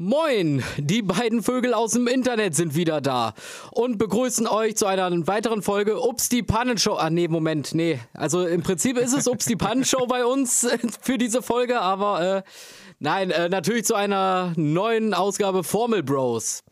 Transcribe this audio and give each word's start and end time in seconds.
Moin, 0.00 0.62
die 0.76 1.02
beiden 1.02 1.42
Vögel 1.42 1.74
aus 1.74 1.90
dem 1.90 2.06
Internet 2.06 2.54
sind 2.54 2.76
wieder 2.76 3.00
da 3.00 3.34
und 3.72 3.98
begrüßen 3.98 4.46
euch 4.46 4.76
zu 4.76 4.86
einer 4.86 5.10
weiteren 5.26 5.60
Folge 5.60 6.00
Ups 6.00 6.28
die 6.28 6.44
Pannenshow. 6.44 6.94
Ah 6.94 7.10
nee, 7.10 7.26
Moment, 7.26 7.74
nee. 7.74 7.98
Also 8.14 8.46
im 8.46 8.62
Prinzip 8.62 8.96
ist 8.96 9.12
es 9.12 9.26
Ups 9.26 9.46
die 9.46 9.56
Pannenshow 9.56 10.06
bei 10.06 10.24
uns 10.24 10.68
für 11.00 11.18
diese 11.18 11.42
Folge, 11.42 11.80
aber 11.80 12.36
äh, 12.36 12.42
nein, 13.00 13.32
äh, 13.32 13.48
natürlich 13.48 13.86
zu 13.86 13.96
einer 13.96 14.52
neuen 14.54 15.14
Ausgabe 15.14 15.64
Formel 15.64 16.04
Bros. 16.04 16.62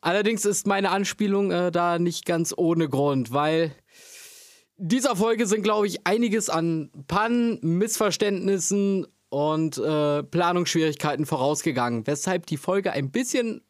Allerdings 0.00 0.44
ist 0.44 0.66
meine 0.66 0.90
Anspielung 0.90 1.52
äh, 1.52 1.70
da 1.70 2.00
nicht 2.00 2.26
ganz 2.26 2.52
ohne 2.56 2.88
Grund, 2.88 3.32
weil 3.32 3.76
dieser 4.76 5.14
Folge 5.14 5.46
sind, 5.46 5.62
glaube 5.62 5.86
ich, 5.86 6.04
einiges 6.04 6.50
an 6.50 6.90
Pannen, 7.06 7.60
Missverständnissen 7.62 9.06
und 9.36 9.76
äh, 9.76 10.22
Planungsschwierigkeiten 10.22 11.26
vorausgegangen, 11.26 12.06
weshalb 12.06 12.46
die 12.46 12.56
Folge 12.56 12.92
ein 12.92 13.10
bisschen 13.10 13.60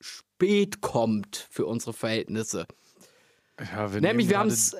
spät 0.00 0.80
kommt 0.80 1.46
für 1.50 1.66
unsere 1.66 1.92
Verhältnisse. 1.92 2.66
Ja, 3.60 3.92
wir 3.92 4.00
Nämlich, 4.00 4.30
wir 4.30 4.38
haben 4.38 4.48
es. 4.48 4.74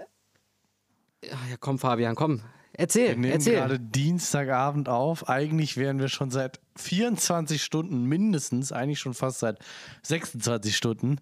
Ja, 1.22 1.36
komm, 1.60 1.78
Fabian, 1.78 2.14
komm. 2.14 2.40
Erzähl, 2.72 3.08
wir 3.08 3.16
nehmen 3.16 3.32
erzähl. 3.34 3.56
gerade 3.56 3.78
Dienstagabend 3.78 4.88
auf. 4.88 5.28
Eigentlich 5.28 5.76
wären 5.76 5.98
wir 5.98 6.08
schon 6.08 6.30
seit 6.30 6.58
24 6.76 7.62
Stunden 7.62 8.04
mindestens, 8.04 8.72
eigentlich 8.72 9.00
schon 9.00 9.12
fast 9.12 9.40
seit 9.40 9.58
26 10.04 10.74
Stunden 10.74 11.20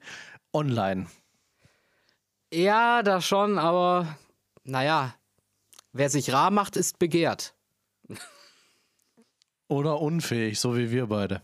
online. 0.52 1.08
Ja, 2.52 3.02
das 3.02 3.26
schon, 3.26 3.58
aber 3.58 4.16
naja, 4.62 5.16
wer 5.92 6.08
sich 6.08 6.32
rar 6.32 6.52
macht, 6.52 6.76
ist 6.76 7.00
begehrt. 7.00 7.52
Oder 9.68 10.00
unfähig, 10.00 10.60
so 10.60 10.76
wie 10.76 10.90
wir 10.90 11.06
beide. 11.06 11.42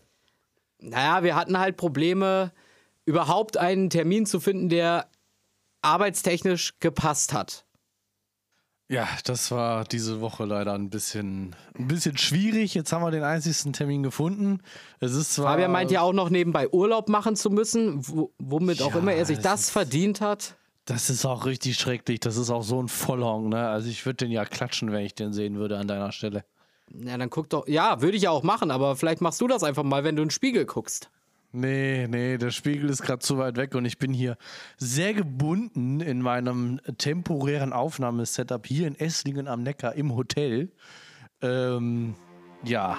Naja, 0.79 1.23
wir 1.23 1.35
hatten 1.35 1.57
halt 1.57 1.77
Probleme, 1.77 2.51
überhaupt 3.05 3.57
einen 3.57 3.89
Termin 3.89 4.25
zu 4.25 4.39
finden, 4.39 4.69
der 4.69 5.07
arbeitstechnisch 5.81 6.79
gepasst 6.79 7.33
hat. 7.33 7.65
Ja, 8.89 9.07
das 9.23 9.49
war 9.49 9.85
diese 9.85 10.21
Woche 10.21 10.45
leider 10.45 10.73
ein 10.73 10.89
bisschen, 10.89 11.55
ein 11.77 11.87
bisschen 11.87 12.17
schwierig. 12.17 12.73
Jetzt 12.73 12.91
haben 12.91 13.01
wir 13.01 13.11
den 13.11 13.23
einzigsten 13.23 13.73
Termin 13.73 14.03
gefunden. 14.03 14.59
Es 14.99 15.13
ist 15.13 15.33
zwar. 15.33 15.53
Fabian 15.53 15.71
meint 15.71 15.89
ja 15.89 16.01
auch 16.01 16.13
noch 16.13 16.29
nebenbei 16.29 16.69
Urlaub 16.69 17.09
machen 17.09 17.35
zu 17.35 17.49
müssen, 17.49 18.05
womit 18.37 18.81
auch 18.81 18.91
Ja, 18.93 18.99
immer 18.99 19.13
er 19.13 19.25
sich 19.25 19.39
das 19.39 19.69
verdient 19.69 20.21
hat. 20.21 20.57
Das 20.85 21.09
ist 21.09 21.25
auch 21.25 21.45
richtig 21.45 21.77
schrecklich. 21.77 22.19
Das 22.19 22.35
ist 22.35 22.49
auch 22.49 22.63
so 22.63 22.81
ein 22.81 22.89
Vollhong, 22.89 23.49
ne? 23.49 23.69
Also 23.69 23.87
ich 23.87 24.05
würde 24.05 24.17
den 24.17 24.31
ja 24.31 24.43
klatschen, 24.43 24.91
wenn 24.91 25.05
ich 25.05 25.15
den 25.15 25.31
sehen 25.31 25.55
würde 25.55 25.77
an 25.77 25.87
deiner 25.87 26.11
Stelle. 26.11 26.43
Ja, 26.91 27.17
dann 27.17 27.29
guck 27.29 27.49
doch. 27.49 27.67
Ja, 27.67 28.01
würde 28.01 28.17
ich 28.17 28.23
ja 28.23 28.29
auch 28.31 28.43
machen, 28.43 28.71
aber 28.71 28.95
vielleicht 28.95 29.21
machst 29.21 29.41
du 29.41 29.47
das 29.47 29.63
einfach 29.63 29.83
mal, 29.83 30.03
wenn 30.03 30.15
du 30.15 30.21
in 30.21 30.27
den 30.27 30.31
Spiegel 30.31 30.65
guckst. 30.65 31.09
Nee, 31.55 32.07
nee, 32.07 32.37
der 32.37 32.49
Spiegel 32.49 32.89
ist 32.89 33.03
gerade 33.03 33.19
zu 33.19 33.37
weit 33.37 33.57
weg 33.57 33.75
und 33.75 33.85
ich 33.85 33.99
bin 33.99 34.11
hier 34.11 34.37
sehr 34.77 35.13
gebunden 35.13 35.99
in 36.01 36.19
meinem 36.19 36.79
temporären 36.97 37.73
Aufnahmesetup 37.73 38.65
hier 38.65 38.87
in 38.87 38.99
Esslingen 38.99 39.47
am 39.47 39.61
Neckar 39.61 39.93
im 39.93 40.15
Hotel. 40.15 40.71
Ähm, 41.41 42.15
ja. 42.63 42.97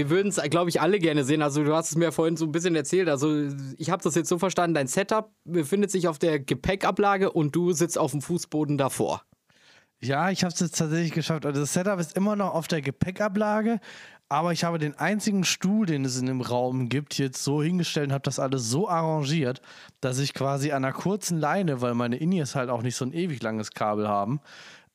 Wir 0.00 0.08
würden 0.08 0.28
es, 0.28 0.40
glaube 0.48 0.70
ich, 0.70 0.80
alle 0.80 0.98
gerne 0.98 1.24
sehen. 1.24 1.42
Also 1.42 1.62
du 1.62 1.74
hast 1.74 1.90
es 1.90 1.96
mir 1.96 2.10
vorhin 2.10 2.34
so 2.34 2.46
ein 2.46 2.52
bisschen 2.52 2.74
erzählt. 2.74 3.10
Also 3.10 3.50
ich 3.76 3.90
habe 3.90 4.02
das 4.02 4.14
jetzt 4.14 4.30
so 4.30 4.38
verstanden, 4.38 4.72
dein 4.72 4.86
Setup 4.86 5.30
befindet 5.44 5.90
sich 5.90 6.08
auf 6.08 6.18
der 6.18 6.40
Gepäckablage 6.40 7.30
und 7.30 7.54
du 7.54 7.72
sitzt 7.72 7.98
auf 7.98 8.12
dem 8.12 8.22
Fußboden 8.22 8.78
davor. 8.78 9.22
Ja, 10.00 10.30
ich 10.30 10.42
habe 10.42 10.54
es 10.54 10.60
jetzt 10.60 10.78
tatsächlich 10.78 11.12
geschafft. 11.12 11.44
Also 11.44 11.60
das 11.60 11.74
Setup 11.74 12.00
ist 12.00 12.16
immer 12.16 12.34
noch 12.34 12.54
auf 12.54 12.66
der 12.66 12.80
Gepäckablage, 12.80 13.78
aber 14.30 14.52
ich 14.52 14.64
habe 14.64 14.78
den 14.78 14.94
einzigen 14.94 15.44
Stuhl, 15.44 15.84
den 15.84 16.06
es 16.06 16.18
in 16.18 16.24
dem 16.24 16.40
Raum 16.40 16.88
gibt, 16.88 17.18
jetzt 17.18 17.44
so 17.44 17.62
hingestellt 17.62 18.06
und 18.08 18.14
habe 18.14 18.22
das 18.22 18.38
alles 18.38 18.70
so 18.70 18.88
arrangiert, 18.88 19.60
dass 20.00 20.18
ich 20.18 20.32
quasi 20.32 20.72
an 20.72 20.82
einer 20.82 20.94
kurzen 20.94 21.36
Leine, 21.36 21.82
weil 21.82 21.92
meine 21.92 22.16
Inies 22.16 22.54
halt 22.54 22.70
auch 22.70 22.80
nicht 22.80 22.96
so 22.96 23.04
ein 23.04 23.12
ewig 23.12 23.42
langes 23.42 23.72
Kabel 23.72 24.08
haben, 24.08 24.40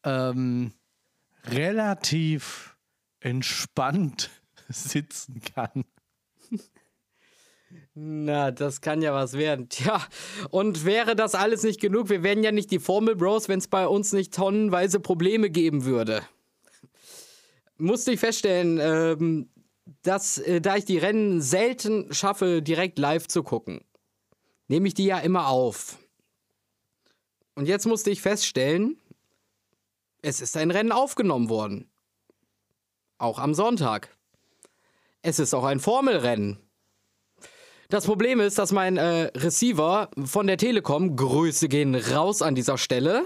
ähm, 0.04 0.74
relativ 1.46 2.76
entspannt 3.20 4.32
sitzen 4.70 5.42
kann. 5.42 5.86
Na, 7.94 8.52
das 8.52 8.82
kann 8.82 9.02
ja 9.02 9.14
was 9.14 9.34
werden. 9.34 9.70
Tja, 9.70 10.06
und 10.50 10.86
wäre 10.86 11.16
das 11.16 11.36
alles 11.36 11.64
nicht 11.64 11.80
genug, 11.80 12.10
wir 12.10 12.24
wären 12.24 12.44
ja 12.44 12.52
nicht 12.52 12.72
die 12.72 12.80
Formel 12.80 13.16
Bros, 13.16 13.50
wenn 13.50 13.60
es 13.60 13.68
bei 13.68 13.88
uns 13.88 14.14
nicht 14.14 14.34
tonnenweise 14.34 15.00
Probleme 15.00 15.50
geben 15.50 15.86
würde. 15.86 16.22
Musste 17.78 18.12
ich 18.12 18.20
feststellen, 18.20 18.80
ähm, 18.82 19.50
dass, 20.02 20.38
äh, 20.38 20.62
da 20.62 20.78
ich 20.78 20.86
die 20.86 20.98
Rennen 20.98 21.42
selten 21.42 22.14
schaffe, 22.14 22.62
direkt 22.62 22.98
live 23.00 23.28
zu 23.28 23.44
gucken, 23.44 23.82
nehme 24.68 24.88
ich 24.88 24.94
die 24.94 25.06
ja 25.06 25.20
immer 25.20 25.48
auf. 25.48 25.98
Und 27.56 27.68
jetzt 27.68 27.86
musste 27.86 28.12
ich 28.12 28.22
feststellen, 28.22 28.98
es 30.22 30.42
ist 30.42 30.58
ein 30.58 30.72
Rennen 30.72 30.92
aufgenommen 30.92 31.50
worden. 31.50 31.90
Auch 33.18 33.40
am 33.40 33.54
Sonntag. 33.54 34.15
Es 35.26 35.40
ist 35.40 35.56
auch 35.56 35.64
ein 35.64 35.80
Formelrennen. 35.80 36.60
Das 37.90 38.06
Problem 38.06 38.40
ist, 38.40 38.60
dass 38.60 38.72
mein 38.72 38.98
äh, 38.98 39.32
Receiver 39.36 40.12
von 40.24 40.46
der 40.46 40.58
Telekom, 40.58 41.16
Grüße 41.16 41.68
gehen 41.68 41.96
raus 41.96 42.44
an 42.44 42.54
dieser 42.54 42.78
Stelle, 42.78 43.26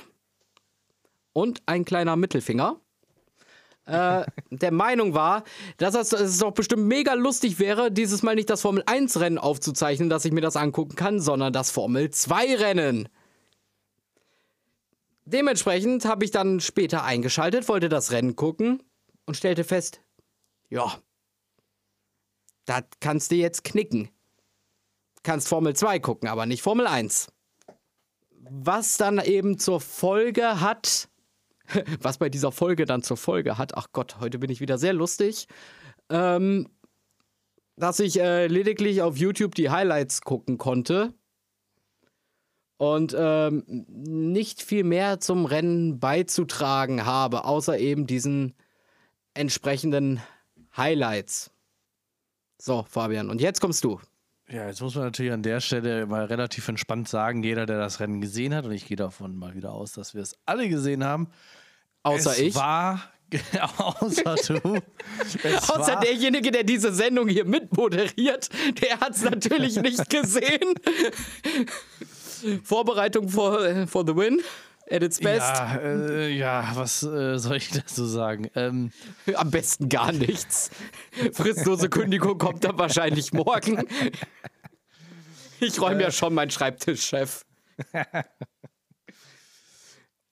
und 1.34 1.62
ein 1.66 1.84
kleiner 1.84 2.16
Mittelfinger, 2.16 2.80
äh, 3.86 4.24
der 4.50 4.72
Meinung 4.72 5.14
war, 5.14 5.44
dass 5.76 5.94
es, 5.94 6.10
dass 6.10 6.22
es 6.22 6.38
doch 6.38 6.54
bestimmt 6.54 6.84
mega 6.84 7.16
lustig 7.16 7.60
wäre, 7.60 7.92
dieses 7.92 8.24
Mal 8.24 8.36
nicht 8.36 8.50
das 8.50 8.62
Formel 8.62 8.82
1 8.86 9.20
Rennen 9.20 9.38
aufzuzeichnen, 9.38 10.10
dass 10.10 10.24
ich 10.24 10.32
mir 10.32 10.40
das 10.40 10.56
angucken 10.56 10.96
kann, 10.96 11.20
sondern 11.20 11.52
das 11.52 11.70
Formel 11.70 12.12
2 12.12 12.56
Rennen. 12.56 13.10
Dementsprechend 15.26 16.06
habe 16.06 16.24
ich 16.24 16.32
dann 16.32 16.62
später 16.62 17.04
eingeschaltet, 17.04 17.68
wollte 17.68 17.90
das 17.90 18.14
Rennen 18.14 18.38
gucken 18.38 18.84
und 19.26 19.36
stellte 19.36 19.66
fest, 19.66 20.02
ja, 20.70 20.98
das 22.70 22.84
kannst 23.00 23.32
du 23.32 23.36
jetzt 23.36 23.64
knicken. 23.64 24.10
Kannst 25.24 25.48
Formel 25.48 25.76
2 25.76 26.00
gucken, 26.00 26.30
aber 26.30 26.46
nicht 26.46 26.62
Formel 26.62 26.86
1. 26.88 27.28
Was 28.52 28.98
dann 28.98 29.20
eben 29.20 29.58
zur 29.58 29.82
Folge 29.82 30.62
hat, 30.62 31.10
was 32.00 32.20
bei 32.20 32.30
dieser 32.30 32.52
Folge 32.52 32.86
dann 32.86 33.02
zur 33.02 33.18
Folge 33.18 33.58
hat, 33.58 33.76
ach 33.76 33.88
Gott, 33.92 34.20
heute 34.20 34.38
bin 34.38 34.52
ich 34.52 34.62
wieder 34.62 34.78
sehr 34.78 34.94
lustig, 34.94 35.48
ähm, 36.10 36.70
dass 37.76 38.00
ich 38.00 38.20
äh, 38.20 38.48
lediglich 38.48 39.02
auf 39.02 39.18
YouTube 39.18 39.56
die 39.56 39.70
Highlights 39.70 40.22
gucken 40.22 40.58
konnte 40.58 41.14
und 42.78 43.16
ähm, 43.18 43.64
nicht 43.88 44.62
viel 44.62 44.84
mehr 44.84 45.20
zum 45.20 45.46
Rennen 45.46 46.00
beizutragen 46.00 47.06
habe, 47.06 47.46
außer 47.46 47.80
eben 47.80 48.06
diesen 48.06 48.54
entsprechenden 49.34 50.22
Highlights. 50.76 51.52
So, 52.62 52.86
Fabian, 52.90 53.30
und 53.30 53.40
jetzt 53.40 53.62
kommst 53.62 53.84
du. 53.86 54.00
Ja, 54.50 54.68
jetzt 54.68 54.82
muss 54.82 54.96
man 54.96 55.06
natürlich 55.06 55.32
an 55.32 55.44
der 55.44 55.62
Stelle 55.62 56.06
mal 56.06 56.26
relativ 56.26 56.68
entspannt 56.68 57.08
sagen, 57.08 57.42
jeder, 57.44 57.66
der 57.66 57.78
das 57.78 58.00
Rennen 58.00 58.20
gesehen 58.20 58.54
hat, 58.54 58.66
und 58.66 58.72
ich 58.72 58.86
gehe 58.86 58.98
davon 58.98 59.38
mal 59.38 59.56
wieder 59.56 59.72
aus, 59.72 59.94
dass 59.94 60.14
wir 60.14 60.22
es 60.22 60.36
alle 60.46 60.68
gesehen 60.68 61.04
haben, 61.04 61.30
Außer 62.04 62.32
es 62.32 62.40
ich. 62.40 62.56
war, 62.56 63.02
außer 63.78 64.36
du, 64.36 64.82
es 65.24 65.70
Außer 65.70 65.94
war, 65.94 66.00
derjenige, 66.02 66.52
der 66.52 66.64
diese 66.64 66.92
Sendung 66.92 67.30
hier 67.30 67.46
mitmoderiert, 67.46 68.50
der 68.82 69.00
hat 69.00 69.16
es 69.16 69.22
natürlich 69.24 69.78
nicht 69.78 70.10
gesehen. 70.10 70.74
Vorbereitung 72.64 73.30
for, 73.30 73.88
for 73.88 74.04
the 74.06 74.16
win. 74.16 74.42
At 74.92 75.04
its 75.04 75.20
best. 75.20 75.40
Ja, 75.42 75.76
äh, 75.78 76.30
ja, 76.30 76.72
was 76.74 77.04
äh, 77.04 77.38
soll 77.38 77.58
ich 77.58 77.70
dazu 77.70 78.06
sagen? 78.06 78.50
Ähm, 78.56 78.92
Am 79.36 79.52
besten 79.52 79.88
gar 79.88 80.12
nichts. 80.12 80.72
Fristlose 81.34 81.90
Kündigung 81.90 82.38
kommt 82.38 82.64
dann 82.64 82.78
wahrscheinlich 82.78 83.32
morgen. 83.34 83.84
Ich 85.62 85.80
räume 85.82 86.02
ja 86.02 86.12
schon 86.12 86.34
meinen 86.34 86.52
Schreibtischchef. 86.52 87.46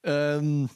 ähm, 0.02 0.70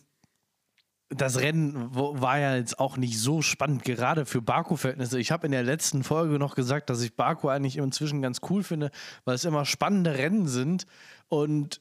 das 1.09 1.41
Rennen 1.41 1.95
war 1.95 2.39
ja 2.39 2.57
jetzt 2.57 2.79
auch 2.79 2.97
nicht 2.97 3.19
so 3.19 3.43
spannend, 3.43 3.85
gerade 3.85 4.27
für 4.27 4.41
Baku-Verhältnisse. 4.41 5.19
Ich 5.19 5.31
habe 5.31 5.47
in 5.47 5.53
der 5.53 5.63
letzten 5.63 6.05
Folge 6.05 6.39
noch 6.39 6.55
gesagt, 6.55 6.91
dass 6.91 7.03
ich 7.03 7.17
Baku 7.17 7.49
eigentlich 7.49 7.77
inzwischen 7.77 8.23
ganz 8.23 8.41
cool 8.51 8.63
finde, 8.63 8.91
weil 9.25 9.35
es 9.35 9.45
immer 9.45 9.65
spannende 9.65 10.15
Rennen 10.15 10.49
sind. 10.49 10.87
Und 11.29 11.81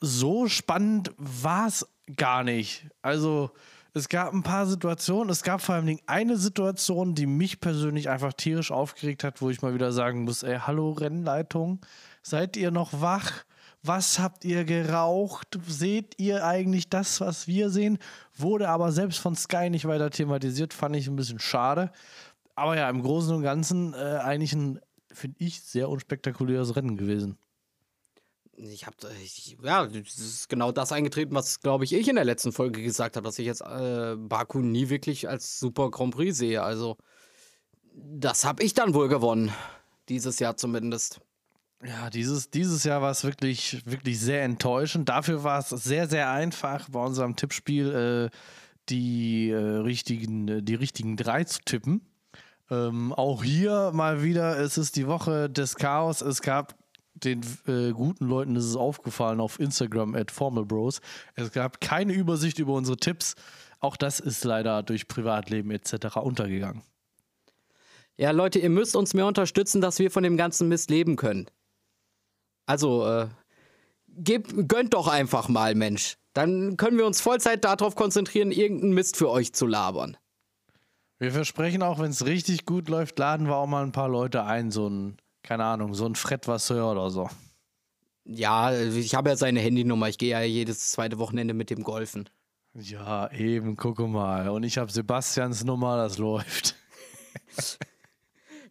so 0.00 0.48
spannend 0.48 1.12
war 1.16 1.68
es 1.68 1.86
gar 2.16 2.42
nicht. 2.44 2.86
Also 3.02 3.50
Es 3.92 4.08
gab 4.08 4.32
ein 4.32 4.44
paar 4.44 4.66
Situationen, 4.66 5.30
es 5.30 5.42
gab 5.42 5.60
vor 5.60 5.74
allem 5.74 5.98
eine 6.06 6.36
Situation, 6.36 7.16
die 7.16 7.26
mich 7.26 7.60
persönlich 7.60 8.08
einfach 8.08 8.32
tierisch 8.32 8.70
aufgeregt 8.70 9.24
hat, 9.24 9.42
wo 9.42 9.50
ich 9.50 9.62
mal 9.62 9.74
wieder 9.74 9.90
sagen 9.90 10.22
muss, 10.22 10.44
ey, 10.44 10.58
hallo 10.64 10.92
Rennleitung, 10.92 11.80
seid 12.22 12.56
ihr 12.56 12.70
noch 12.70 13.00
wach? 13.00 13.44
Was 13.82 14.18
habt 14.20 14.44
ihr 14.44 14.64
geraucht? 14.64 15.58
Seht 15.66 16.14
ihr 16.20 16.44
eigentlich 16.46 16.88
das, 16.88 17.20
was 17.20 17.48
wir 17.48 17.70
sehen? 17.70 17.98
Wurde 18.36 18.68
aber 18.68 18.92
selbst 18.92 19.18
von 19.18 19.34
Sky 19.34 19.70
nicht 19.70 19.86
weiter 19.86 20.10
thematisiert, 20.10 20.72
fand 20.72 20.94
ich 20.94 21.08
ein 21.08 21.16
bisschen 21.16 21.38
schade. 21.40 21.90
Aber 22.54 22.76
ja, 22.76 22.88
im 22.90 23.02
Großen 23.02 23.34
und 23.34 23.42
Ganzen 23.42 23.94
äh, 23.94 24.18
eigentlich 24.22 24.52
ein, 24.52 24.80
finde 25.10 25.36
ich, 25.40 25.62
sehr 25.62 25.88
unspektakuläres 25.88 26.76
Rennen 26.76 26.96
gewesen. 26.96 27.38
Ich 28.62 28.84
habe, 28.86 28.96
ja, 29.62 29.86
das 29.86 30.18
ist 30.18 30.48
genau 30.50 30.70
das 30.70 30.92
eingetreten, 30.92 31.34
was, 31.34 31.60
glaube 31.60 31.84
ich, 31.84 31.94
ich 31.94 32.08
in 32.08 32.16
der 32.16 32.26
letzten 32.26 32.52
Folge 32.52 32.82
gesagt 32.82 33.16
habe, 33.16 33.24
dass 33.24 33.38
ich 33.38 33.46
jetzt 33.46 33.62
äh, 33.62 34.16
Baku 34.18 34.58
nie 34.58 34.90
wirklich 34.90 35.28
als 35.28 35.58
Super 35.58 35.90
Grand 35.90 36.14
Prix 36.14 36.36
sehe. 36.36 36.62
Also, 36.62 36.98
das 37.94 38.44
habe 38.44 38.62
ich 38.62 38.74
dann 38.74 38.92
wohl 38.92 39.08
gewonnen. 39.08 39.50
Dieses 40.10 40.40
Jahr 40.40 40.56
zumindest. 40.56 41.20
Ja, 41.82 42.10
dieses, 42.10 42.50
dieses 42.50 42.84
Jahr 42.84 43.00
war 43.00 43.12
es 43.12 43.24
wirklich, 43.24 43.80
wirklich 43.86 44.20
sehr 44.20 44.42
enttäuschend. 44.42 45.08
Dafür 45.08 45.42
war 45.42 45.60
es 45.60 45.70
sehr, 45.70 46.06
sehr 46.06 46.30
einfach 46.30 46.90
bei 46.90 47.02
unserem 47.02 47.36
Tippspiel 47.36 48.30
äh, 48.30 48.36
die, 48.90 49.48
äh, 49.48 49.56
richtigen, 49.56 50.62
die 50.64 50.74
richtigen 50.74 51.16
drei 51.16 51.44
zu 51.44 51.60
tippen. 51.64 52.02
Ähm, 52.70 53.14
auch 53.14 53.42
hier 53.42 53.90
mal 53.94 54.22
wieder, 54.22 54.58
es 54.58 54.76
ist 54.76 54.96
die 54.96 55.06
Woche 55.06 55.48
des 55.48 55.76
Chaos. 55.76 56.20
Es 56.20 56.42
gab 56.42 56.79
den 57.24 57.40
äh, 57.66 57.92
guten 57.92 58.26
Leuten 58.26 58.56
ist 58.56 58.64
es 58.64 58.76
aufgefallen 58.76 59.40
auf 59.40 59.60
Instagram 59.60 60.14
at 60.14 60.30
Formalbros. 60.30 61.00
Es 61.34 61.52
gab 61.52 61.80
keine 61.80 62.12
Übersicht 62.12 62.58
über 62.58 62.74
unsere 62.74 62.96
Tipps. 62.96 63.34
Auch 63.80 63.96
das 63.96 64.20
ist 64.20 64.44
leider 64.44 64.82
durch 64.82 65.08
Privatleben 65.08 65.70
etc. 65.70 66.16
untergegangen. 66.16 66.82
Ja, 68.16 68.32
Leute, 68.32 68.58
ihr 68.58 68.68
müsst 68.68 68.96
uns 68.96 69.14
mehr 69.14 69.26
unterstützen, 69.26 69.80
dass 69.80 69.98
wir 69.98 70.10
von 70.10 70.22
dem 70.22 70.36
ganzen 70.36 70.68
Mist 70.68 70.90
leben 70.90 71.16
können. 71.16 71.46
Also, 72.66 73.06
äh, 73.06 73.28
gebt, 74.08 74.68
gönnt 74.68 74.94
doch 74.94 75.08
einfach 75.08 75.48
mal, 75.48 75.74
Mensch. 75.74 76.16
Dann 76.34 76.76
können 76.76 76.98
wir 76.98 77.06
uns 77.06 77.20
Vollzeit 77.20 77.64
darauf 77.64 77.96
konzentrieren, 77.96 78.52
irgendeinen 78.52 78.92
Mist 78.92 79.16
für 79.16 79.30
euch 79.30 79.52
zu 79.52 79.66
labern. 79.66 80.16
Wir 81.18 81.32
versprechen 81.32 81.82
auch, 81.82 81.98
wenn 81.98 82.10
es 82.10 82.24
richtig 82.24 82.64
gut 82.64 82.88
läuft, 82.88 83.18
laden 83.18 83.46
wir 83.46 83.56
auch 83.56 83.66
mal 83.66 83.82
ein 83.82 83.92
paar 83.92 84.08
Leute 84.08 84.44
ein, 84.44 84.70
so 84.70 84.88
ein, 84.88 85.16
keine 85.42 85.64
Ahnung, 85.64 85.94
so 85.94 86.06
ein 86.06 86.14
Fred-Vasseur 86.14 86.90
oder 86.90 87.10
so. 87.10 87.28
Ja, 88.24 88.72
ich 88.72 89.14
habe 89.14 89.30
ja 89.30 89.36
seine 89.36 89.60
Handynummer. 89.60 90.08
Ich 90.08 90.18
gehe 90.18 90.30
ja 90.30 90.42
jedes 90.42 90.90
zweite 90.90 91.18
Wochenende 91.18 91.54
mit 91.54 91.70
dem 91.70 91.82
golfen. 91.82 92.28
Ja, 92.74 93.30
eben, 93.32 93.76
gucke 93.76 94.06
mal. 94.06 94.48
Und 94.48 94.62
ich 94.62 94.78
habe 94.78 94.92
Sebastians 94.92 95.64
Nummer, 95.64 95.96
das 95.96 96.18
läuft. 96.18 96.76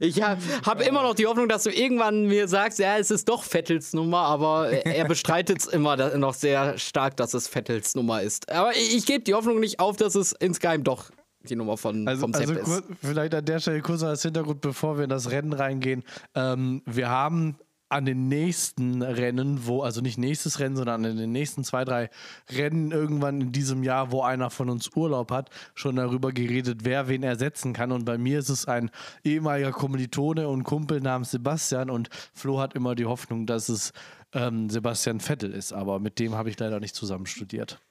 Ich 0.01 0.21
habe 0.21 0.41
hab 0.65 0.79
immer 0.79 1.03
noch 1.03 1.13
die 1.13 1.27
Hoffnung, 1.27 1.49
dass 1.49 1.63
du 1.63 1.71
irgendwann 1.71 2.25
mir 2.25 2.47
sagst, 2.47 2.79
ja, 2.79 2.97
es 2.97 3.11
ist 3.11 3.27
doch 3.27 3.43
Vettels 3.43 3.91
Nummer, 3.91 4.19
aber 4.19 4.69
er 4.69 5.05
bestreitet 5.05 5.59
es 5.59 5.65
immer 5.65 6.15
noch 6.15 6.33
sehr 6.33 6.77
stark, 6.77 7.17
dass 7.17 7.33
es 7.33 7.49
Vettels 7.49 7.95
Nummer 7.95 8.21
ist. 8.21 8.49
Aber 8.49 8.71
ich, 8.71 8.95
ich 8.95 9.05
gebe 9.05 9.25
die 9.25 9.33
Hoffnung 9.33 9.59
nicht 9.59 9.81
auf, 9.81 9.97
dass 9.97 10.15
es 10.15 10.31
insgeheim 10.31 10.85
doch 10.85 11.11
die 11.43 11.55
Nummer 11.55 11.77
von, 11.77 12.07
also, 12.07 12.21
vom 12.21 12.33
also 12.33 12.53
Sepp 12.53 12.63
kur- 12.63 12.77
ist. 12.77 12.85
vielleicht 13.01 13.33
an 13.33 13.45
der 13.45 13.59
Stelle 13.59 13.81
kurz 13.81 14.03
als 14.03 14.21
Hintergrund, 14.21 14.61
bevor 14.61 14.97
wir 14.97 15.05
in 15.05 15.09
das 15.09 15.31
Rennen 15.31 15.53
reingehen. 15.53 16.03
Ähm, 16.35 16.81
wir 16.85 17.09
haben 17.09 17.55
an 17.91 18.05
den 18.05 18.27
nächsten 18.27 19.01
Rennen, 19.01 19.65
wo, 19.65 19.81
also 19.81 20.01
nicht 20.01 20.19
nächstes 20.19 20.59
Rennen, 20.59 20.75
sondern 20.75 21.05
an 21.05 21.17
den 21.17 21.31
nächsten 21.31 21.63
zwei, 21.63 21.83
drei 21.85 22.11
Rennen 22.51 22.91
irgendwann 22.91 23.41
in 23.41 23.51
diesem 23.51 23.83
Jahr, 23.83 24.11
wo 24.11 24.21
einer 24.21 24.51
von 24.51 24.69
uns 24.69 24.91
Urlaub 24.95 25.31
hat, 25.31 25.49
schon 25.73 25.95
darüber 25.95 26.31
geredet, 26.31 26.81
wer 26.83 27.07
wen 27.07 27.23
ersetzen 27.23 27.73
kann. 27.73 27.91
Und 27.91 28.05
bei 28.05 28.19
mir 28.19 28.39
ist 28.39 28.49
es 28.49 28.67
ein 28.67 28.91
ehemaliger 29.23 29.71
Kommilitone 29.71 30.47
und 30.47 30.65
Kumpel 30.65 31.01
namens 31.01 31.31
Sebastian 31.31 31.89
und 31.89 32.09
Flo 32.33 32.59
hat 32.59 32.75
immer 32.75 32.93
die 32.93 33.05
Hoffnung, 33.05 33.47
dass 33.47 33.69
es 33.69 33.91
ähm, 34.33 34.69
Sebastian 34.69 35.19
Vettel 35.19 35.51
ist, 35.51 35.73
aber 35.73 35.99
mit 35.99 36.19
dem 36.19 36.35
habe 36.35 36.51
ich 36.51 36.59
leider 36.59 36.79
nicht 36.79 36.93
zusammen 36.93 37.25
studiert. 37.25 37.81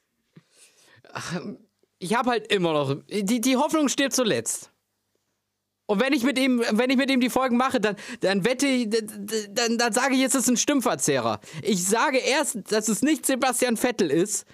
Ich 1.98 2.14
habe 2.14 2.30
halt 2.30 2.52
immer 2.52 2.72
noch. 2.72 2.96
Die, 3.08 3.40
die 3.40 3.56
Hoffnung 3.56 3.88
stirbt 3.88 4.14
zuletzt. 4.14 4.70
Und 5.86 6.00
wenn 6.00 6.12
ich 6.12 6.22
mit 6.22 6.38
ihm, 6.38 6.62
wenn 6.72 6.90
ich 6.90 6.98
mit 6.98 7.10
ihm 7.10 7.20
die 7.20 7.30
Folgen 7.30 7.56
mache, 7.56 7.80
dann, 7.80 7.96
dann 8.20 8.44
wette 8.44 8.66
ich, 8.66 8.90
dann, 8.90 9.78
dann 9.78 9.92
sage 9.92 10.14
ich, 10.14 10.22
es 10.22 10.34
ist 10.34 10.48
ein 10.48 10.58
Stimmverzehrer. 10.58 11.40
Ich 11.62 11.84
sage 11.84 12.18
erst, 12.18 12.70
dass 12.70 12.88
es 12.88 13.00
nicht 13.00 13.24
Sebastian 13.24 13.78
Vettel 13.78 14.10
ist, 14.10 14.46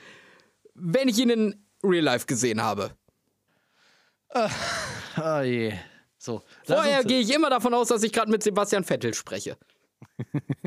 wenn 0.75 1.09
ich 1.09 1.19
ihn 1.19 1.31
in 1.31 1.67
Real 1.83 2.05
Life 2.05 2.27
gesehen 2.27 2.63
habe. 2.63 2.93
Ah 5.17 5.43
je. 5.43 5.73
So, 6.19 6.43
Vorher 6.65 7.05
gehe 7.05 7.21
ich 7.21 7.35
immer 7.35 7.51
davon 7.51 7.75
aus, 7.75 7.89
dass 7.89 8.03
ich 8.03 8.13
gerade 8.13 8.31
mit 8.31 8.43
Sebastian 8.43 8.85
Vettel 8.85 9.13
spreche. 9.13 9.59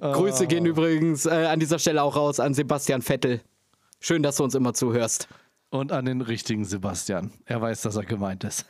Grüße 0.00 0.46
gehen 0.46 0.64
übrigens 0.64 1.26
äh, 1.26 1.46
an 1.46 1.58
dieser 1.58 1.78
Stelle 1.78 2.02
auch 2.02 2.16
raus 2.16 2.40
an 2.40 2.54
Sebastian 2.54 3.02
Vettel. 3.02 3.40
Schön, 4.00 4.22
dass 4.22 4.36
du 4.36 4.44
uns 4.44 4.54
immer 4.54 4.74
zuhörst. 4.74 5.28
Und 5.70 5.92
an 5.92 6.06
den 6.06 6.20
richtigen 6.20 6.64
Sebastian. 6.64 7.32
Er 7.44 7.60
weiß, 7.60 7.82
dass 7.82 7.96
er 7.96 8.04
gemeint 8.04 8.42
ist. 8.44 8.66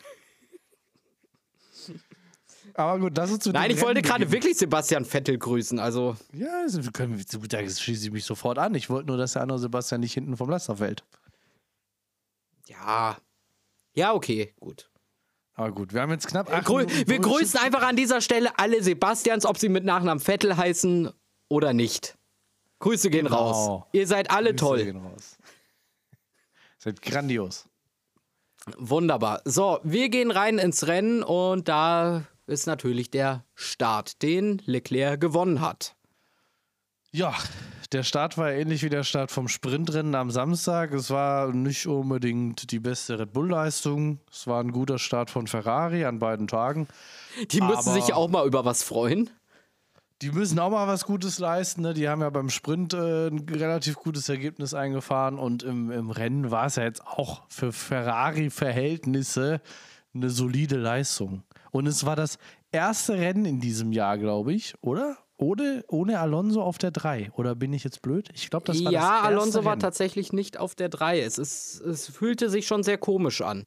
Aber 2.75 2.99
gut, 2.99 3.17
das 3.17 3.31
ist 3.31 3.43
zu 3.43 3.51
Nein, 3.51 3.71
ich 3.71 3.81
wollte 3.81 4.03
gerade 4.03 4.31
wirklich 4.31 4.57
Sebastian 4.57 5.05
Vettel 5.05 5.39
grüßen. 5.39 5.79
Also, 5.79 6.17
Ja, 6.33 6.61
also 6.63 6.81
können, 6.93 7.23
da 7.49 7.69
schließe 7.69 8.07
ich 8.07 8.13
mich 8.13 8.25
sofort 8.25 8.59
an. 8.59 8.75
Ich 8.75 8.91
wollte 8.91 9.09
nur, 9.09 9.17
dass 9.17 9.33
der 9.33 9.43
andere 9.43 9.59
Sebastian 9.59 10.01
nicht 10.01 10.15
hinten 10.15 10.37
vom 10.37 10.51
Laster 10.51 10.77
fällt. 10.77 11.05
ja. 12.67 13.17
Ja, 13.95 14.15
okay, 14.15 14.55
gut. 14.61 14.89
Aber 15.55 15.73
gut, 15.73 15.93
wir 15.93 16.01
haben 16.01 16.13
jetzt 16.13 16.29
knapp 16.29 16.51
acht 16.51 16.65
Grü 16.65 16.85
Minuten 16.87 17.09
wir 17.09 17.19
grüßen 17.19 17.59
einfach 17.59 17.83
an 17.83 17.97
dieser 17.97 18.21
Stelle 18.21 18.57
alle 18.57 18.83
Sebastians, 18.83 19.45
ob 19.45 19.59
sie 19.59 19.69
mit 19.69 19.85
Nachnamen 19.85 20.21
Vettel 20.23 20.57
heißen 20.57 21.11
oder 21.49 21.73
nicht. 21.73 22.17
Grüße 22.81 23.11
gehen 23.11 23.27
Genau. 23.27 23.37
raus. 23.37 23.83
Ihr 23.93 24.07
seid 24.07 24.31
alle 24.31 24.51
Grüße 24.51 24.57
toll. 24.57 24.85
gehen 24.85 24.97
raus. 24.97 25.37
Seid 26.79 27.01
grandios. 27.03 27.67
Wunderbar. 28.77 29.41
So, 29.45 29.81
wir 29.85 30.09
gehen 30.09 30.31
rein 30.31 30.59
ins 30.59 30.87
Rennen 30.87 31.23
und 31.23 31.69
da 31.69 32.25
ist 32.47 32.67
natürlich 32.67 33.11
der 33.11 33.45
Start, 33.55 34.23
den 34.23 34.61
Leclerc 34.67 35.21
gewonnen 35.21 35.61
hat. 35.61 35.95
Ja, 37.13 37.35
der 37.93 38.03
Start 38.03 38.39
war 38.39 38.53
ähnlich 38.53 38.83
wie 38.83 38.89
der 38.89 39.03
Start 39.03 39.31
vom 39.33 39.49
Sprintrennen 39.49 40.15
am 40.15 40.31
Samstag. 40.31 40.93
Es 40.93 41.11
war 41.11 41.53
nicht 41.53 41.87
unbedingt 41.87 42.71
die 42.71 42.79
beste 42.79 43.19
Red 43.19 43.33
Bull-Leistung. 43.33 44.21
Es 44.31 44.47
war 44.47 44.63
ein 44.63 44.71
guter 44.73 44.99
Start 44.99 45.29
von 45.31 45.47
Ferrari 45.49 46.05
an 46.05 46.19
beiden 46.19 46.47
Tagen. 46.47 46.87
Die 47.51 47.61
müssen 47.61 47.93
sich 47.95 48.09
ja 48.09 48.15
auch 48.15 48.29
mal 48.29 48.47
über 48.47 48.65
was 48.65 48.83
freuen. 48.85 49.29
Die 50.23 50.31
müssen 50.33 50.59
auch 50.59 50.71
mal 50.71 50.87
was 50.87 51.07
Gutes 51.07 51.39
leisten. 51.39 51.81
Ne? 51.81 51.95
Die 51.95 52.09
haben 52.09 52.21
ja 52.21 52.29
beim 52.29 52.51
Sprint 52.51 52.93
äh, 52.93 53.29
ein 53.29 53.49
relativ 53.49 53.95
gutes 53.97 54.29
Ergebnis 54.29 54.75
eingefahren 54.75 55.39
und 55.39 55.63
im, 55.63 55.91
im 55.91 56.11
Rennen 56.11 56.51
war 56.51 56.67
es 56.67 56.77
ja 56.77 56.83
jetzt 56.83 57.07
auch 57.07 57.43
für 57.49 57.73
Ferrari-Verhältnisse 57.73 59.63
eine 60.15 60.29
solide 60.29 60.77
Leistung. 60.77 61.45
Und 61.71 61.87
es 61.87 62.05
war 62.05 62.17
das 62.17 62.39
erste 62.71 63.15
Rennen 63.15 63.47
in 63.47 63.61
diesem 63.61 63.93
Jahr, 63.93 64.19
glaube 64.19 64.53
ich, 64.53 64.75
oder? 64.83 65.17
Ohne, 65.39 65.85
ohne 65.89 66.21
Alonso 66.21 66.63
auf 66.63 66.77
der 66.77 66.91
3. 66.91 67.31
Oder 67.33 67.55
bin 67.55 67.73
ich 67.73 67.83
jetzt 67.83 68.03
blöd? 68.03 68.29
Ich 68.35 68.51
glaube, 68.51 68.67
das 68.67 68.85
war 68.85 68.93
das 68.93 69.03
ja, 69.03 69.15
erste 69.15 69.27
Alonso 69.27 69.65
war 69.65 69.73
Rennen. 69.73 69.81
tatsächlich 69.81 70.35
nicht 70.35 70.59
auf 70.59 70.75
der 70.75 70.91
3. 70.91 71.21
Es, 71.21 71.39
ist, 71.39 71.81
es 71.81 72.09
fühlte 72.09 72.51
sich 72.51 72.67
schon 72.67 72.83
sehr 72.83 72.99
komisch 72.99 73.41
an. 73.41 73.65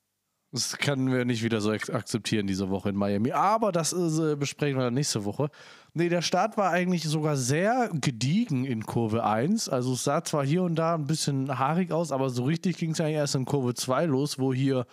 Das 0.54 0.78
können 0.78 1.12
wir 1.12 1.26
nicht 1.26 1.44
wieder 1.44 1.60
so 1.62 1.72
ak- 1.72 1.90
akzeptieren 1.94 2.46
diese 2.46 2.70
Woche 2.70 2.90
in 2.90 2.96
Miami. 2.96 3.32
Aber 3.32 3.72
das 3.72 3.92
ist, 3.92 4.20
äh, 4.20 4.36
besprechen 4.36 4.78
wir 4.78 4.84
dann 4.84 4.94
nächste 4.94 5.26
Woche. 5.26 5.50
Nee, 5.96 6.10
der 6.10 6.22
Start 6.22 6.58
war 6.58 6.70
eigentlich 6.70 7.04
sogar 7.04 7.36
sehr 7.38 7.90
gediegen 7.92 8.64
in 8.64 8.86
Kurve 8.86 9.24
1. 9.26 9.68
Also 9.68 9.94
es 9.94 10.04
sah 10.04 10.24
zwar 10.24 10.46
hier 10.46 10.62
und 10.64 10.76
da 10.76 10.94
ein 10.94 11.08
bisschen 11.08 11.58
haarig 11.58 11.92
aus, 11.92 12.12
aber 12.12 12.30
so 12.30 12.44
richtig 12.44 12.78
ging 12.78 12.92
es 12.92 13.02
eigentlich 13.02 13.16
erst 13.16 13.34
in 13.36 13.46
Kurve 13.46 13.74
2 13.74 14.06
los, 14.06 14.38
wo 14.38 14.54
hier. 14.54 14.86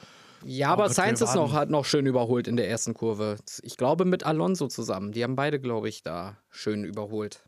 Ja, 0.47 0.71
aber 0.71 0.85
Gott, 0.87 0.95
Sainz 0.95 1.21
ist 1.21 1.35
noch, 1.35 1.53
hat 1.53 1.69
noch 1.69 1.85
schön 1.85 2.07
überholt 2.07 2.49
in 2.49 2.57
der 2.57 2.71
ersten 2.71 2.95
Kurve. 2.95 3.37
Ich 3.63 3.77
glaube 3.77 4.07
mit 4.07 4.25
Alonso 4.25 4.67
zusammen. 4.69 5.13
Die 5.13 5.23
haben 5.23 5.37
beide, 5.37 5.61
glaube 5.61 5.91
ich, 5.91 6.03
da 6.03 6.39
schön 6.49 6.85
überholt. 6.85 7.45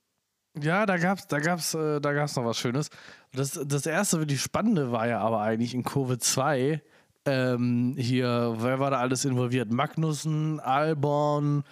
Ja, 0.61 0.85
da 0.85 0.99
gab's, 0.99 1.27
da 1.29 1.39
gab's, 1.39 1.73
äh, 1.73 1.99
da 2.03 2.13
gab's 2.13 2.37
noch 2.37 2.45
was 2.45 2.59
Schönes. 2.59 2.91
Das, 3.33 3.59
das 3.65 3.87
erste, 3.87 4.19
wirklich 4.19 4.43
Spannende 4.43 4.93
war 4.93 5.09
ja 5.09 5.21
aber 5.21 5.41
eigentlich 5.41 5.73
in 5.75 5.83
Kurve 5.83 6.19
2. 6.19 6.83
Ähm, 7.25 7.95
hier, 7.97 8.55
wer 8.59 8.81
war 8.81 8.91
da 8.91 8.99
alles 8.99 9.25
involviert? 9.25 9.71
Magnussen, 9.71 10.59
Albon, 10.59 11.63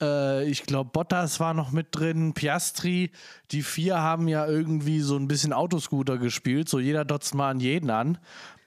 äh, 0.00 0.48
ich 0.48 0.62
glaube 0.62 0.90
Bottas 0.92 1.40
war 1.40 1.54
noch 1.54 1.72
mit 1.72 1.88
drin, 1.92 2.32
Piastri. 2.32 3.10
Die 3.50 3.62
vier 3.62 4.00
haben 4.00 4.28
ja 4.28 4.46
irgendwie 4.46 5.00
so 5.00 5.16
ein 5.16 5.28
bisschen 5.28 5.52
Autoscooter 5.52 6.18
gespielt, 6.18 6.68
so 6.68 6.78
jeder 6.78 7.04
dotzt 7.04 7.34
mal 7.34 7.50
an 7.50 7.60
jeden 7.60 7.90
an. 7.90 8.18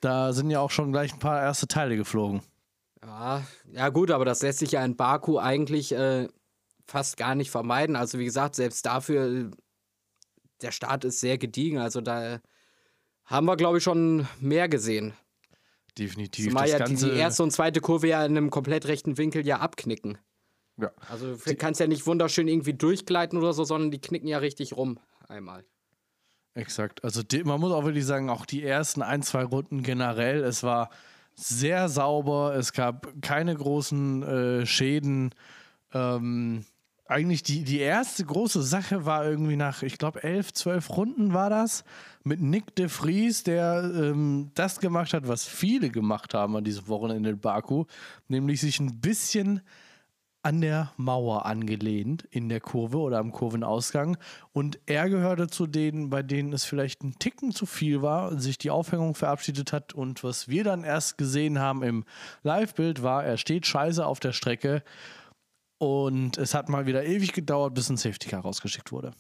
Da 0.02 0.34
sind 0.34 0.50
ja 0.50 0.60
auch 0.60 0.72
schon 0.72 0.92
gleich 0.92 1.14
ein 1.14 1.20
paar 1.20 1.42
erste 1.42 1.68
Teile 1.68 1.96
geflogen. 1.96 2.42
Ja, 3.04 3.44
ja 3.72 3.90
gut, 3.90 4.12
aber 4.12 4.26
das 4.26 4.42
lässt 4.42 4.60
sich 4.60 4.72
ja 4.72 4.84
in 4.84 4.96
Baku 4.96 5.40
eigentlich 5.40 5.94
äh, 5.94 6.28
fast 6.86 7.18
gar 7.18 7.36
nicht 7.36 7.52
vermeiden. 7.52 7.96
Also 7.96 8.20
wie 8.20 8.26
gesagt, 8.26 8.56
selbst 8.56 8.86
dafür, 8.86 9.26
äh, 9.26 9.52
der 10.62 10.72
Start 10.72 11.04
ist 11.06 11.20
sehr 11.20 11.38
gediegen. 11.38 11.80
Also 11.80 12.02
da 12.02 12.40
haben 13.26 13.46
wir, 13.46 13.56
glaube 13.56 13.78
ich, 13.78 13.84
schon 13.84 14.28
mehr 14.40 14.68
gesehen. 14.70 15.14
Definitiv. 15.98 16.48
Zumal 16.48 16.64
das 16.64 16.72
ja 16.72 16.78
die, 16.80 16.84
Ganze, 16.92 17.12
die 17.12 17.18
erste 17.18 17.44
und 17.44 17.52
zweite 17.52 17.80
Kurve 17.80 18.08
ja 18.08 18.26
in 18.26 18.36
einem 18.38 18.50
komplett 18.50 18.88
rechten 18.88 19.18
Winkel 19.18 19.46
ja 19.46 19.60
abknicken. 19.60 20.18
ja. 20.78 20.92
Also 21.10 21.36
du 21.36 21.56
kannst 21.56 21.80
ja 21.80 21.88
nicht 21.88 22.08
wunderschön 22.08 22.48
irgendwie 22.48 22.74
durchgleiten 22.74 23.38
oder 23.38 23.54
so, 23.54 23.64
sondern 23.64 23.92
die 23.92 24.02
knicken 24.02 24.28
ja 24.28 24.40
richtig 24.40 24.76
rum 24.76 25.00
einmal. 25.28 25.66
Exakt. 26.56 27.04
Also 27.04 27.24
die, 27.24 27.44
man 27.44 27.60
muss 27.60 27.72
auch 27.72 27.84
wirklich 27.84 28.06
sagen, 28.06 28.30
auch 28.30 28.46
die 28.46 28.64
ersten 28.64 29.02
ein, 29.02 29.24
zwei 29.24 29.44
Runden 29.44 29.82
generell, 29.82 30.44
es 30.44 30.64
war 30.64 30.90
sehr 31.36 31.90
sauber, 31.90 32.56
es 32.56 32.74
gab 32.74 33.12
keine 33.22 33.56
großen 33.56 34.24
äh, 34.24 34.66
Schäden. 34.66 35.34
Ähm, 35.94 36.66
eigentlich 37.06 37.44
die, 37.44 37.64
die 37.64 37.80
erste 37.80 38.24
große 38.24 38.64
Sache 38.64 39.06
war 39.06 39.26
irgendwie 39.26 39.56
nach, 39.56 39.84
ich 39.84 39.98
glaube, 39.98 40.24
elf, 40.24 40.54
zwölf 40.54 40.90
Runden 40.96 41.34
war 41.34 41.50
das, 41.50 41.84
mit 42.24 42.42
Nick 42.42 42.76
de 42.76 42.88
Vries, 42.88 43.44
der 43.44 43.92
ähm, 43.94 44.52
das 44.56 44.80
gemacht 44.80 45.14
hat, 45.14 45.28
was 45.28 45.46
viele 45.46 45.90
gemacht 45.90 46.34
haben 46.34 46.56
an 46.56 46.64
diesem 46.64 46.88
Wochenende 46.88 47.32
in 47.32 47.40
Baku, 47.40 47.86
nämlich 48.28 48.62
sich 48.62 48.80
ein 48.80 49.02
bisschen 49.02 49.62
an 50.44 50.60
der 50.60 50.92
Mauer 50.98 51.46
angelehnt 51.46 52.24
in 52.30 52.50
der 52.50 52.60
Kurve 52.60 52.98
oder 52.98 53.18
am 53.20 53.32
Kurvenausgang. 53.32 54.18
Und 54.52 54.78
er 54.86 55.10
gehörte 55.10 55.48
zu 55.48 55.68
denen, 55.68 56.10
bei 56.10 56.22
denen 56.22 56.52
es 56.52 56.66
vielleicht 56.66 57.02
ein 57.02 57.18
Ticken 57.18 57.52
zu 57.52 57.66
viel 57.66 58.02
war, 58.02 58.38
sich 58.38 58.58
die 58.58 58.70
Aufhängung 58.70 59.16
verabschiedet 59.16 59.72
hat. 59.72 59.94
Und 59.94 60.22
was 60.24 60.50
wir 60.50 60.66
dann 60.66 60.84
erst 60.84 61.18
gesehen 61.18 61.60
haben 61.60 61.82
im 61.82 62.04
Live-Bild 62.44 63.02
war, 63.04 63.24
er 63.24 63.38
steht 63.38 63.66
scheiße 63.66 64.06
auf 64.06 64.20
der 64.20 64.34
Strecke. 64.34 64.84
Und 65.78 66.38
es 66.38 66.54
hat 66.54 66.70
mal 66.70 66.86
wieder 66.86 67.06
ewig 67.06 67.34
gedauert, 67.34 67.74
bis 67.74 67.90
ein 67.90 67.98
Safety 67.98 68.30
Car 68.30 68.42
rausgeschickt 68.42 68.92
wurde. 68.92 69.12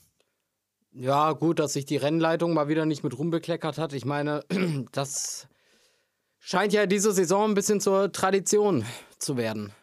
Ja, 0.92 1.32
gut, 1.32 1.60
dass 1.60 1.74
sich 1.74 1.86
die 1.86 1.98
Rennleitung 1.98 2.54
mal 2.54 2.68
wieder 2.68 2.86
nicht 2.86 3.04
mit 3.04 3.18
rumbekleckert 3.18 3.78
hat. 3.78 3.94
Ich 3.94 4.06
meine, 4.06 4.44
das 4.92 5.48
scheint 6.40 6.74
ja 6.74 6.86
diese 6.86 7.12
Saison 7.12 7.52
ein 7.52 7.54
bisschen 7.56 7.82
zur 7.82 8.12
Tradition 8.12 8.86
zu 9.18 9.38
werden. 9.38 9.74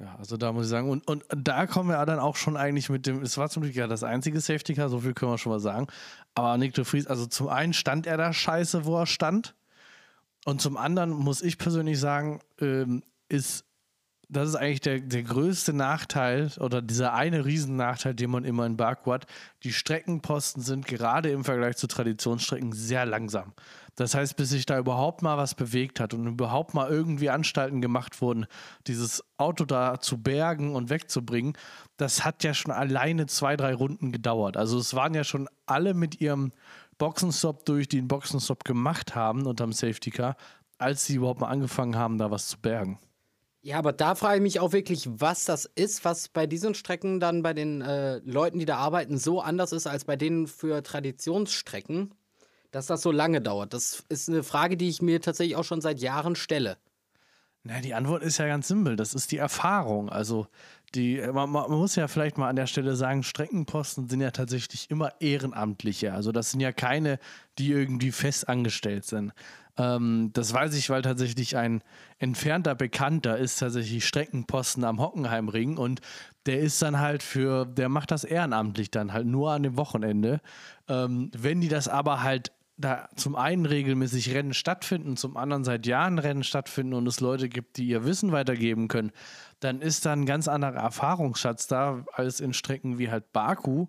Ja, 0.00 0.14
also 0.16 0.36
da 0.36 0.52
muss 0.52 0.64
ich 0.64 0.70
sagen, 0.70 0.90
und, 0.90 1.06
und 1.08 1.24
da 1.34 1.66
kommen 1.66 1.88
wir 1.90 2.04
dann 2.06 2.20
auch 2.20 2.36
schon 2.36 2.56
eigentlich 2.56 2.88
mit 2.88 3.06
dem, 3.06 3.20
es 3.22 3.36
war 3.36 3.48
zum 3.50 3.64
Glück 3.64 3.74
ja 3.74 3.88
das 3.88 4.04
einzige 4.04 4.40
Safety 4.40 4.74
Car, 4.74 4.88
so 4.88 5.00
viel 5.00 5.12
können 5.12 5.32
wir 5.32 5.38
schon 5.38 5.50
mal 5.52 5.60
sagen. 5.60 5.88
Aber 6.34 6.56
Nick 6.56 6.74
de 6.74 6.84
Vries, 6.84 7.06
also 7.06 7.26
zum 7.26 7.48
einen 7.48 7.72
stand 7.72 8.06
er 8.06 8.16
da 8.16 8.32
scheiße, 8.32 8.84
wo 8.84 8.96
er 8.96 9.06
stand. 9.06 9.56
Und 10.44 10.60
zum 10.60 10.76
anderen 10.76 11.10
muss 11.10 11.42
ich 11.42 11.58
persönlich 11.58 11.98
sagen, 11.98 12.40
ähm, 12.60 13.02
ist, 13.28 13.64
das 14.30 14.50
ist 14.50 14.56
eigentlich 14.56 14.80
der, 14.80 15.00
der 15.00 15.22
größte 15.22 15.72
Nachteil 15.72 16.50
oder 16.60 16.82
dieser 16.82 17.14
eine 17.14 17.46
Riesennachteil, 17.46 18.14
den 18.14 18.30
man 18.30 18.44
immer 18.44 18.66
in 18.66 18.76
Baku 18.76 19.12
hat. 19.12 19.26
Die 19.64 19.72
Streckenposten 19.72 20.62
sind 20.62 20.86
gerade 20.86 21.30
im 21.30 21.44
Vergleich 21.44 21.76
zu 21.76 21.86
Traditionsstrecken 21.86 22.72
sehr 22.72 23.06
langsam. 23.06 23.54
Das 23.96 24.14
heißt, 24.14 24.36
bis 24.36 24.50
sich 24.50 24.66
da 24.66 24.78
überhaupt 24.78 25.22
mal 25.22 25.38
was 25.38 25.54
bewegt 25.54 25.98
hat 25.98 26.14
und 26.14 26.26
überhaupt 26.26 26.74
mal 26.74 26.88
irgendwie 26.88 27.30
Anstalten 27.30 27.80
gemacht 27.80 28.20
wurden, 28.20 28.46
dieses 28.86 29.24
Auto 29.38 29.64
da 29.64 29.98
zu 29.98 30.22
bergen 30.22 30.74
und 30.74 30.90
wegzubringen, 30.90 31.54
das 31.96 32.24
hat 32.24 32.44
ja 32.44 32.54
schon 32.54 32.70
alleine 32.70 33.26
zwei, 33.26 33.56
drei 33.56 33.74
Runden 33.74 34.12
gedauert. 34.12 34.56
Also 34.56 34.78
es 34.78 34.94
waren 34.94 35.14
ja 35.14 35.24
schon 35.24 35.48
alle 35.66 35.94
mit 35.94 36.20
ihrem 36.20 36.52
Boxenstopp 36.98 37.64
durch, 37.64 37.88
die 37.88 37.98
einen 37.98 38.08
Boxenstopp 38.08 38.64
gemacht 38.64 39.14
haben 39.14 39.46
unterm 39.46 39.72
Safety 39.72 40.10
Car, 40.10 40.36
als 40.76 41.06
sie 41.06 41.16
überhaupt 41.16 41.40
mal 41.40 41.48
angefangen 41.48 41.96
haben, 41.96 42.18
da 42.18 42.30
was 42.30 42.46
zu 42.46 42.58
bergen. 42.58 42.98
Ja, 43.68 43.76
aber 43.76 43.92
da 43.92 44.14
frage 44.14 44.36
ich 44.36 44.42
mich 44.42 44.60
auch 44.60 44.72
wirklich, 44.72 45.06
was 45.20 45.44
das 45.44 45.66
ist, 45.66 46.02
was 46.02 46.28
bei 46.28 46.46
diesen 46.46 46.74
Strecken 46.74 47.20
dann 47.20 47.42
bei 47.42 47.52
den 47.52 47.82
äh, 47.82 48.16
Leuten, 48.24 48.58
die 48.58 48.64
da 48.64 48.78
arbeiten, 48.78 49.18
so 49.18 49.42
anders 49.42 49.72
ist 49.72 49.86
als 49.86 50.06
bei 50.06 50.16
denen 50.16 50.46
für 50.46 50.82
Traditionsstrecken, 50.82 52.14
dass 52.70 52.86
das 52.86 53.02
so 53.02 53.12
lange 53.12 53.42
dauert. 53.42 53.74
Das 53.74 54.04
ist 54.08 54.30
eine 54.30 54.42
Frage, 54.42 54.78
die 54.78 54.88
ich 54.88 55.02
mir 55.02 55.20
tatsächlich 55.20 55.54
auch 55.54 55.64
schon 55.64 55.82
seit 55.82 56.00
Jahren 56.00 56.34
stelle. 56.34 56.78
Na, 57.62 57.82
die 57.82 57.92
Antwort 57.92 58.22
ist 58.22 58.38
ja 58.38 58.46
ganz 58.46 58.68
simpel. 58.68 58.96
Das 58.96 59.12
ist 59.12 59.32
die 59.32 59.36
Erfahrung. 59.36 60.08
Also, 60.08 60.46
die, 60.94 61.20
man, 61.20 61.50
man 61.50 61.70
muss 61.70 61.94
ja 61.94 62.08
vielleicht 62.08 62.38
mal 62.38 62.48
an 62.48 62.56
der 62.56 62.66
Stelle 62.68 62.96
sagen, 62.96 63.22
Streckenposten 63.22 64.08
sind 64.08 64.22
ja 64.22 64.30
tatsächlich 64.30 64.90
immer 64.90 65.12
Ehrenamtliche. 65.20 66.14
Also, 66.14 66.32
das 66.32 66.52
sind 66.52 66.60
ja 66.60 66.72
keine, 66.72 67.18
die 67.58 67.72
irgendwie 67.72 68.12
fest 68.12 68.48
angestellt 68.48 69.04
sind. 69.04 69.34
Ähm, 69.78 70.30
das 70.32 70.52
weiß 70.52 70.74
ich, 70.74 70.90
weil 70.90 71.02
tatsächlich 71.02 71.56
ein 71.56 71.82
entfernter 72.18 72.74
Bekannter 72.74 73.38
ist 73.38 73.58
tatsächlich 73.60 74.06
Streckenposten 74.06 74.84
am 74.84 75.00
Hockenheimring 75.00 75.78
und 75.78 76.00
der 76.46 76.60
ist 76.60 76.82
dann 76.82 76.98
halt 76.98 77.22
für, 77.22 77.64
der 77.64 77.88
macht 77.88 78.10
das 78.10 78.24
ehrenamtlich 78.24 78.90
dann 78.90 79.12
halt 79.12 79.26
nur 79.26 79.52
an 79.52 79.62
dem 79.62 79.76
Wochenende. 79.76 80.40
Ähm, 80.88 81.30
wenn 81.36 81.60
die 81.60 81.68
das 81.68 81.88
aber 81.88 82.22
halt 82.22 82.52
da 82.76 83.08
zum 83.16 83.34
einen 83.34 83.66
regelmäßig 83.66 84.34
Rennen 84.34 84.54
stattfinden, 84.54 85.16
zum 85.16 85.36
anderen 85.36 85.64
seit 85.64 85.86
Jahren 85.86 86.18
Rennen 86.18 86.44
stattfinden 86.44 86.94
und 86.94 87.06
es 87.08 87.20
Leute 87.20 87.48
gibt, 87.48 87.76
die 87.76 87.88
ihr 87.88 88.04
Wissen 88.04 88.30
weitergeben 88.30 88.88
können, 88.88 89.10
dann 89.60 89.80
ist 89.80 90.06
da 90.06 90.12
ein 90.12 90.26
ganz 90.26 90.46
anderer 90.46 90.76
Erfahrungsschatz 90.76 91.66
da 91.66 92.04
als 92.12 92.40
in 92.40 92.52
Strecken 92.52 92.98
wie 92.98 93.10
halt 93.10 93.32
Baku, 93.32 93.86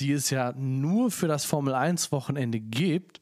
die 0.00 0.12
es 0.12 0.30
ja 0.30 0.52
nur 0.52 1.10
für 1.10 1.28
das 1.28 1.44
Formel 1.44 1.74
1 1.74 2.10
Wochenende 2.10 2.58
gibt 2.58 3.21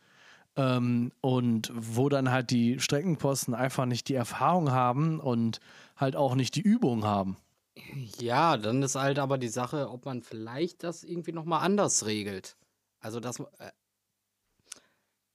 ähm, 0.57 1.13
und 1.21 1.73
wo 1.75 2.09
dann 2.09 2.31
halt 2.31 2.51
die 2.51 2.81
Streckenposten 2.81 3.55
einfach 3.55 3.87
nicht 3.87 4.09
die 4.09 4.15
Erfahrung 4.15 4.71
haben 4.71 5.21
und 5.21 5.61
halt 5.97 6.17
auch 6.17 6.35
nicht 6.35 6.55
die 6.55 6.63
Übung 6.63 7.05
haben. 7.05 7.37
Ja, 8.19 8.57
dann 8.57 8.83
ist 8.83 8.97
halt 8.97 9.19
aber 9.19 9.39
die 9.39 9.49
Sache, 9.49 9.91
ob 9.91 10.05
man 10.05 10.23
vielleicht 10.23 10.83
das 10.83 11.05
irgendwie 11.05 11.33
nochmal 11.33 11.63
anders 11.65 12.07
regelt. 12.07 12.57
Also, 13.01 13.21
dass 13.21 13.41
äh, 13.41 13.71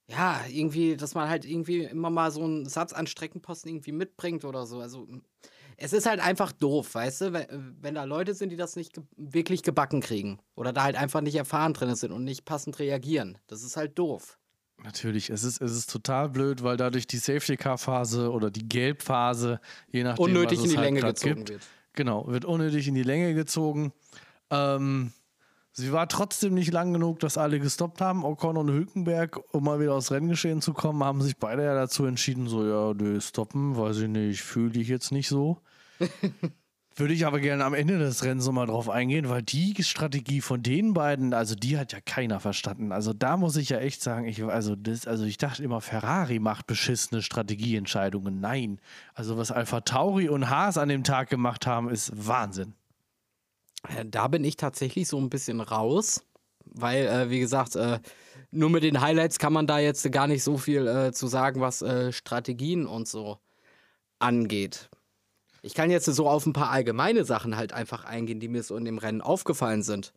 ja, 0.08 0.40
irgendwie, 0.48 0.96
dass 0.96 1.14
man 1.14 1.28
halt 1.28 1.44
irgendwie 1.44 1.82
immer 1.84 2.10
mal 2.10 2.30
so 2.30 2.44
einen 2.44 2.66
Satz 2.66 2.92
an 2.92 3.08
Streckenposten 3.08 3.70
irgendwie 3.70 3.92
mitbringt 3.92 4.44
oder 4.44 4.66
so. 4.66 4.80
Also, 4.80 5.08
es 5.76 5.92
ist 5.92 6.06
halt 6.06 6.20
einfach 6.20 6.52
doof, 6.52 6.94
weißt 6.94 7.20
du, 7.22 7.32
wenn, 7.32 7.76
wenn 7.80 7.94
da 7.96 8.04
Leute 8.04 8.34
sind, 8.34 8.50
die 8.50 8.56
das 8.56 8.76
nicht 8.76 8.94
ge 8.94 9.02
wirklich 9.16 9.62
gebacken 9.62 10.00
kriegen 10.00 10.38
oder 10.54 10.72
da 10.72 10.84
halt 10.84 10.96
einfach 10.96 11.20
nicht 11.20 11.34
erfahren 11.34 11.74
drin 11.74 11.94
sind 11.96 12.12
und 12.12 12.24
nicht 12.24 12.44
passend 12.44 12.78
reagieren. 12.78 13.38
Das 13.48 13.62
ist 13.62 13.76
halt 13.76 13.98
doof. 13.98 14.38
Natürlich, 14.84 15.30
es 15.30 15.42
ist, 15.42 15.60
es 15.60 15.72
ist 15.72 15.90
total 15.90 16.28
blöd, 16.28 16.62
weil 16.62 16.76
dadurch 16.76 17.06
die 17.06 17.16
Safety-Car-Phase 17.16 18.30
oder 18.30 18.50
die 18.50 18.68
Gelbphase, 18.68 19.60
je 19.90 20.04
nachdem, 20.04 20.24
Unnötig 20.24 20.58
was 20.58 20.64
in 20.64 20.64
es 20.64 20.70
die 20.70 20.78
halt 20.78 20.86
Länge 20.86 21.00
gezogen 21.00 21.34
gibt, 21.36 21.48
wird. 21.48 21.62
Genau, 21.94 22.26
wird 22.28 22.44
unnötig 22.44 22.86
in 22.88 22.94
die 22.94 23.02
Länge 23.02 23.34
gezogen. 23.34 23.92
Ähm, 24.50 25.12
sie 25.72 25.92
war 25.92 26.08
trotzdem 26.08 26.54
nicht 26.54 26.72
lang 26.72 26.92
genug, 26.92 27.20
dass 27.20 27.38
alle 27.38 27.58
gestoppt 27.58 28.00
haben. 28.02 28.24
Ocon 28.24 28.58
und 28.58 28.70
Hülkenberg, 28.70 29.40
um 29.52 29.64
mal 29.64 29.80
wieder 29.80 29.94
aus 29.94 30.12
Renngeschehen 30.12 30.60
zu 30.60 30.74
kommen, 30.74 31.02
haben 31.02 31.22
sich 31.22 31.38
beide 31.38 31.64
ja 31.64 31.74
dazu 31.74 32.04
entschieden, 32.04 32.48
so, 32.48 32.64
ja, 32.64 32.92
nö, 32.94 33.20
stoppen, 33.20 33.76
weiß 33.76 34.00
ich 34.00 34.08
nicht, 34.08 34.42
fühle 34.42 34.78
ich 34.78 34.88
jetzt 34.88 35.10
nicht 35.10 35.28
so. 35.28 35.62
Würde 36.98 37.12
ich 37.12 37.26
aber 37.26 37.40
gerne 37.40 37.62
am 37.62 37.74
Ende 37.74 37.98
des 37.98 38.24
Rennens 38.24 38.46
nochmal 38.46 38.68
drauf 38.68 38.88
eingehen, 38.88 39.28
weil 39.28 39.42
die 39.42 39.74
Strategie 39.84 40.40
von 40.40 40.62
den 40.62 40.94
beiden, 40.94 41.34
also 41.34 41.54
die 41.54 41.76
hat 41.76 41.92
ja 41.92 42.00
keiner 42.00 42.40
verstanden. 42.40 42.90
Also 42.90 43.12
da 43.12 43.36
muss 43.36 43.56
ich 43.56 43.68
ja 43.68 43.78
echt 43.78 44.02
sagen, 44.02 44.26
ich, 44.26 44.42
also, 44.42 44.74
das, 44.76 45.06
also 45.06 45.24
ich 45.24 45.36
dachte 45.36 45.62
immer, 45.62 45.82
Ferrari 45.82 46.38
macht 46.38 46.66
beschissene 46.66 47.20
Strategieentscheidungen. 47.20 48.40
Nein. 48.40 48.80
Also 49.12 49.36
was 49.36 49.52
Alpha 49.52 49.82
Tauri 49.82 50.30
und 50.30 50.48
Haas 50.48 50.78
an 50.78 50.88
dem 50.88 51.04
Tag 51.04 51.28
gemacht 51.28 51.66
haben, 51.66 51.90
ist 51.90 52.12
Wahnsinn. 52.14 52.72
Äh, 53.94 54.06
Da 54.06 54.28
bin 54.28 54.42
ich 54.42 54.56
tatsächlich 54.56 55.06
so 55.06 55.18
ein 55.18 55.28
bisschen 55.28 55.60
raus, 55.60 56.24
weil, 56.64 57.06
äh, 57.08 57.28
wie 57.28 57.40
gesagt, 57.40 57.76
äh, 57.76 58.00
nur 58.50 58.70
mit 58.70 58.84
den 58.84 59.02
Highlights 59.02 59.38
kann 59.38 59.52
man 59.52 59.66
da 59.66 59.78
jetzt 59.78 60.10
gar 60.12 60.28
nicht 60.28 60.42
so 60.42 60.56
viel 60.56 60.86
äh, 60.86 61.12
zu 61.12 61.26
sagen, 61.26 61.60
was 61.60 61.82
äh, 61.82 62.10
Strategien 62.10 62.86
und 62.86 63.06
so 63.06 63.38
angeht. 64.18 64.88
Ich 65.66 65.74
kann 65.74 65.90
jetzt 65.90 66.04
so 66.04 66.28
auf 66.28 66.46
ein 66.46 66.52
paar 66.52 66.70
allgemeine 66.70 67.24
Sachen 67.24 67.56
halt 67.56 67.72
einfach 67.72 68.04
eingehen, 68.04 68.38
die 68.38 68.46
mir 68.46 68.62
so 68.62 68.76
in 68.76 68.84
dem 68.84 68.98
Rennen 68.98 69.20
aufgefallen 69.20 69.82
sind. 69.82 70.12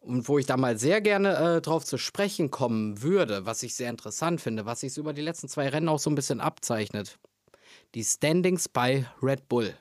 Und 0.00 0.28
wo 0.28 0.38
ich 0.38 0.46
da 0.46 0.56
mal 0.56 0.78
sehr 0.78 1.02
gerne 1.02 1.36
äh, 1.36 1.60
drauf 1.60 1.84
zu 1.84 1.98
sprechen 1.98 2.50
kommen 2.50 3.02
würde, 3.02 3.44
was 3.44 3.62
ich 3.62 3.74
sehr 3.74 3.90
interessant 3.90 4.40
finde, 4.40 4.64
was 4.64 4.80
sich 4.80 4.96
über 4.96 5.12
die 5.12 5.20
letzten 5.20 5.50
zwei 5.50 5.68
Rennen 5.68 5.90
auch 5.90 5.98
so 5.98 6.08
ein 6.08 6.14
bisschen 6.14 6.40
abzeichnet. 6.40 7.18
Die 7.94 8.02
Standings 8.02 8.66
bei 8.66 9.04
Red 9.22 9.46
Bull. 9.46 9.74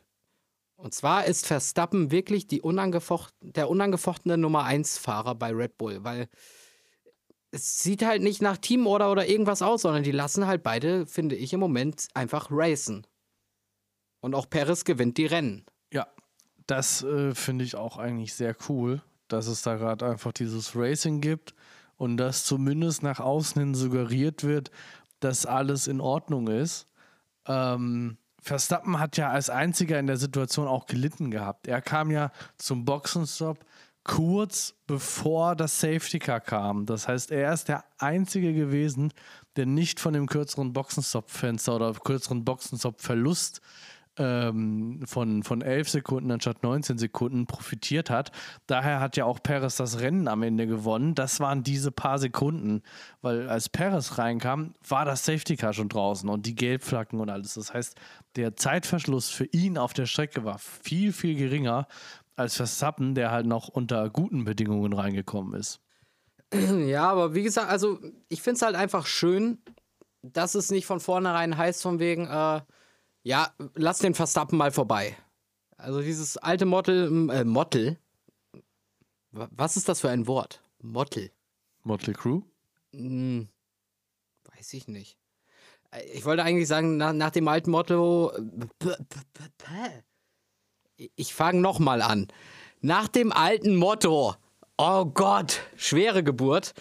Und 0.76 0.94
zwar 0.94 1.24
ist 1.24 1.48
Verstappen 1.48 2.12
wirklich 2.12 2.62
unangefocht 2.62 3.34
der 3.40 3.70
unangefochtene 3.70 4.38
Nummer 4.38 4.66
1-Fahrer 4.66 5.36
bei 5.36 5.52
Red 5.52 5.78
Bull, 5.78 6.04
weil 6.04 6.28
es 7.52 7.82
sieht 7.82 8.04
halt 8.04 8.24
nicht 8.24 8.42
nach 8.42 8.58
Teamorder 8.58 9.10
oder 9.10 9.26
irgendwas 9.26 9.62
aus, 9.62 9.84
sondern 9.84 10.04
die 10.04 10.12
lassen 10.12 10.48
halt 10.48 10.64
beide, 10.64 11.08
finde 11.08 11.38
ich, 11.38 11.54
im 11.54 11.62
Moment 11.62 12.10
einfach 12.14 12.50
racen. 12.52 13.08
Und 14.24 14.36
auch 14.36 14.50
Perez 14.50 14.86
gewinnt 14.86 15.18
die 15.18 15.26
Rennen. 15.26 15.66
Ja, 15.92 16.08
das 16.66 17.04
äh, 17.04 17.36
finde 17.36 17.66
ich 17.66 17.76
auch 17.76 17.98
eigentlich 17.98 18.34
sehr 18.34 18.56
cool, 18.70 19.02
dass 19.28 19.48
es 19.48 19.64
da 19.64 19.76
gerade 19.76 20.06
einfach 20.06 20.32
dieses 20.32 20.78
Racing 20.78 21.20
gibt 21.20 21.54
und 21.98 22.16
dass 22.16 22.46
zumindest 22.46 23.04
nach 23.04 23.20
außen 23.20 23.62
hin 23.62 23.76
suggeriert 23.76 24.46
wird, 24.46 24.72
dass 25.20 25.46
alles 25.46 25.88
in 25.88 26.00
Ordnung 26.00 26.48
ist. 26.48 26.88
Ähm, 27.48 28.18
Verstappen 28.42 28.98
hat 28.98 29.18
ja 29.18 29.30
als 29.30 29.50
einziger 29.50 30.00
in 30.00 30.08
der 30.08 30.16
Situation 30.16 30.70
auch 30.70 30.86
gelitten 30.86 31.30
gehabt. 31.30 31.68
Er 31.68 31.82
kam 31.82 32.10
ja 32.10 32.32
zum 32.58 32.86
Boxenstopp 32.86 33.66
kurz 34.06 34.74
bevor 34.88 35.58
das 35.58 35.82
Safety 35.82 36.20
Car 36.20 36.40
kam. 36.40 36.86
Das 36.86 37.10
heißt, 37.10 37.30
er 37.32 37.52
ist 37.52 37.68
der 37.68 37.84
Einzige 37.98 38.54
gewesen, 38.54 39.12
der 39.58 39.66
nicht 39.66 40.00
von 40.00 40.14
dem 40.14 40.28
kürzeren 40.28 40.72
Boxenstopp-Fenster 40.72 41.76
oder 41.76 41.94
kürzeren 41.94 42.46
Boxenstopp-Verlust 42.46 43.60
ähm, 44.18 45.02
von, 45.06 45.44
von 45.44 45.62
11 45.62 45.90
Sekunden 45.90 46.32
anstatt 46.32 46.64
19 46.64 46.98
Sekunden 46.98 47.46
profitiert 47.48 48.10
hat. 48.10 48.32
Daher 48.68 49.00
hat 49.00 49.18
ja 49.18 49.26
auch 49.26 49.42
Perez 49.42 49.76
das 49.76 50.00
Rennen 50.00 50.28
am 50.28 50.44
Ende 50.44 50.68
gewonnen. 50.68 51.16
Das 51.16 51.40
waren 51.40 51.64
diese 51.64 51.92
paar 51.92 52.20
Sekunden, 52.20 52.84
weil 53.22 53.50
als 53.50 53.70
Perez 53.70 54.18
reinkam, 54.18 54.74
war 54.88 55.06
das 55.06 55.26
Safety 55.26 55.56
Car 55.56 55.74
schon 55.74 55.90
draußen 55.90 56.30
und 56.30 56.46
die 56.46 56.56
Gelbflacken 56.56 57.20
und 57.20 57.30
alles. 57.30 57.56
Das 57.56 57.74
heißt, 57.74 57.96
der 58.36 58.56
Zeitverschluss 58.56 59.30
für 59.30 59.46
ihn 59.46 59.78
auf 59.78 59.94
der 59.94 60.06
Strecke 60.06 60.44
war 60.44 60.60
viel, 60.60 61.12
viel 61.12 61.36
geringer 61.36 61.88
als 62.36 62.56
Verstappen, 62.56 63.16
der 63.16 63.32
halt 63.32 63.46
noch 63.46 63.68
unter 63.68 64.10
guten 64.10 64.44
Bedingungen 64.44 64.94
reingekommen 64.94 65.60
ist. 65.60 65.80
Ja, 66.86 67.10
aber 67.10 67.34
wie 67.34 67.42
gesagt, 67.42 67.72
also 67.72 68.00
ich 68.30 68.44
finde 68.44 68.58
es 68.58 68.62
halt 68.62 68.76
einfach 68.76 69.08
schön, 69.08 69.58
dass 70.22 70.54
es 70.54 70.70
nicht 70.70 70.86
von 70.86 71.00
vornherein 71.00 71.58
heißt, 71.58 71.82
von 71.82 72.00
wegen, 72.00 72.28
äh, 72.28 72.62
ja, 73.24 73.54
lass 73.76 74.00
den 74.00 74.14
Verstappen 74.14 74.58
mal 74.58 74.72
vorbei. 74.72 75.18
Also 75.78 76.02
dieses 76.02 76.38
alte 76.38 76.66
Mottel, 76.66 77.30
äh, 77.30 77.44
Mottel. 77.44 77.98
Was 79.32 79.78
ist 79.78 79.90
das 79.90 80.02
für 80.02 80.10
ein 80.10 80.28
Wort? 80.28 80.62
Mottel. 80.82 81.32
Motley 81.84 82.14
Crew? 82.14 82.42
Hm, 82.94 83.48
weiß 84.56 84.74
ich 84.74 84.88
nicht. 84.88 85.18
Äh, 85.92 86.04
ich 86.14 86.26
wollte 86.26 86.44
eigentlich 86.44 86.68
sagen, 86.68 86.98
nach, 86.98 87.14
nach 87.14 87.32
dem 87.32 87.48
alten 87.48 87.72
Motto. 87.72 88.32
Ich 91.16 91.34
fange 91.34 91.60
nochmal 91.60 92.02
an. 92.02 92.28
Nach 92.82 93.08
dem 93.08 93.32
alten 93.32 93.76
Motto. 93.76 94.36
Oh 94.78 95.06
Gott, 95.06 95.62
schwere 95.76 96.24
Geburt. 96.24 96.74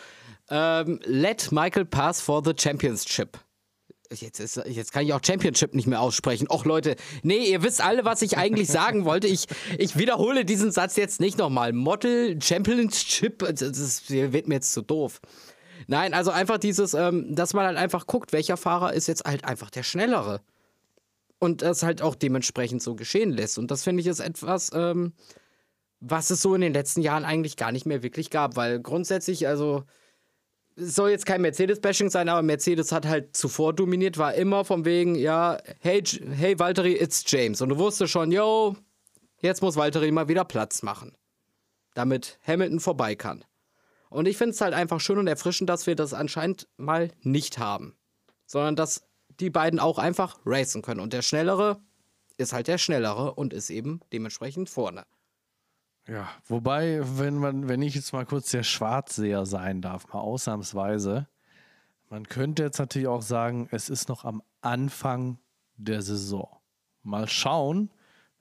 Ähm, 0.50 1.00
let 1.04 1.50
Michael 1.52 1.84
pass 1.84 2.20
for 2.20 2.42
the 2.44 2.52
championship. 2.56 3.38
Jetzt, 4.20 4.40
ist, 4.40 4.60
jetzt 4.66 4.92
kann 4.92 5.04
ich 5.04 5.12
auch 5.12 5.20
Championship 5.24 5.74
nicht 5.74 5.86
mehr 5.86 6.00
aussprechen. 6.00 6.46
Och 6.50 6.64
Leute, 6.64 6.96
nee, 7.22 7.50
ihr 7.50 7.62
wisst 7.62 7.82
alle, 7.82 8.04
was 8.04 8.22
ich 8.22 8.36
eigentlich 8.36 8.68
sagen 8.68 9.04
wollte. 9.04 9.26
Ich, 9.26 9.46
ich 9.78 9.96
wiederhole 9.96 10.44
diesen 10.44 10.70
Satz 10.70 10.96
jetzt 10.96 11.20
nicht 11.20 11.38
nochmal. 11.38 11.72
Model 11.72 12.40
Championship, 12.42 13.38
das 13.38 14.10
wird 14.10 14.48
mir 14.48 14.56
jetzt 14.56 14.72
zu 14.72 14.82
doof. 14.82 15.20
Nein, 15.86 16.14
also 16.14 16.30
einfach 16.30 16.58
dieses, 16.58 16.94
ähm, 16.94 17.34
dass 17.34 17.54
man 17.54 17.66
halt 17.66 17.76
einfach 17.76 18.06
guckt, 18.06 18.32
welcher 18.32 18.56
Fahrer 18.56 18.92
ist 18.92 19.06
jetzt 19.08 19.24
halt 19.24 19.44
einfach 19.44 19.70
der 19.70 19.82
Schnellere. 19.82 20.40
Und 21.38 21.62
das 21.62 21.82
halt 21.82 22.02
auch 22.02 22.14
dementsprechend 22.14 22.82
so 22.82 22.94
geschehen 22.94 23.30
lässt. 23.32 23.58
Und 23.58 23.70
das 23.70 23.82
finde 23.82 24.00
ich 24.00 24.06
ist 24.06 24.20
etwas, 24.20 24.70
ähm, 24.74 25.12
was 25.98 26.30
es 26.30 26.40
so 26.40 26.54
in 26.54 26.60
den 26.60 26.72
letzten 26.72 27.00
Jahren 27.00 27.24
eigentlich 27.24 27.56
gar 27.56 27.72
nicht 27.72 27.86
mehr 27.86 28.02
wirklich 28.02 28.30
gab. 28.30 28.54
Weil 28.54 28.80
grundsätzlich, 28.80 29.48
also 29.48 29.82
soll 30.76 31.10
jetzt 31.10 31.26
kein 31.26 31.42
Mercedes-Bashing 31.42 32.10
sein, 32.10 32.28
aber 32.28 32.42
Mercedes 32.42 32.92
hat 32.92 33.06
halt 33.06 33.36
zuvor 33.36 33.72
dominiert, 33.72 34.18
war 34.18 34.34
immer 34.34 34.64
von 34.64 34.84
wegen, 34.84 35.14
ja, 35.14 35.58
hey, 35.80 36.02
hey 36.02 36.58
Valtteri, 36.58 36.94
it's 36.94 37.24
James. 37.26 37.60
Und 37.60 37.70
du 37.70 37.78
wusstest 37.78 38.12
schon, 38.12 38.32
yo, 38.32 38.76
jetzt 39.40 39.62
muss 39.62 39.76
Valtteri 39.76 40.10
mal 40.10 40.28
wieder 40.28 40.44
Platz 40.44 40.82
machen, 40.82 41.16
damit 41.94 42.38
Hamilton 42.46 42.80
vorbei 42.80 43.14
kann. 43.14 43.44
Und 44.10 44.28
ich 44.28 44.36
finde 44.36 44.52
es 44.52 44.60
halt 44.60 44.74
einfach 44.74 45.00
schön 45.00 45.18
und 45.18 45.26
erfrischend, 45.26 45.70
dass 45.70 45.86
wir 45.86 45.96
das 45.96 46.12
anscheinend 46.12 46.68
mal 46.76 47.10
nicht 47.22 47.58
haben, 47.58 47.96
sondern 48.46 48.76
dass 48.76 49.06
die 49.40 49.50
beiden 49.50 49.80
auch 49.80 49.98
einfach 49.98 50.38
racen 50.44 50.82
können. 50.82 51.00
Und 51.00 51.12
der 51.12 51.22
Schnellere 51.22 51.80
ist 52.36 52.52
halt 52.52 52.68
der 52.68 52.78
Schnellere 52.78 53.34
und 53.34 53.52
ist 53.52 53.70
eben 53.70 54.00
dementsprechend 54.12 54.68
vorne. 54.68 55.04
Ja, 56.08 56.28
wobei, 56.46 57.00
wenn 57.18 57.36
man, 57.36 57.68
wenn 57.68 57.82
ich 57.82 57.94
jetzt 57.94 58.12
mal 58.12 58.26
kurz 58.26 58.50
der 58.50 58.64
Schwarzseher 58.64 59.46
sein 59.46 59.80
darf, 59.80 60.12
mal 60.12 60.20
ausnahmsweise, 60.20 61.28
man 62.10 62.28
könnte 62.28 62.64
jetzt 62.64 62.78
natürlich 62.78 63.08
auch 63.08 63.22
sagen, 63.22 63.68
es 63.70 63.88
ist 63.88 64.08
noch 64.08 64.24
am 64.24 64.42
Anfang 64.60 65.38
der 65.76 66.02
Saison. 66.02 66.48
Mal 67.02 67.28
schauen, 67.28 67.90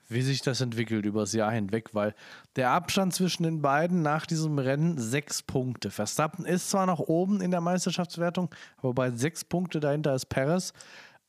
wie 0.09 0.21
sich 0.21 0.41
das 0.41 0.59
entwickelt 0.59 1.05
übers 1.05 1.33
Jahr 1.33 1.51
hinweg, 1.51 1.93
weil 1.93 2.13
der 2.55 2.71
Abstand 2.71 3.13
zwischen 3.13 3.43
den 3.43 3.61
beiden 3.61 4.01
nach 4.01 4.25
diesem 4.25 4.59
Rennen 4.59 4.97
sechs 4.97 5.41
Punkte. 5.41 5.89
Verstappen 5.89 6.45
ist 6.45 6.69
zwar 6.69 6.85
noch 6.85 6.99
oben 6.99 7.41
in 7.41 7.51
der 7.51 7.61
Meisterschaftswertung, 7.61 8.53
aber 8.77 8.93
bei 8.93 9.11
sechs 9.11 9.45
Punkte 9.45 9.79
dahinter 9.79 10.13
ist 10.13 10.25
Perez. 10.25 10.73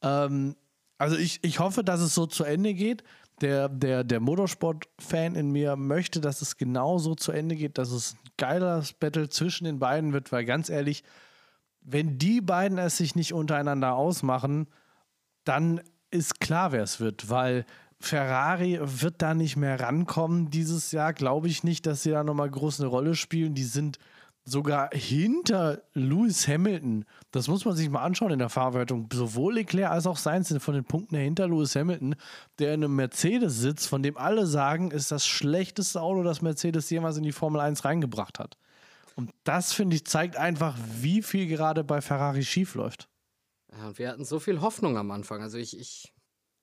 Ähm, 0.03 0.57
also 0.99 1.17
ich, 1.17 1.45
ich 1.45 1.59
hoffe, 1.61 1.85
dass 1.85 2.01
es 2.01 2.15
so 2.15 2.27
zu 2.27 2.45
Ende 2.45 2.75
geht 2.75 3.05
der, 3.41 3.69
der, 3.69 4.05
der 4.05 4.21
Motorsport-Fan 4.21 5.35
in 5.35 5.51
mir 5.51 5.77
möchte, 5.77 6.21
dass 6.21 6.43
es 6.43 6.57
genauso 6.57 7.15
zu 7.15 7.33
Ende 7.33 7.57
geht, 7.57 7.79
dass 7.79 7.91
es 7.91 8.15
ein 8.15 8.31
geiles 8.37 8.93
Battle 8.93 9.29
zwischen 9.29 9.65
den 9.65 9.79
beiden 9.79 10.13
wird, 10.13 10.31
weil 10.33 10.45
ganz 10.45 10.69
ehrlich, 10.69 11.03
wenn 11.81 12.19
die 12.19 12.41
beiden 12.41 12.79
es 12.79 12.97
sich 12.97 13.17
nicht 13.17 13.33
untereinander 13.33 13.95
ausmachen, 13.95 14.69
dann 15.45 15.81
ist 16.11 16.41
klar, 16.41 16.73
wer 16.73 16.83
es 16.83 17.01
wird, 17.01 17.31
weil 17.31 17.65
Ferrari 17.99 18.79
wird 18.83 19.23
da 19.23 19.35
nicht 19.35 19.57
mehr 19.57 19.81
rankommen 19.81 20.51
dieses 20.51 20.93
Jahr. 20.93 21.13
Glaube 21.13 21.49
ich 21.49 21.65
nicht, 21.65 21.87
dass 21.87 22.03
sie 22.03 22.11
da 22.11 22.25
nochmal 22.25 22.51
groß 22.51 22.81
eine 22.81 22.89
Rolle 22.89 23.15
spielen. 23.15 23.55
Die 23.55 23.65
sind 23.65 23.99
sogar 24.45 24.91
hinter 24.93 25.83
Lewis 25.95 26.49
Hamilton. 26.49 27.05
Das 27.31 27.49
muss 27.49 27.65
man 27.65 27.77
sich 27.77 27.89
mal 27.89 28.03
anschauen 28.03 28.33
in 28.33 28.39
der 28.39 28.49
Fahrwertung. 28.49 29.09
Sowohl 29.13 29.55
Leclerc 29.55 29.91
als 29.91 30.07
auch 30.07 30.17
Sainz 30.17 30.49
sind 30.49 30.61
von 30.61 30.75
den 30.75 30.85
Punkten 30.85 31.15
her 31.15 31.25
hinter 31.25 31.47
Lewis 31.47 31.77
Hamilton, 31.77 32.17
der 32.59 32.75
in 32.75 32.83
einem 32.83 32.97
Mercedes 32.97 33.59
sitzt, 33.59 33.89
von 33.89 34.03
dem 34.03 34.17
alle 34.17 34.47
sagen, 34.47 34.91
ist 34.91 35.13
das 35.13 35.27
schlechteste 35.27 36.01
Auto, 36.01 36.23
das 36.23 36.43
Mercedes 36.43 36.91
jemals 36.91 37.17
in 37.17 37.23
die 37.23 37.33
Formel 37.33 37.61
1 37.61 37.85
reingebracht 37.85 38.39
hat. 38.39 38.57
Und 39.15 39.31
das, 39.45 39.73
finde 39.73 39.97
ich, 39.97 40.07
zeigt 40.07 40.37
einfach, 40.37 40.77
wie 41.01 41.23
viel 41.23 41.47
gerade 41.47 41.85
bei 41.85 42.01
Ferrari 42.01 42.45
schief 42.45 42.75
läuft. 42.75 43.09
Ja, 43.71 43.89
und 43.89 43.99
wir 43.99 44.09
hatten 44.09 44.25
so 44.25 44.41
viel 44.41 44.61
Hoffnung 44.61 44.97
am 44.97 45.11
Anfang. 45.11 45.43
Also 45.43 45.59
ich, 45.59 45.79
ich, 45.79 46.13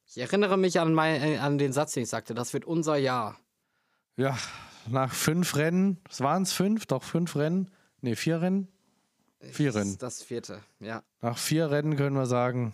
ich 0.05 0.17
erinnere 0.17 0.57
mich 0.57 0.79
an, 0.79 0.93
mein, 0.93 1.21
äh, 1.21 1.37
an 1.37 1.57
den 1.57 1.73
Satz, 1.73 1.93
den 1.93 2.03
ich 2.03 2.09
sagte, 2.09 2.33
das 2.33 2.53
wird 2.53 2.65
unser 2.65 2.97
Jahr. 2.97 3.39
Ja, 4.17 4.37
nach 4.87 5.13
fünf 5.13 5.55
Rennen, 5.55 5.97
es 6.09 6.21
waren 6.21 6.43
es 6.43 6.53
fünf, 6.53 6.85
doch 6.85 7.03
fünf 7.03 7.35
Rennen, 7.35 7.69
ne, 8.01 8.15
vier 8.15 8.41
Rennen? 8.41 8.67
Vier 9.41 9.73
Rennen. 9.73 9.97
Das 9.99 10.21
vierte, 10.21 10.59
ja. 10.79 11.01
Nach 11.21 11.37
vier 11.37 11.71
Rennen 11.71 11.95
können 11.95 12.15
wir 12.15 12.25
sagen, 12.25 12.73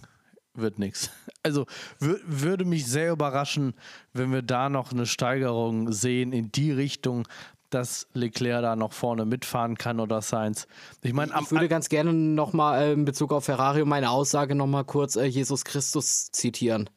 wird 0.53 0.79
nichts. 0.79 1.09
Also 1.45 1.67
würde 1.99 2.65
mich 2.65 2.87
sehr 2.87 3.11
überraschen, 3.11 3.75
wenn 4.13 4.31
wir 4.31 4.41
da 4.41 4.67
noch 4.67 4.91
eine 4.91 5.05
Steigerung 5.05 5.91
sehen 5.91 6.33
in 6.33 6.51
die 6.51 6.71
Richtung, 6.71 7.27
dass 7.69 8.07
Leclerc 8.13 8.63
da 8.63 8.75
noch 8.75 8.91
vorne 8.91 9.25
mitfahren 9.25 9.77
kann 9.77 9.99
oder 9.99 10.23
Sainz. 10.23 10.65
Ich 11.03 11.13
meine, 11.13 11.31
ich 11.39 11.51
würde 11.51 11.67
ganz 11.67 11.87
gerne 11.87 12.13
nochmal 12.13 12.81
äh, 12.81 12.93
in 12.93 13.05
Bezug 13.05 13.31
auf 13.31 13.45
Ferrari 13.45 13.85
meine 13.85 14.09
Aussage 14.09 14.55
nochmal 14.55 14.85
kurz 14.85 15.17
äh, 15.17 15.25
Jesus 15.25 15.65
Christus 15.65 16.31
zitieren. 16.31 16.89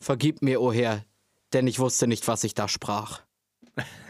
Vergib 0.00 0.42
mir, 0.42 0.60
o 0.60 0.66
oh 0.66 0.72
Herr, 0.74 1.02
denn 1.54 1.66
ich 1.66 1.78
wusste 1.78 2.06
nicht, 2.06 2.28
was 2.28 2.44
ich 2.44 2.52
da 2.52 2.68
sprach. 2.68 3.22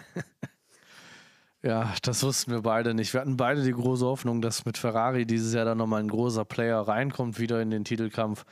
Ja, 1.65 1.95
das 2.03 2.25
wussten 2.25 2.51
wir 2.51 2.63
beide 2.63 2.93
nicht. 2.93 3.13
Wir 3.13 3.21
hatten 3.21 3.37
beide 3.37 3.63
die 3.63 3.73
große 3.73 4.05
Hoffnung, 4.05 4.43
dass 4.43 4.65
mit 4.65 4.79
Ferrari 4.79 5.27
dieses 5.27 5.55
Jahr 5.55 5.65
dann 5.65 5.79
nochmal 5.79 6.01
ein 6.01 6.09
großer 6.09 6.45
Player 6.45 6.81
reinkommt, 6.81 7.39
wieder 7.39 7.63
in 7.63 7.71
den 7.71 7.85
Titelkampf. 7.85 8.45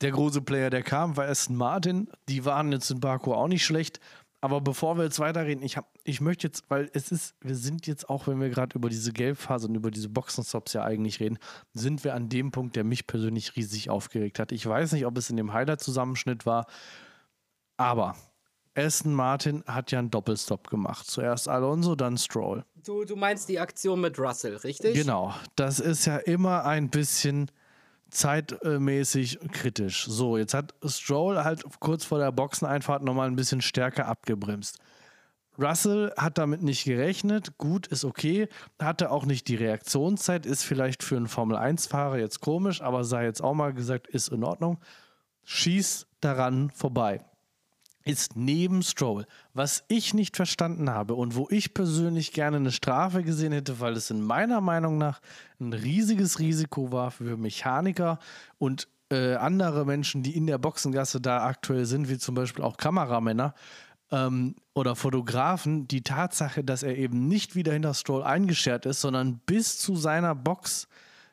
Der 0.00 0.10
große 0.10 0.42
Player, 0.42 0.70
der 0.70 0.82
kam, 0.82 1.16
war 1.16 1.28
Aston 1.28 1.56
Martin. 1.56 2.08
Die 2.28 2.44
waren 2.44 2.72
jetzt 2.72 2.90
in 2.90 2.98
Baku 2.98 3.34
auch 3.34 3.46
nicht 3.46 3.64
schlecht. 3.64 4.00
Aber 4.40 4.60
bevor 4.62 4.96
wir 4.96 5.04
jetzt 5.04 5.20
weiterreden, 5.20 5.62
ich, 5.62 5.76
hab, 5.76 5.92
ich 6.02 6.20
möchte 6.20 6.46
jetzt, 6.46 6.64
weil 6.70 6.90
es 6.94 7.12
ist, 7.12 7.34
wir 7.42 7.54
sind 7.54 7.86
jetzt 7.86 8.08
auch, 8.08 8.26
wenn 8.26 8.40
wir 8.40 8.48
gerade 8.48 8.74
über 8.74 8.88
diese 8.88 9.12
Gelbphase 9.12 9.68
und 9.68 9.74
über 9.74 9.90
diese 9.90 10.08
Boxenstops 10.08 10.72
ja 10.72 10.82
eigentlich 10.82 11.20
reden, 11.20 11.38
sind 11.74 12.02
wir 12.04 12.14
an 12.14 12.30
dem 12.30 12.50
Punkt, 12.50 12.74
der 12.74 12.82
mich 12.82 13.06
persönlich 13.06 13.54
riesig 13.56 13.90
aufgeregt 13.90 14.38
hat. 14.38 14.50
Ich 14.50 14.66
weiß 14.66 14.92
nicht, 14.92 15.04
ob 15.04 15.16
es 15.18 15.28
in 15.28 15.36
dem 15.36 15.52
Highlight-Zusammenschnitt 15.52 16.46
war, 16.46 16.66
aber 17.76 18.16
Aston 18.76 19.14
Martin 19.14 19.64
hat 19.66 19.90
ja 19.90 19.98
einen 19.98 20.10
Doppelstop 20.10 20.68
gemacht. 20.68 21.06
Zuerst 21.06 21.48
Alonso, 21.48 21.96
dann 21.96 22.16
Stroll. 22.16 22.64
Du, 22.84 23.04
du 23.04 23.16
meinst 23.16 23.48
die 23.48 23.58
Aktion 23.58 24.00
mit 24.00 24.18
Russell, 24.18 24.56
richtig? 24.56 24.94
Genau. 24.94 25.34
Das 25.56 25.80
ist 25.80 26.06
ja 26.06 26.16
immer 26.16 26.64
ein 26.64 26.88
bisschen 26.88 27.50
zeitmäßig 28.10 29.38
kritisch. 29.52 30.06
So, 30.06 30.36
jetzt 30.36 30.54
hat 30.54 30.74
Stroll 30.84 31.42
halt 31.44 31.64
kurz 31.80 32.04
vor 32.04 32.18
der 32.18 32.32
Boxeneinfahrt 32.32 33.02
nochmal 33.02 33.28
ein 33.28 33.36
bisschen 33.36 33.60
stärker 33.60 34.06
abgebremst. 34.06 34.78
Russell 35.58 36.12
hat 36.16 36.38
damit 36.38 36.62
nicht 36.62 36.84
gerechnet. 36.84 37.58
Gut, 37.58 37.86
ist 37.88 38.04
okay. 38.04 38.48
Hatte 38.78 39.10
auch 39.10 39.26
nicht 39.26 39.48
die 39.48 39.56
Reaktionszeit. 39.56 40.46
Ist 40.46 40.62
vielleicht 40.62 41.02
für 41.02 41.16
einen 41.16 41.28
Formel-1-Fahrer 41.28 42.18
jetzt 42.18 42.40
komisch, 42.40 42.80
aber 42.80 43.04
sei 43.04 43.24
jetzt 43.24 43.42
auch 43.42 43.54
mal 43.54 43.74
gesagt, 43.74 44.06
ist 44.06 44.28
in 44.28 44.42
Ordnung. 44.42 44.78
Schießt 45.44 46.06
daran 46.20 46.70
vorbei 46.70 47.20
ist 48.04 48.36
neben 48.36 48.82
Stroll. 48.82 49.26
Was 49.52 49.84
ich 49.88 50.14
nicht 50.14 50.36
verstanden 50.36 50.90
habe 50.90 51.14
und 51.14 51.34
wo 51.34 51.48
ich 51.50 51.74
persönlich 51.74 52.32
gerne 52.32 52.56
eine 52.56 52.72
Strafe 52.72 53.22
gesehen 53.22 53.52
hätte, 53.52 53.80
weil 53.80 53.94
es 53.94 54.10
in 54.10 54.22
meiner 54.22 54.60
Meinung 54.60 54.98
nach 54.98 55.20
ein 55.60 55.72
riesiges 55.72 56.38
Risiko 56.38 56.92
war 56.92 57.10
für 57.10 57.36
Mechaniker 57.36 58.18
und 58.58 58.88
äh, 59.10 59.34
andere 59.34 59.84
Menschen, 59.84 60.22
die 60.22 60.36
in 60.36 60.46
der 60.46 60.58
Boxengasse 60.58 61.20
da 61.20 61.44
aktuell 61.44 61.84
sind, 61.84 62.08
wie 62.08 62.18
zum 62.18 62.34
Beispiel 62.34 62.64
auch 62.64 62.76
Kameramänner, 62.76 63.54
ähm, 64.10 64.54
oder 64.74 64.96
Fotografen 64.96 65.88
die 65.88 66.02
Tatsache, 66.02 66.64
dass 66.64 66.82
er 66.82 66.96
eben 66.96 67.28
nicht 67.28 67.54
wieder 67.54 67.72
hinter 67.72 67.94
Stroll 67.94 68.22
eingeschert 68.22 68.86
ist, 68.86 69.00
sondern 69.00 69.38
bis 69.46 69.78
zu 69.78 69.96
seiner 69.96 70.34
Box 70.34 70.88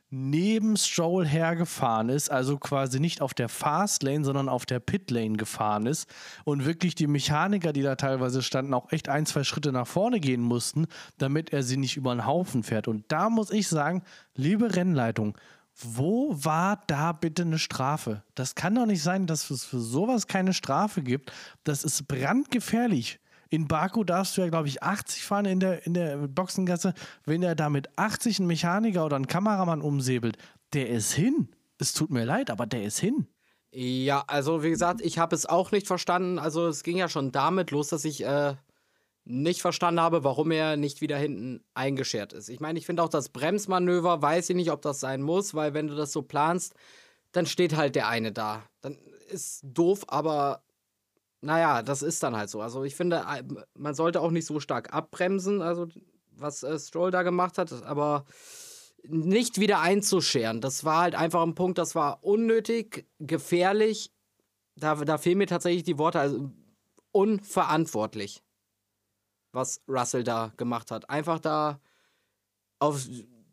neben 0.10 0.78
Stroll 0.78 1.26
hergefahren 1.26 2.10
ist, 2.10 2.32
also 2.32 2.58
quasi 2.58 3.00
nicht 3.00 3.22
auf 3.22 3.34
der 3.34 3.50
Fastlane, 3.50 4.24
sondern 4.24 4.48
auf 4.48 4.66
der 4.66 4.80
Pitlane 4.80 5.36
gefahren 5.36 5.86
ist 5.86 6.10
und 6.46 6.66
wirklich 6.66 6.96
die 6.96 7.08
Mechaniker, 7.08 7.74
die 7.74 7.82
da 7.82 7.96
teilweise 7.96 8.42
standen, 8.42 8.74
auch 8.74 8.92
echt 8.92 9.10
ein, 9.10 9.26
zwei 9.26 9.44
Schritte 9.44 9.72
nach 9.72 9.88
vorne 9.88 10.20
gehen 10.20 10.42
mussten, 10.42 10.88
damit 11.18 11.52
er 11.52 11.64
sie 11.64 11.78
nicht 11.78 11.98
über 11.98 12.16
den 12.16 12.26
Haufen 12.26 12.64
fährt. 12.64 12.88
Und 12.88 13.06
da 13.10 13.30
muss 13.30 13.52
ich 13.52 13.68
sagen, 13.68 14.04
liebe 14.36 14.76
Rennleitung, 14.76 15.38
wo 15.80 16.34
war 16.44 16.82
da 16.88 17.12
bitte 17.12 17.44
eine 17.44 17.60
Strafe? 17.60 18.24
Das 18.34 18.56
kann 18.56 18.76
doch 18.76 18.86
nicht 18.86 19.04
sein, 19.04 19.28
dass 19.28 19.50
es 19.52 19.64
für 19.64 19.80
sowas 19.80 20.28
keine 20.28 20.54
Strafe 20.54 21.04
gibt. 21.04 21.32
Das 21.64 21.84
ist 21.84 22.08
brandgefährlich. 22.08 23.20
In 23.50 23.68
Baku 23.68 24.04
darfst 24.04 24.38
du 24.38 24.42
ja, 24.42 24.50
glaube 24.50 24.68
ich, 24.68 24.84
80 24.84 25.24
fahren 25.24 25.46
in 25.46 25.60
der, 25.60 25.86
in 25.86 25.94
der 25.94 26.18
Boxengasse. 26.28 26.94
Wenn 27.26 27.44
er 27.44 27.56
da 27.56 27.70
mit 27.70 27.90
80 27.98 28.40
einen 28.40 28.48
Mechaniker 28.48 29.06
oder 29.06 29.16
einen 29.16 29.28
Kameramann 29.28 29.82
umsäbelt, 29.82 30.38
der 30.74 30.90
ist 30.90 31.14
hin. 31.14 31.50
Es 31.78 31.94
tut 31.94 32.10
mir 32.10 32.26
leid, 32.26 32.50
aber 32.50 32.66
der 32.66 32.84
ist 32.84 33.00
hin. 33.00 33.28
Ja, 33.72 34.24
also 34.28 34.64
wie 34.64 34.70
gesagt, 34.70 35.02
ich 35.02 35.20
habe 35.20 35.36
es 35.36 35.46
auch 35.46 35.72
nicht 35.72 35.88
verstanden. 35.88 36.40
Also 36.40 36.68
es 36.68 36.84
ging 36.84 36.98
ja 36.98 37.10
schon 37.10 37.32
damit 37.32 37.72
los, 37.72 37.90
dass 37.90 38.06
ich 38.06 38.24
äh, 38.24 38.56
nicht 39.26 39.62
verstanden 39.62 40.00
habe, 40.00 40.24
warum 40.24 40.52
er 40.52 40.78
nicht 40.78 41.02
wieder 41.02 41.18
hinten 41.18 41.64
eingeschert 41.74 42.34
ist. 42.34 42.50
Ich 42.50 42.60
meine, 42.60 42.80
ich 42.80 42.86
finde 42.86 43.04
auch 43.04 43.10
das 43.10 43.30
Bremsmanöver, 43.30 44.22
weiß 44.22 44.50
ich 44.50 44.56
nicht, 44.56 44.72
ob 44.72 44.82
das 44.82 45.00
sein 45.00 45.22
muss, 45.22 45.54
weil 45.54 45.74
wenn 45.74 45.88
du 45.88 45.96
das 45.96 46.12
so 46.12 46.22
planst, 46.22 46.74
dann 47.34 47.46
steht 47.46 47.76
halt 47.76 47.96
der 47.96 48.08
eine 48.08 48.32
da. 48.32 48.64
Dann 48.82 48.98
ist 49.30 49.62
doof, 49.64 50.06
aber 50.08 50.64
naja, 51.42 51.84
das 51.84 52.02
ist 52.02 52.24
dann 52.24 52.36
halt 52.36 52.50
so. 52.50 52.62
Also 52.62 52.84
ich 52.84 52.96
finde, 52.96 53.24
man 53.76 53.94
sollte 53.94 54.22
auch 54.22 54.32
nicht 54.32 54.46
so 54.46 54.60
stark 54.60 54.94
abbremsen, 54.94 55.62
also 55.62 55.88
was 56.32 56.64
äh, 56.64 56.80
Stroll 56.80 57.12
da 57.12 57.24
gemacht 57.24 57.58
hat, 57.58 57.84
aber 57.84 58.26
nicht 59.04 59.60
wieder 59.60 59.80
einzuscheren. 59.80 60.62
Das 60.62 60.84
war 60.84 61.02
halt 61.02 61.16
einfach 61.16 61.44
ein 61.44 61.56
Punkt, 61.56 61.78
das 61.78 61.96
war 61.96 62.24
unnötig, 62.24 63.08
gefährlich. 63.20 64.12
Da, 64.76 64.96
da 64.96 65.18
fehlen 65.18 65.38
mir 65.38 65.48
tatsächlich 65.48 65.84
die 65.84 65.98
Worte, 65.98 66.20
also 66.20 66.52
unverantwortlich 67.12 68.44
was 69.58 69.82
Russell 69.88 70.24
da 70.24 70.54
gemacht 70.58 70.92
hat. 70.92 71.10
Einfach 71.10 71.40
da 71.40 71.80
auf, 72.80 73.08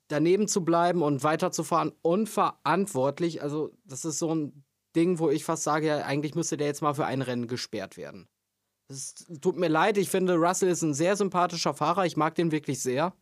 daneben 0.09 0.49
zu 0.49 0.65
bleiben 0.65 1.03
und 1.03 1.25
weiterzufahren, 1.25 1.93
unverantwortlich. 2.03 3.43
Also, 3.43 3.73
das 3.85 4.05
ist 4.05 4.19
so 4.19 4.35
ein 4.35 4.64
Ding, 4.97 5.19
wo 5.19 5.31
ich 5.31 5.45
fast 5.45 5.63
sage, 5.63 5.87
ja, 5.87 5.99
eigentlich 5.99 6.35
müsste 6.35 6.57
der 6.57 6.67
jetzt 6.67 6.83
mal 6.83 6.95
für 6.95 7.07
ein 7.07 7.23
Rennen 7.23 7.49
gesperrt 7.49 7.97
werden. 7.97 8.29
Es 8.89 9.15
tut 9.41 9.57
mir 9.57 9.69
leid, 9.69 9.97
ich 9.99 10.11
finde, 10.11 10.35
Russell 10.37 10.69
ist 10.69 10.83
ein 10.83 10.95
sehr 10.95 11.17
sympathischer 11.17 11.75
Fahrer, 11.75 12.05
ich 12.05 12.17
mag 12.17 12.35
den 12.35 12.53
wirklich 12.53 12.81
sehr. 12.81 13.15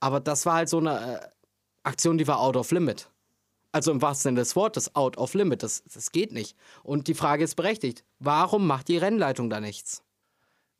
Aber 0.00 0.20
das 0.20 0.46
war 0.46 0.54
halt 0.54 0.68
so 0.68 0.78
eine 0.78 1.20
äh, 1.20 1.26
Aktion, 1.82 2.18
die 2.18 2.28
war 2.28 2.40
out 2.40 2.56
of 2.56 2.70
limit. 2.70 3.10
Also 3.72 3.90
im 3.90 4.00
wahrsten 4.00 4.30
Sinne 4.30 4.40
des 4.40 4.56
Wortes, 4.56 4.94
out 4.94 5.18
of 5.18 5.34
limit. 5.34 5.62
Das, 5.62 5.82
das 5.92 6.12
geht 6.12 6.32
nicht. 6.32 6.56
Und 6.82 7.08
die 7.08 7.14
Frage 7.14 7.44
ist 7.44 7.56
berechtigt: 7.56 8.04
Warum 8.18 8.66
macht 8.66 8.88
die 8.88 8.96
Rennleitung 8.96 9.50
da 9.50 9.60
nichts? 9.60 10.02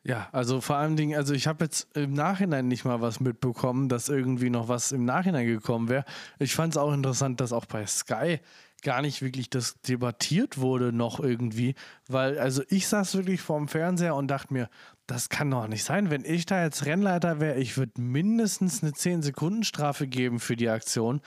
Ja, 0.03 0.29
also 0.31 0.61
vor 0.61 0.77
allen 0.77 0.97
Dingen, 0.97 1.17
also 1.17 1.35
ich 1.35 1.49
habe 1.49 1.65
jetzt 1.65 1.89
im 1.97 2.13
Nachhinein 2.13 2.69
nicht 2.69 2.85
mal 2.85 3.01
was 3.01 3.19
mitbekommen, 3.19 3.89
dass 3.89 4.09
irgendwie 4.09 4.51
noch 4.51 4.69
was 4.69 4.93
im 4.93 5.05
Nachhinein 5.05 5.47
gekommen 5.47 5.89
wäre. 5.89 6.05
Ich 6.39 6.55
fand 6.55 6.75
es 6.75 6.77
auch 6.79 6.93
interessant, 6.93 7.41
dass 7.41 7.53
auch 7.53 7.67
bei 7.67 7.85
Sky 7.87 8.39
gar 8.87 9.03
nicht 9.03 9.21
wirklich 9.21 9.51
das 9.51 9.81
debattiert 9.83 10.59
wurde 10.59 10.93
noch 10.93 11.19
irgendwie, 11.19 11.75
weil 12.07 12.39
also 12.39 12.63
ich 12.69 12.87
saß 12.87 13.17
wirklich 13.17 13.41
vorm 13.41 13.67
Fernseher 13.67 14.15
und 14.15 14.29
dachte 14.29 14.53
mir, 14.53 14.71
das 15.09 15.29
kann 15.29 15.51
doch 15.51 15.67
nicht 15.67 15.83
sein. 15.83 16.09
Wenn 16.09 16.25
ich 16.25 16.47
da 16.47 16.63
jetzt 16.63 16.87
Rennleiter 16.87 17.41
wäre, 17.41 17.59
ich 17.59 17.77
würde 17.77 18.01
mindestens 18.01 18.85
eine 18.85 18.93
10-Sekunden-Strafe 18.93 20.07
geben 20.07 20.39
für 20.39 20.55
die 20.55 20.69
Aktion, 20.69 21.21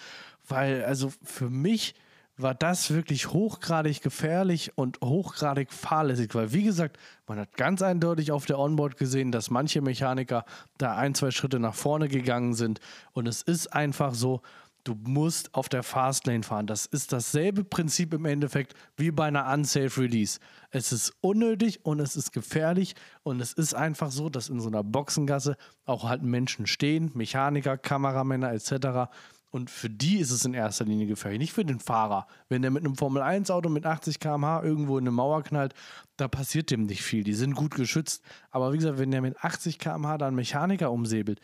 weil 0.47 0.85
also 0.85 1.11
für 1.21 1.49
mich 1.49 1.95
war 2.37 2.55
das 2.55 2.91
wirklich 2.91 3.33
hochgradig 3.33 4.01
gefährlich 4.01 4.71
und 4.77 5.01
hochgradig 5.03 5.73
fahrlässig, 5.73 6.33
weil 6.35 6.53
wie 6.53 6.63
gesagt, 6.63 6.97
man 7.27 7.39
hat 7.39 7.57
ganz 7.57 7.81
eindeutig 7.81 8.31
auf 8.31 8.45
der 8.45 8.57
Onboard 8.57 8.95
gesehen, 8.95 9.33
dass 9.33 9.49
manche 9.49 9.81
Mechaniker 9.81 10.45
da 10.77 10.95
ein, 10.95 11.13
zwei 11.13 11.31
Schritte 11.31 11.59
nach 11.59 11.75
vorne 11.75 12.07
gegangen 12.07 12.53
sind 12.53 12.79
und 13.11 13.27
es 13.27 13.41
ist 13.41 13.73
einfach 13.73 14.13
so, 14.13 14.41
du 14.89 14.97
musst 15.03 15.53
auf 15.53 15.69
der 15.69 15.83
Fastlane 15.83 16.43
fahren. 16.43 16.65
Das 16.65 16.87
ist 16.87 17.13
dasselbe 17.13 17.63
Prinzip 17.63 18.13
im 18.13 18.25
Endeffekt 18.25 18.73
wie 18.97 19.11
bei 19.11 19.25
einer 19.25 19.51
Unsafe 19.53 20.01
Release. 20.01 20.39
Es 20.71 20.91
ist 20.91 21.13
unnötig 21.21 21.85
und 21.85 21.99
es 21.99 22.15
ist 22.15 22.31
gefährlich 22.31 22.95
und 23.23 23.39
es 23.39 23.53
ist 23.53 23.75
einfach 23.75 24.09
so, 24.09 24.29
dass 24.29 24.49
in 24.49 24.59
so 24.59 24.67
einer 24.67 24.83
Boxengasse 24.83 25.57
auch 25.85 26.09
halt 26.09 26.23
Menschen 26.23 26.65
stehen, 26.65 27.11
Mechaniker, 27.13 27.77
Kameramänner 27.77 28.51
etc., 28.51 29.09
und 29.51 29.71
für 29.71 29.89
die 29.89 30.19
ist 30.19 30.29
es 30.29 30.45
in 30.45 30.53
erster 30.53 30.85
Linie 30.85 31.07
gefährlich, 31.07 31.39
nicht 31.39 31.53
für 31.53 31.65
den 31.65 31.79
Fahrer. 31.79 32.27
Wenn 32.49 32.61
der 32.61 32.69
mit 32.69 32.85
einem 32.85 32.95
Formel-1-Auto 32.95 33.67
mit 33.69 33.83
80 33.83 34.19
km/h 34.19 34.61
irgendwo 34.61 34.99
in 34.99 35.05
eine 35.05 35.11
Mauer 35.11 35.41
knallt, 35.41 35.73
da 36.17 36.27
passiert 36.27 36.69
dem 36.69 36.83
nicht 36.83 37.01
viel. 37.01 37.23
Die 37.23 37.33
sind 37.33 37.55
gut 37.55 37.73
geschützt. 37.73 38.21
Aber 38.51 38.71
wie 38.73 38.77
gesagt, 38.77 38.99
wenn 38.99 39.09
der 39.09 39.21
mit 39.21 39.43
80 39.43 39.79
km/h 39.79 40.19
dann 40.19 40.35
Mechaniker 40.35 40.91
umsäbelt, 40.91 41.39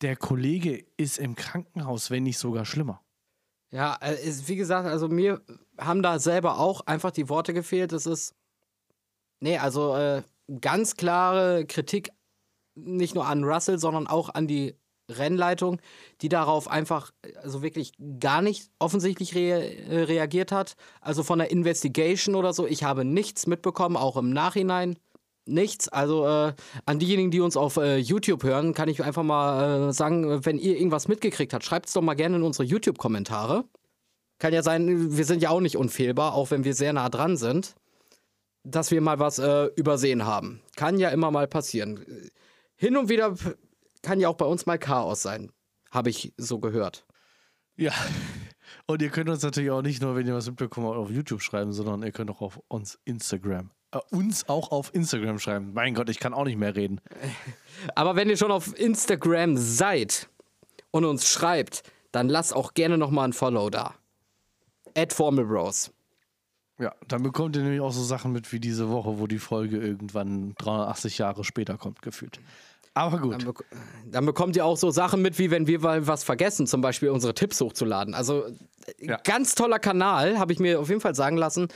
der 0.00 0.16
Kollege 0.16 0.84
ist 0.96 1.18
im 1.18 1.34
Krankenhaus, 1.34 2.10
wenn 2.10 2.22
nicht 2.22 2.38
sogar 2.38 2.64
schlimmer. 2.64 3.02
Ja, 3.70 3.98
äh, 4.00 4.16
wie 4.46 4.56
gesagt, 4.56 4.88
also 4.88 5.08
mir 5.08 5.42
haben 5.78 6.02
da 6.02 6.18
selber 6.18 6.58
auch 6.58 6.82
einfach 6.82 7.10
die 7.10 7.28
Worte 7.28 7.52
gefehlt. 7.52 7.92
Das 7.92 8.06
ist, 8.06 8.34
nee, 9.40 9.58
also 9.58 9.94
äh, 9.96 10.22
ganz 10.60 10.96
klare 10.96 11.66
Kritik 11.66 12.10
nicht 12.74 13.14
nur 13.14 13.26
an 13.26 13.44
Russell, 13.44 13.78
sondern 13.78 14.06
auch 14.06 14.30
an 14.30 14.46
die 14.46 14.74
Rennleitung, 15.10 15.80
die 16.20 16.28
darauf 16.28 16.68
einfach, 16.68 17.12
also 17.42 17.62
wirklich 17.62 17.92
gar 18.20 18.42
nicht 18.42 18.70
offensichtlich 18.78 19.34
rea 19.34 19.58
äh, 19.58 20.02
reagiert 20.02 20.52
hat. 20.52 20.76
Also 21.00 21.22
von 21.22 21.38
der 21.38 21.50
Investigation 21.50 22.34
oder 22.34 22.52
so, 22.52 22.66
ich 22.66 22.84
habe 22.84 23.04
nichts 23.04 23.46
mitbekommen, 23.46 23.96
auch 23.96 24.16
im 24.16 24.30
Nachhinein 24.30 24.98
nichts. 25.48 25.88
Also 25.88 26.26
äh, 26.26 26.52
an 26.86 26.98
diejenigen, 26.98 27.30
die 27.30 27.40
uns 27.40 27.56
auf 27.56 27.76
äh, 27.76 27.96
YouTube 27.96 28.42
hören, 28.42 28.74
kann 28.74 28.88
ich 28.88 29.02
einfach 29.02 29.22
mal 29.22 29.88
äh, 29.88 29.92
sagen, 29.92 30.44
wenn 30.44 30.58
ihr 30.58 30.76
irgendwas 30.76 31.08
mitgekriegt 31.08 31.52
habt, 31.52 31.64
schreibt 31.64 31.86
es 31.86 31.92
doch 31.92 32.02
mal 32.02 32.14
gerne 32.14 32.36
in 32.36 32.42
unsere 32.42 32.64
YouTube-Kommentare. 32.64 33.64
Kann 34.38 34.52
ja 34.52 34.62
sein, 34.62 35.16
wir 35.16 35.24
sind 35.24 35.42
ja 35.42 35.50
auch 35.50 35.60
nicht 35.60 35.76
unfehlbar, 35.76 36.34
auch 36.34 36.50
wenn 36.50 36.64
wir 36.64 36.74
sehr 36.74 36.92
nah 36.92 37.08
dran 37.08 37.36
sind, 37.36 37.74
dass 38.62 38.90
wir 38.90 39.00
mal 39.00 39.18
was 39.18 39.38
äh, 39.38 39.66
übersehen 39.76 40.26
haben. 40.26 40.60
Kann 40.76 40.98
ja 40.98 41.08
immer 41.10 41.30
mal 41.30 41.48
passieren. 41.48 42.04
Hin 42.76 42.96
und 42.96 43.08
wieder 43.08 43.34
kann 44.02 44.20
ja 44.20 44.28
auch 44.28 44.36
bei 44.36 44.46
uns 44.46 44.66
mal 44.66 44.78
Chaos 44.78 45.22
sein. 45.22 45.50
Habe 45.90 46.10
ich 46.10 46.34
so 46.36 46.58
gehört. 46.58 47.06
Ja. 47.76 47.92
Und 48.86 49.00
ihr 49.02 49.08
könnt 49.08 49.30
uns 49.30 49.42
natürlich 49.42 49.70
auch 49.70 49.82
nicht 49.82 50.02
nur, 50.02 50.14
wenn 50.14 50.26
ihr 50.26 50.34
was 50.34 50.46
mitbekommen 50.46 50.88
habt, 50.88 50.96
auf 50.96 51.10
YouTube 51.10 51.42
schreiben, 51.42 51.72
sondern 51.72 52.02
ihr 52.02 52.12
könnt 52.12 52.30
auch 52.30 52.42
auf 52.42 52.60
uns 52.68 52.98
Instagram. 53.04 53.70
Äh, 53.92 53.98
uns 54.10 54.48
auch 54.48 54.70
auf 54.70 54.94
Instagram 54.94 55.38
schreiben. 55.38 55.72
Mein 55.74 55.94
Gott, 55.94 56.08
ich 56.08 56.18
kann 56.18 56.34
auch 56.34 56.44
nicht 56.44 56.58
mehr 56.58 56.76
reden. 56.76 57.00
Aber 57.94 58.16
wenn 58.16 58.28
ihr 58.28 58.36
schon 58.36 58.50
auf 58.50 58.78
Instagram 58.78 59.56
seid 59.56 60.28
und 60.90 61.04
uns 61.04 61.28
schreibt, 61.28 61.82
dann 62.12 62.28
lasst 62.28 62.54
auch 62.54 62.74
gerne 62.74 62.98
nochmal 62.98 63.28
ein 63.28 63.32
Follow 63.32 63.70
da. 63.70 63.94
At 64.96 65.12
Formel 65.12 65.44
Bros. 65.44 65.92
Ja, 66.78 66.94
dann 67.08 67.22
bekommt 67.22 67.56
ihr 67.56 67.62
nämlich 67.62 67.80
auch 67.80 67.92
so 67.92 68.02
Sachen 68.02 68.32
mit 68.32 68.52
wie 68.52 68.60
diese 68.60 68.88
Woche, 68.88 69.18
wo 69.18 69.26
die 69.26 69.38
Folge 69.38 69.78
irgendwann 69.78 70.54
380 70.58 71.18
Jahre 71.18 71.44
später 71.44 71.76
kommt, 71.76 72.02
gefühlt. 72.02 72.40
Aber 72.94 73.18
gut. 73.18 73.32
Dann, 73.32 73.44
be 73.44 73.54
dann, 74.06 74.26
bekommt 74.26 74.56
ihr 74.56 74.64
auch 74.64 74.76
so 74.76 74.90
Sachen 74.90 75.22
mit, 75.22 75.38
wie 75.38 75.50
wenn 75.50 75.66
wir 75.66 75.82
was 75.82 76.24
vergessen, 76.24 76.66
zum 76.66 76.80
Beispiel 76.80 77.10
unsere 77.10 77.34
Tipps 77.34 77.60
hochzuladen. 77.60 78.14
Also 78.14 78.46
ja. 79.00 79.18
ganz 79.24 79.54
toller 79.54 79.78
Kanal, 79.78 80.38
habe 80.38 80.52
ich 80.52 80.60
mir 80.60 80.80
auf 80.80 80.88
jeden 80.88 81.00
Fall 81.00 81.14
sagen 81.14 81.36
lassen. 81.36 81.68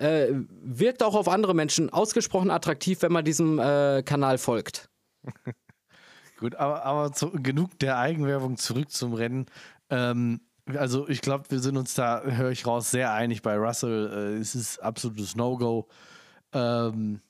Äh, 0.00 0.32
wirkt 0.62 1.02
auch 1.02 1.14
auf 1.14 1.28
andere 1.28 1.54
Menschen 1.54 1.90
ausgesprochen 1.90 2.50
attraktiv, 2.50 3.02
wenn 3.02 3.12
man 3.12 3.24
diesem 3.24 3.58
äh, 3.58 4.02
Kanal 4.02 4.38
folgt. 4.38 4.88
Gut, 6.38 6.54
aber, 6.56 6.84
aber 6.84 7.12
zu, 7.12 7.30
genug 7.32 7.78
der 7.80 7.98
Eigenwerbung 7.98 8.56
zurück 8.56 8.90
zum 8.90 9.12
Rennen. 9.12 9.44
Ähm, 9.90 10.40
also 10.66 11.06
ich 11.06 11.20
glaube, 11.20 11.50
wir 11.50 11.58
sind 11.58 11.76
uns 11.76 11.92
da, 11.94 12.22
höre 12.22 12.50
ich 12.50 12.66
raus, 12.66 12.90
sehr 12.90 13.12
einig 13.12 13.42
bei 13.42 13.56
Russell. 13.58 14.10
Äh, 14.10 14.40
es 14.40 14.54
ist 14.54 14.78
absolutes 14.78 15.36
No-Go. 15.36 15.86
Ähm, 16.54 17.20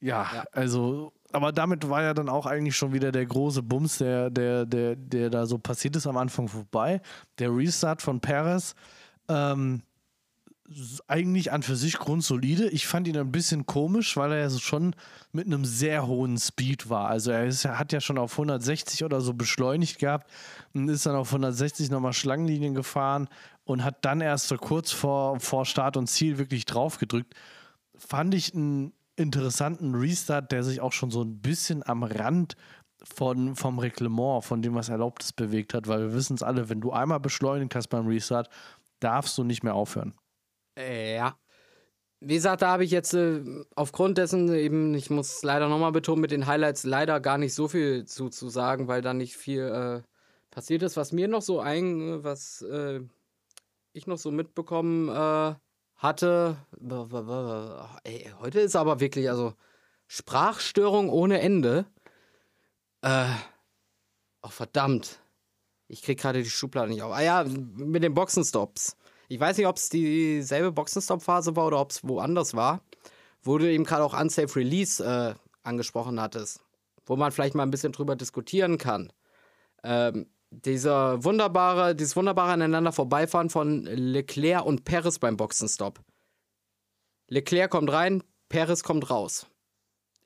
ja, 0.00 0.28
ja, 0.34 0.44
also 0.50 1.12
aber 1.32 1.52
damit 1.52 1.88
war 1.88 2.02
ja 2.02 2.14
dann 2.14 2.28
auch 2.28 2.46
eigentlich 2.46 2.76
schon 2.76 2.92
wieder 2.92 3.12
der 3.12 3.26
große 3.26 3.62
Bums, 3.62 3.98
der, 3.98 4.28
der, 4.28 4.66
der, 4.66 4.96
der 4.96 5.30
da 5.30 5.46
so 5.46 5.58
passiert 5.58 5.96
ist 5.96 6.06
am 6.06 6.16
Anfang 6.16 6.48
vorbei. 6.48 7.00
Der 7.38 7.54
Restart 7.54 8.02
von 8.02 8.20
Perez. 8.20 8.74
Ähm, 9.28 9.82
eigentlich 11.08 11.52
an 11.52 11.62
für 11.62 11.76
sich 11.76 11.98
grundsolide. 11.98 12.68
Ich 12.68 12.86
fand 12.86 13.08
ihn 13.08 13.16
ein 13.16 13.32
bisschen 13.32 13.66
komisch, 13.66 14.16
weil 14.16 14.32
er 14.32 14.38
ja 14.38 14.50
schon 14.50 14.94
mit 15.32 15.46
einem 15.46 15.64
sehr 15.64 16.06
hohen 16.06 16.38
Speed 16.38 16.88
war. 16.88 17.08
Also 17.08 17.30
er, 17.30 17.46
ist, 17.46 17.64
er 17.64 17.78
hat 17.78 17.92
ja 17.92 18.00
schon 18.00 18.18
auf 18.18 18.32
160 18.32 19.04
oder 19.04 19.20
so 19.20 19.34
beschleunigt 19.34 19.98
gehabt 19.98 20.30
und 20.74 20.88
ist 20.88 21.06
dann 21.06 21.16
auf 21.16 21.28
160 21.28 21.90
nochmal 21.90 22.12
Schlangenlinien 22.12 22.74
gefahren 22.74 23.28
und 23.64 23.84
hat 23.84 24.04
dann 24.04 24.20
erst 24.20 24.48
so 24.48 24.56
kurz 24.56 24.92
vor, 24.92 25.40
vor 25.40 25.64
Start 25.64 25.96
und 25.96 26.08
Ziel 26.08 26.38
wirklich 26.38 26.64
drauf 26.64 26.98
gedrückt. 26.98 27.34
Fand 27.94 28.34
ich 28.34 28.54
ein 28.54 28.92
interessanten 29.16 29.94
Restart, 29.94 30.52
der 30.52 30.64
sich 30.64 30.80
auch 30.80 30.92
schon 30.92 31.10
so 31.10 31.22
ein 31.22 31.40
bisschen 31.40 31.86
am 31.86 32.02
Rand 32.02 32.56
von, 33.04 33.56
vom 33.56 33.78
Reglement, 33.78 34.44
von 34.44 34.62
dem 34.62 34.74
was 34.74 34.88
erlaubt 34.88 35.22
ist, 35.22 35.36
bewegt 35.36 35.74
hat, 35.74 35.88
weil 35.88 36.00
wir 36.00 36.14
wissen 36.14 36.34
es 36.34 36.42
alle, 36.42 36.68
wenn 36.68 36.80
du 36.80 36.92
einmal 36.92 37.20
beschleunigt 37.20 37.74
hast 37.74 37.88
beim 37.88 38.06
Restart, 38.06 38.48
darfst 39.00 39.36
du 39.36 39.44
nicht 39.44 39.62
mehr 39.62 39.74
aufhören. 39.74 40.14
Ja. 40.82 41.38
Wie 42.20 42.34
gesagt, 42.34 42.62
da 42.62 42.68
habe 42.68 42.84
ich 42.84 42.92
jetzt 42.92 43.14
äh, 43.14 43.42
aufgrund 43.74 44.16
dessen 44.18 44.54
eben, 44.54 44.94
ich 44.94 45.10
muss 45.10 45.42
leider 45.42 45.68
nochmal 45.68 45.92
betonen, 45.92 46.20
mit 46.20 46.30
den 46.30 46.46
Highlights 46.46 46.84
leider 46.84 47.18
gar 47.20 47.36
nicht 47.36 47.54
so 47.54 47.66
viel 47.66 48.04
zu, 48.04 48.28
zu 48.28 48.48
sagen, 48.48 48.86
weil 48.86 49.02
da 49.02 49.12
nicht 49.12 49.36
viel 49.36 49.62
äh, 49.62 50.02
passiert 50.50 50.82
ist. 50.82 50.96
Was 50.96 51.12
mir 51.12 51.26
noch 51.26 51.42
so 51.42 51.60
ein, 51.60 52.22
was 52.22 52.62
äh, 52.62 53.00
ich 53.92 54.06
noch 54.06 54.18
so 54.18 54.30
mitbekommen 54.30 55.08
äh, 55.08 55.54
hatte, 55.96 56.56
ey, 58.04 58.30
heute 58.40 58.60
ist 58.60 58.76
aber 58.76 59.00
wirklich, 59.00 59.28
also 59.28 59.54
Sprachstörung 60.06 61.08
ohne 61.08 61.40
Ende. 61.40 61.86
Äh, 63.02 63.30
oh 64.42 64.48
verdammt. 64.48 65.20
Ich 65.88 66.02
krieg 66.02 66.20
gerade 66.20 66.42
die 66.42 66.50
Schublade 66.50 66.90
nicht 66.90 67.02
auf. 67.02 67.12
Ah 67.12 67.22
ja, 67.22 67.44
mit 67.44 68.02
den 68.02 68.14
Boxenstops. 68.14 68.96
Ich 69.32 69.40
weiß 69.40 69.56
nicht, 69.56 69.66
ob 69.66 69.78
es 69.78 69.88
dieselbe 69.88 70.72
Boxenstopp-Phase 70.72 71.56
war 71.56 71.68
oder 71.68 71.80
ob 71.80 71.90
es 71.90 72.06
woanders 72.06 72.52
war, 72.52 72.82
wo 73.42 73.56
du 73.56 73.66
eben 73.66 73.84
gerade 73.84 74.04
auch 74.04 74.12
Unsafe 74.12 74.56
Release 74.56 75.02
äh, 75.02 75.34
angesprochen 75.62 76.20
hattest, 76.20 76.60
wo 77.06 77.16
man 77.16 77.32
vielleicht 77.32 77.54
mal 77.54 77.62
ein 77.62 77.70
bisschen 77.70 77.92
drüber 77.92 78.14
diskutieren 78.14 78.76
kann. 78.76 79.10
Ähm, 79.84 80.26
dieser 80.50 81.24
wunderbare, 81.24 81.96
dieses 81.96 82.14
wunderbare 82.14 82.52
aneinander 82.52 82.92
vorbeifahren 82.92 83.48
von 83.48 83.84
Leclerc 83.84 84.66
und 84.66 84.84
Perez 84.84 85.18
beim 85.18 85.38
Boxenstopp. 85.38 86.00
Leclerc 87.28 87.70
kommt 87.70 87.90
rein, 87.90 88.22
Perez 88.50 88.82
kommt 88.82 89.08
raus. 89.08 89.46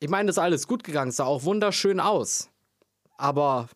Ich 0.00 0.08
meine, 0.08 0.26
das 0.26 0.34
ist 0.34 0.42
alles 0.42 0.66
gut 0.66 0.82
gegangen, 0.82 1.12
sah 1.12 1.26
auch 1.26 1.44
wunderschön 1.44 2.00
aus. 2.00 2.50
Aber 3.18 3.68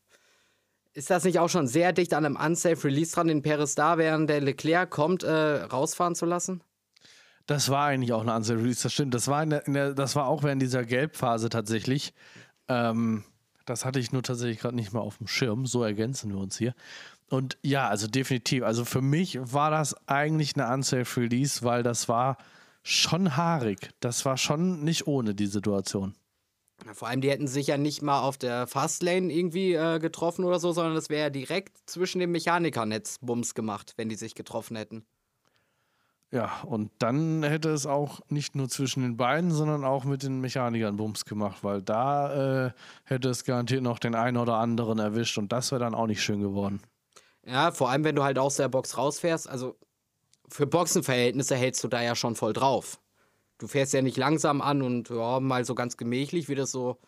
ist 1.01 1.09
das 1.09 1.25
nicht 1.25 1.39
auch 1.39 1.49
schon 1.49 1.67
sehr 1.67 1.95
dicht 1.95 2.13
an 2.13 2.27
einem 2.27 2.37
Unsafe 2.37 2.85
Release 2.85 3.15
dran, 3.15 3.27
den 3.27 3.41
Perez 3.41 3.75
da, 3.75 3.97
während 3.97 4.29
der 4.29 4.43
Leclerc 4.43 4.91
kommt, 4.91 5.23
äh, 5.23 5.63
rausfahren 5.63 6.15
zu 6.15 6.27
lassen? 6.27 6.63
Das 7.47 7.71
war 7.71 7.87
eigentlich 7.87 8.13
auch 8.13 8.21
eine 8.21 8.35
Unsafe 8.35 8.61
Release, 8.61 8.83
das 8.83 8.93
stimmt. 8.93 9.15
Das 9.15 9.27
war, 9.27 9.43
in 9.43 9.49
der, 9.49 9.67
in 9.67 9.73
der, 9.73 9.95
das 9.95 10.15
war 10.15 10.27
auch 10.27 10.43
während 10.43 10.61
dieser 10.61 10.85
Gelbphase 10.85 11.49
tatsächlich. 11.49 12.13
Ähm, 12.69 13.25
das 13.65 13.87
hatte 13.87 13.99
ich 13.99 14.13
nur 14.13 14.23
tatsächlich 14.23 14.59
gerade 14.59 14.77
nicht 14.77 14.93
mal 14.93 15.01
auf 15.01 15.17
dem 15.17 15.27
Schirm. 15.27 15.65
So 15.65 15.83
ergänzen 15.83 16.33
wir 16.33 16.39
uns 16.39 16.59
hier. 16.59 16.75
Und 17.31 17.57
ja, 17.63 17.89
also 17.89 18.07
definitiv. 18.07 18.63
Also 18.63 18.85
für 18.85 19.01
mich 19.01 19.39
war 19.41 19.71
das 19.71 19.97
eigentlich 20.07 20.55
eine 20.55 20.71
Unsafe 20.71 21.19
Release, 21.19 21.63
weil 21.63 21.83
das 21.83 22.11
war 22.11 22.37
schon 22.83 23.39
haarig. 23.39 23.89
Das 24.01 24.27
war 24.27 24.37
schon 24.37 24.85
nicht 24.85 25.07
ohne 25.07 25.35
die 25.35 25.47
Situation. 25.47 26.15
Vor 26.93 27.09
allem, 27.09 27.21
die 27.21 27.31
hätten 27.31 27.47
sich 27.47 27.69
ja 27.69 27.77
nicht 27.77 28.03
mal 28.03 28.21
auf 28.21 28.39
der 28.39 28.67
Fastlane 28.67 29.33
irgendwie 29.33 29.75
äh, 29.75 29.99
getroffen 29.99 30.45
oder 30.45 30.59
so, 30.59 30.73
sondern 30.73 30.95
das 30.95 31.09
wäre 31.09 31.23
ja 31.23 31.31
direkt 31.31 31.79
zwischen 31.87 32.19
dem 32.19 32.33
Mechanikernetz 32.33 33.19
Bums 33.21 33.55
gemacht, 33.55 33.95
wenn 33.97 34.09
die 34.09 34.17
sich 34.17 34.35
getroffen 34.35 34.77
hätten. 34.77 35.05
Ja, 36.33 36.61
und 36.63 36.93
dann 36.99 37.43
hätte 37.43 37.71
es 37.71 37.87
auch 37.87 38.21
nicht 38.29 38.55
nur 38.55 38.69
zwischen 38.69 39.03
den 39.03 39.17
beiden, 39.17 39.51
sondern 39.51 39.85
auch 39.85 40.05
mit 40.05 40.23
den 40.23 40.41
Mechanikern 40.41 40.97
Bums 40.97 41.25
gemacht, 41.25 41.65
weil 41.65 41.83
da 41.83 42.67
äh, 42.67 42.73
hätte 43.05 43.31
es 43.31 43.45
garantiert 43.45 43.83
noch 43.83 43.99
den 43.99 44.15
einen 44.15 44.37
oder 44.37 44.55
anderen 44.55 45.01
erwischt 45.01 45.39
und 45.39 45.51
das 45.53 45.73
wäre 45.73 45.81
dann 45.81 45.95
auch 45.95 46.07
nicht 46.07 46.23
schön 46.23 46.41
geworden. 46.41 46.81
Ja, 47.45 47.73
vor 47.73 47.91
allem, 47.91 48.05
wenn 48.05 48.15
du 48.15 48.23
halt 48.23 48.39
aus 48.39 48.57
der 48.57 48.69
Box 48.69 48.97
rausfährst, 48.97 49.49
also 49.49 49.77
für 50.49 50.67
Boxenverhältnisse 50.67 51.57
hältst 51.57 51.83
du 51.83 51.89
da 51.89 52.01
ja 52.01 52.15
schon 52.15 52.37
voll 52.37 52.53
drauf 52.53 53.01
du 53.61 53.69
fährst 53.69 53.93
ja 53.93 54.03
nicht 54.03 54.17
langsam 54.17 54.61
an 54.61 54.83
und 54.83 55.11
ja, 55.11 55.39
mal 55.39 55.65
so 55.65 55.75
ganz 55.75 55.97
gemächlich, 55.97 56.49
wie 56.49 56.55
das 56.55 56.73
so 56.73 56.99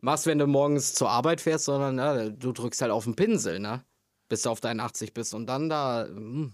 machst, 0.00 0.26
wenn 0.26 0.38
du 0.38 0.46
morgens 0.46 0.94
zur 0.94 1.10
Arbeit 1.10 1.40
fährst, 1.40 1.64
sondern 1.64 1.98
ja, 1.98 2.28
du 2.28 2.52
drückst 2.52 2.82
halt 2.82 2.92
auf 2.92 3.04
den 3.04 3.16
Pinsel, 3.16 3.58
ne? 3.58 3.84
Bis 4.28 4.42
du 4.42 4.50
auf 4.50 4.60
deinen 4.60 4.80
80 4.80 5.14
bist 5.14 5.34
und 5.34 5.46
dann 5.46 5.68
da. 5.68 6.06
Hm. 6.06 6.52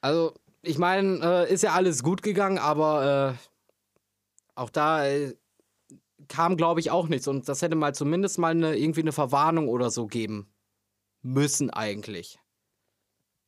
Also, 0.00 0.34
ich 0.62 0.78
meine, 0.78 1.20
äh, 1.22 1.52
ist 1.52 1.62
ja 1.62 1.72
alles 1.72 2.02
gut 2.02 2.22
gegangen, 2.22 2.58
aber 2.58 3.36
äh, 3.36 3.48
auch 4.54 4.70
da 4.70 5.06
äh, 5.06 5.34
kam, 6.28 6.56
glaube 6.56 6.80
ich, 6.80 6.90
auch 6.90 7.08
nichts. 7.08 7.28
Und 7.28 7.48
das 7.48 7.62
hätte 7.62 7.76
mal 7.76 7.94
zumindest 7.94 8.38
mal 8.38 8.50
eine, 8.50 8.76
irgendwie 8.76 9.00
eine 9.00 9.12
Verwarnung 9.12 9.68
oder 9.68 9.90
so 9.90 10.06
geben 10.06 10.52
müssen, 11.22 11.70
eigentlich. 11.70 12.38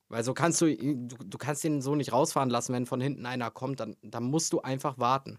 Weil 0.08 0.24
so 0.24 0.32
kannst 0.32 0.60
du, 0.60 0.74
du, 0.74 1.16
du 1.24 1.38
kannst 1.38 1.64
den 1.64 1.82
so 1.82 1.94
nicht 1.94 2.12
rausfahren 2.12 2.50
lassen, 2.50 2.72
wenn 2.72 2.86
von 2.86 3.00
hinten 3.00 3.26
einer 3.26 3.50
kommt, 3.50 3.80
dann, 3.80 3.96
dann 4.02 4.24
musst 4.24 4.52
du 4.52 4.60
einfach 4.60 4.98
warten. 4.98 5.38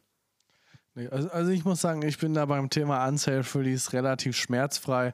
Also, 1.11 1.29
also 1.29 1.51
ich 1.51 1.65
muss 1.65 1.81
sagen, 1.81 2.01
ich 2.01 2.17
bin 2.17 2.33
da 2.33 2.45
beim 2.45 2.69
Thema 2.69 3.07
Unsafe 3.07 3.59
Release 3.59 3.93
relativ 3.93 4.35
schmerzfrei. 4.35 5.13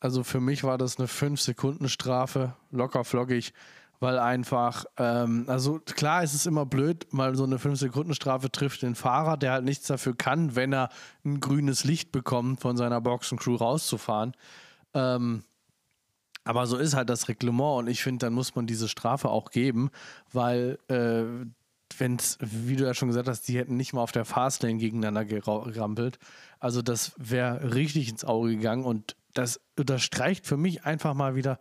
Also 0.00 0.22
für 0.24 0.40
mich 0.40 0.62
war 0.62 0.78
das 0.78 0.98
eine 0.98 1.08
5-Sekunden-Strafe, 1.08 2.54
locker 2.70 3.04
flockig, 3.04 3.52
weil 3.98 4.18
einfach, 4.18 4.84
ähm, 4.98 5.44
also 5.48 5.80
klar 5.80 6.22
ist 6.22 6.34
es 6.34 6.46
immer 6.46 6.66
blöd, 6.66 7.12
mal 7.12 7.34
so 7.34 7.44
eine 7.44 7.56
5-Sekunden-Strafe 7.56 8.52
trifft 8.52 8.82
den 8.82 8.94
Fahrer, 8.94 9.36
der 9.36 9.52
halt 9.52 9.64
nichts 9.64 9.86
dafür 9.86 10.14
kann, 10.14 10.54
wenn 10.54 10.72
er 10.72 10.90
ein 11.24 11.40
grünes 11.40 11.84
Licht 11.84 12.12
bekommt, 12.12 12.60
von 12.60 12.76
seiner 12.76 13.00
Boxencrew 13.00 13.56
rauszufahren. 13.56 14.34
Ähm, 14.94 15.44
aber 16.46 16.66
so 16.66 16.76
ist 16.76 16.94
halt 16.94 17.10
das 17.10 17.28
Reglement 17.28 17.80
und 17.80 17.88
ich 17.88 18.02
finde, 18.02 18.26
dann 18.26 18.32
muss 18.32 18.54
man 18.54 18.66
diese 18.66 18.88
Strafe 18.88 19.28
auch 19.28 19.50
geben, 19.50 19.90
weil 20.32 20.78
äh, 20.88 21.24
wenn 21.98 22.16
es, 22.16 22.38
wie 22.40 22.76
du 22.76 22.84
ja 22.84 22.94
schon 22.94 23.08
gesagt 23.08 23.28
hast, 23.28 23.48
die 23.48 23.58
hätten 23.58 23.76
nicht 23.76 23.92
mal 23.92 24.00
auf 24.00 24.12
der 24.12 24.24
Fastlane 24.24 24.78
gegeneinander 24.78 25.24
gerampelt. 25.24 26.18
Also 26.60 26.82
das 26.82 27.12
wäre 27.16 27.74
richtig 27.74 28.08
ins 28.08 28.24
Auge 28.24 28.50
gegangen 28.56 28.84
und 28.84 29.16
das 29.34 29.60
unterstreicht 29.78 30.46
für 30.46 30.56
mich 30.56 30.84
einfach 30.84 31.14
mal 31.14 31.34
wieder, 31.34 31.58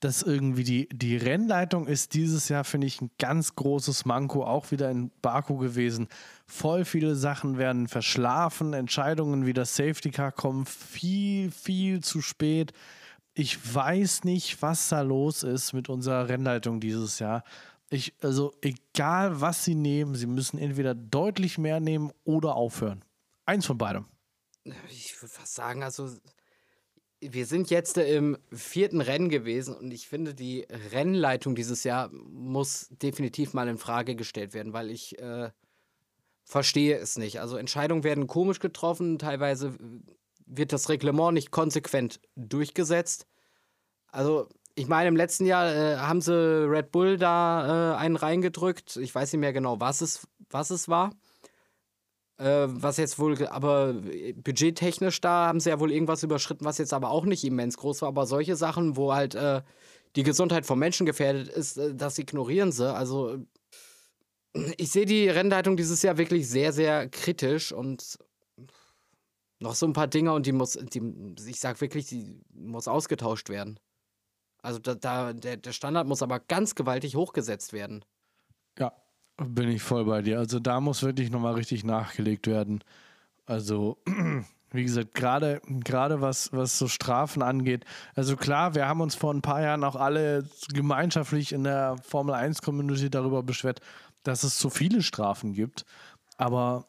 dass 0.00 0.22
irgendwie 0.22 0.64
die, 0.64 0.88
die 0.92 1.16
Rennleitung 1.16 1.86
ist 1.86 2.12
dieses 2.12 2.50
Jahr, 2.50 2.64
finde 2.64 2.86
ich, 2.86 3.00
ein 3.00 3.10
ganz 3.18 3.54
großes 3.54 4.04
Manko, 4.04 4.44
auch 4.44 4.70
wieder 4.70 4.90
in 4.90 5.10
Baku 5.22 5.56
gewesen. 5.56 6.08
Voll 6.46 6.84
viele 6.84 7.16
Sachen 7.16 7.56
werden 7.56 7.88
verschlafen, 7.88 8.74
Entscheidungen 8.74 9.46
wie 9.46 9.54
das 9.54 9.76
Safety 9.76 10.10
Car 10.10 10.32
kommen 10.32 10.66
viel, 10.66 11.50
viel 11.50 12.02
zu 12.02 12.20
spät 12.20 12.72
ich 13.38 13.74
weiß 13.74 14.24
nicht, 14.24 14.62
was 14.62 14.88
da 14.88 15.02
los 15.02 15.42
ist 15.42 15.74
mit 15.74 15.90
unserer 15.90 16.28
Rennleitung 16.28 16.80
dieses 16.80 17.18
Jahr. 17.18 17.44
Ich, 17.90 18.14
also 18.22 18.54
egal 18.62 19.42
was 19.42 19.62
sie 19.62 19.74
nehmen, 19.74 20.14
sie 20.14 20.26
müssen 20.26 20.58
entweder 20.58 20.94
deutlich 20.94 21.58
mehr 21.58 21.78
nehmen 21.78 22.12
oder 22.24 22.56
aufhören. 22.56 23.04
Eins 23.44 23.66
von 23.66 23.76
beidem. 23.76 24.06
Ich 24.88 25.14
würde 25.20 25.32
fast 25.32 25.54
sagen, 25.54 25.82
also 25.82 26.10
wir 27.20 27.44
sind 27.44 27.68
jetzt 27.68 27.98
im 27.98 28.38
vierten 28.52 29.02
Rennen 29.02 29.28
gewesen 29.28 29.76
und 29.76 29.92
ich 29.92 30.08
finde, 30.08 30.34
die 30.34 30.66
Rennleitung 30.92 31.54
dieses 31.54 31.84
Jahr 31.84 32.08
muss 32.12 32.88
definitiv 33.02 33.52
mal 33.52 33.68
in 33.68 33.76
Frage 33.76 34.16
gestellt 34.16 34.54
werden, 34.54 34.72
weil 34.72 34.90
ich 34.90 35.18
äh, 35.18 35.50
verstehe 36.44 36.96
es 36.96 37.18
nicht. 37.18 37.40
Also 37.40 37.58
Entscheidungen 37.58 38.02
werden 38.02 38.26
komisch 38.26 38.60
getroffen, 38.60 39.18
teilweise 39.18 39.76
wird 40.46 40.72
das 40.72 40.88
Reglement 40.88 41.34
nicht 41.34 41.50
konsequent 41.50 42.20
durchgesetzt. 42.36 43.26
Also, 44.08 44.48
ich 44.74 44.88
meine, 44.88 45.08
im 45.08 45.16
letzten 45.16 45.46
Jahr 45.46 45.74
äh, 45.74 45.96
haben 45.96 46.20
sie 46.20 46.32
Red 46.32 46.92
Bull 46.92 47.16
da 47.16 47.94
äh, 47.94 47.96
einen 47.96 48.16
reingedrückt. 48.16 48.96
Ich 48.96 49.14
weiß 49.14 49.32
nicht 49.32 49.40
mehr 49.40 49.52
genau, 49.52 49.80
was 49.80 50.00
es, 50.00 50.26
was 50.50 50.70
es 50.70 50.88
war. 50.88 51.10
Äh, 52.38 52.66
was 52.68 52.98
jetzt 52.98 53.18
wohl, 53.18 53.46
aber 53.46 53.94
budgettechnisch 54.36 55.22
da 55.22 55.46
haben 55.46 55.58
sie 55.58 55.70
ja 55.70 55.80
wohl 55.80 55.90
irgendwas 55.90 56.22
überschritten, 56.22 56.66
was 56.66 56.76
jetzt 56.76 56.92
aber 56.92 57.10
auch 57.10 57.24
nicht 57.24 57.44
immens 57.44 57.78
groß 57.78 58.02
war. 58.02 58.08
Aber 58.08 58.26
solche 58.26 58.56
Sachen, 58.56 58.96
wo 58.96 59.14
halt 59.14 59.34
äh, 59.34 59.62
die 60.16 60.22
Gesundheit 60.22 60.66
von 60.66 60.78
Menschen 60.78 61.06
gefährdet 61.06 61.48
ist, 61.48 61.78
äh, 61.78 61.94
das 61.94 62.18
ignorieren 62.18 62.72
sie. 62.72 62.94
Also, 62.94 63.38
ich 64.76 64.90
sehe 64.90 65.06
die 65.06 65.28
Rennleitung 65.28 65.76
dieses 65.76 66.02
Jahr 66.02 66.18
wirklich 66.18 66.48
sehr, 66.48 66.72
sehr 66.72 67.08
kritisch 67.08 67.72
und 67.72 68.18
noch 69.58 69.74
so 69.74 69.86
ein 69.86 69.92
paar 69.92 70.06
Dinge 70.06 70.32
und 70.32 70.46
die 70.46 70.52
muss, 70.52 70.72
die, 70.72 71.34
ich 71.46 71.60
sag 71.60 71.80
wirklich, 71.80 72.06
die 72.06 72.40
muss 72.52 72.88
ausgetauscht 72.88 73.48
werden. 73.48 73.78
Also 74.62 74.78
da, 74.78 74.94
da 74.94 75.32
der, 75.32 75.56
der 75.56 75.72
Standard 75.72 76.06
muss 76.06 76.22
aber 76.22 76.40
ganz 76.40 76.74
gewaltig 76.74 77.16
hochgesetzt 77.16 77.72
werden. 77.72 78.04
Ja, 78.78 78.92
bin 79.36 79.68
ich 79.68 79.82
voll 79.82 80.04
bei 80.04 80.22
dir. 80.22 80.38
Also 80.38 80.58
da 80.58 80.80
muss 80.80 81.02
wirklich 81.02 81.30
nochmal 81.30 81.54
richtig 81.54 81.84
nachgelegt 81.84 82.46
werden. 82.46 82.82
Also, 83.46 83.98
wie 84.72 84.82
gesagt, 84.82 85.14
gerade 85.14 85.62
gerade 85.84 86.20
was, 86.20 86.52
was 86.52 86.78
so 86.78 86.88
Strafen 86.88 87.42
angeht. 87.42 87.84
Also 88.14 88.36
klar, 88.36 88.74
wir 88.74 88.88
haben 88.88 89.00
uns 89.00 89.14
vor 89.14 89.32
ein 89.32 89.42
paar 89.42 89.62
Jahren 89.62 89.84
auch 89.84 89.96
alle 89.96 90.48
gemeinschaftlich 90.72 91.52
in 91.52 91.64
der 91.64 91.96
Formel 92.02 92.34
1 92.34 92.60
Community 92.60 93.08
darüber 93.08 93.42
beschwert, 93.42 93.80
dass 94.24 94.42
es 94.42 94.58
zu 94.58 94.68
viele 94.68 95.02
Strafen 95.02 95.52
gibt. 95.54 95.84
Aber 96.36 96.88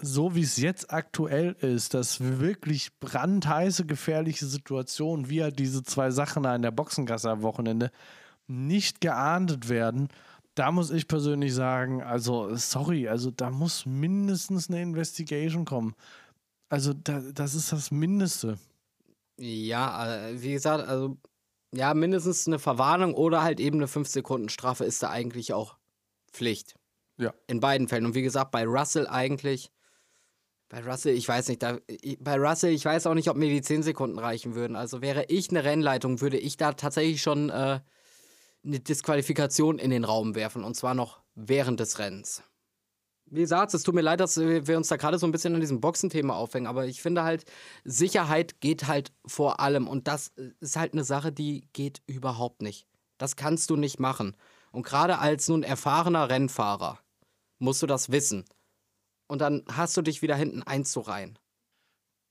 so 0.00 0.34
wie 0.34 0.42
es 0.42 0.56
jetzt 0.56 0.92
aktuell 0.92 1.56
ist, 1.60 1.94
dass 1.94 2.20
wirklich 2.20 2.90
brandheiße, 3.00 3.84
gefährliche 3.84 4.46
Situationen, 4.46 5.28
wie 5.28 5.42
halt 5.42 5.58
diese 5.58 5.82
zwei 5.82 6.10
Sachen 6.10 6.44
da 6.44 6.54
in 6.54 6.62
der 6.62 6.70
Boxengasse 6.70 7.30
am 7.30 7.42
Wochenende, 7.42 7.90
nicht 8.46 9.00
geahndet 9.00 9.68
werden, 9.68 10.08
da 10.54 10.72
muss 10.72 10.90
ich 10.90 11.06
persönlich 11.06 11.54
sagen, 11.54 12.02
also 12.02 12.54
sorry, 12.56 13.08
also 13.08 13.30
da 13.30 13.50
muss 13.50 13.86
mindestens 13.86 14.68
eine 14.68 14.82
Investigation 14.82 15.64
kommen. 15.64 15.94
Also 16.68 16.92
da, 16.92 17.20
das 17.32 17.54
ist 17.54 17.72
das 17.72 17.90
Mindeste. 17.90 18.58
Ja, 19.38 20.16
äh, 20.28 20.42
wie 20.42 20.52
gesagt, 20.52 20.86
also 20.88 21.16
ja, 21.72 21.94
mindestens 21.94 22.46
eine 22.46 22.58
Verwarnung 22.58 23.14
oder 23.14 23.42
halt 23.42 23.60
eben 23.60 23.78
eine 23.78 23.86
5-Sekunden-Strafe 23.86 24.84
ist 24.84 25.02
da 25.02 25.10
eigentlich 25.10 25.52
auch 25.52 25.76
Pflicht. 26.32 26.74
Ja. 27.18 27.34
In 27.46 27.60
beiden 27.60 27.88
Fällen. 27.88 28.06
Und 28.06 28.14
wie 28.14 28.22
gesagt, 28.22 28.50
bei 28.50 28.64
Russell 28.64 29.06
eigentlich, 29.06 29.70
bei 30.68 30.80
Russell, 30.80 31.14
ich 31.14 31.26
weiß 31.26 31.48
nicht, 31.48 31.62
da, 31.62 31.78
bei 32.20 32.36
Russell, 32.36 32.72
ich 32.72 32.84
weiß 32.84 33.06
auch 33.06 33.14
nicht, 33.14 33.30
ob 33.30 33.36
mir 33.36 33.48
die 33.48 33.62
10 33.62 33.82
Sekunden 33.82 34.18
reichen 34.18 34.54
würden. 34.54 34.76
Also 34.76 35.00
wäre 35.00 35.24
ich 35.28 35.50
eine 35.50 35.64
Rennleitung, 35.64 36.20
würde 36.20 36.38
ich 36.38 36.56
da 36.56 36.72
tatsächlich 36.72 37.22
schon 37.22 37.50
äh, 37.50 37.80
eine 38.64 38.80
Disqualifikation 38.80 39.78
in 39.78 39.90
den 39.90 40.04
Raum 40.04 40.34
werfen. 40.34 40.64
Und 40.64 40.74
zwar 40.74 40.94
noch 40.94 41.20
während 41.34 41.80
des 41.80 41.98
Rennens 41.98 42.42
wie 43.30 43.40
gesagt, 43.40 43.74
es 43.74 43.82
tut 43.82 43.94
mir 43.94 44.00
leid, 44.00 44.20
dass 44.20 44.36
wir 44.38 44.76
uns 44.76 44.88
da 44.88 44.96
gerade 44.96 45.18
so 45.18 45.26
ein 45.26 45.32
bisschen 45.32 45.54
an 45.54 45.60
diesem 45.60 45.80
Boxenthema 45.80 46.34
aufhängen, 46.34 46.66
aber 46.66 46.86
ich 46.86 47.02
finde 47.02 47.22
halt, 47.22 47.44
Sicherheit 47.84 48.60
geht 48.60 48.86
halt 48.86 49.12
vor 49.26 49.60
allem 49.60 49.88
und 49.88 50.08
das 50.08 50.32
ist 50.60 50.76
halt 50.76 50.92
eine 50.92 51.04
Sache, 51.04 51.32
die 51.32 51.68
geht 51.72 52.02
überhaupt 52.06 52.62
nicht. 52.62 52.86
Das 53.18 53.36
kannst 53.36 53.70
du 53.70 53.76
nicht 53.76 53.98
machen. 53.98 54.36
Und 54.70 54.84
gerade 54.84 55.18
als 55.18 55.48
nun 55.48 55.62
erfahrener 55.62 56.30
Rennfahrer 56.30 56.98
musst 57.58 57.82
du 57.82 57.86
das 57.86 58.10
wissen. 58.10 58.44
Und 59.28 59.40
dann 59.40 59.64
hast 59.70 59.96
du 59.96 60.02
dich 60.02 60.22
wieder 60.22 60.34
hinten 60.34 60.62
einzureihen. 60.64 61.38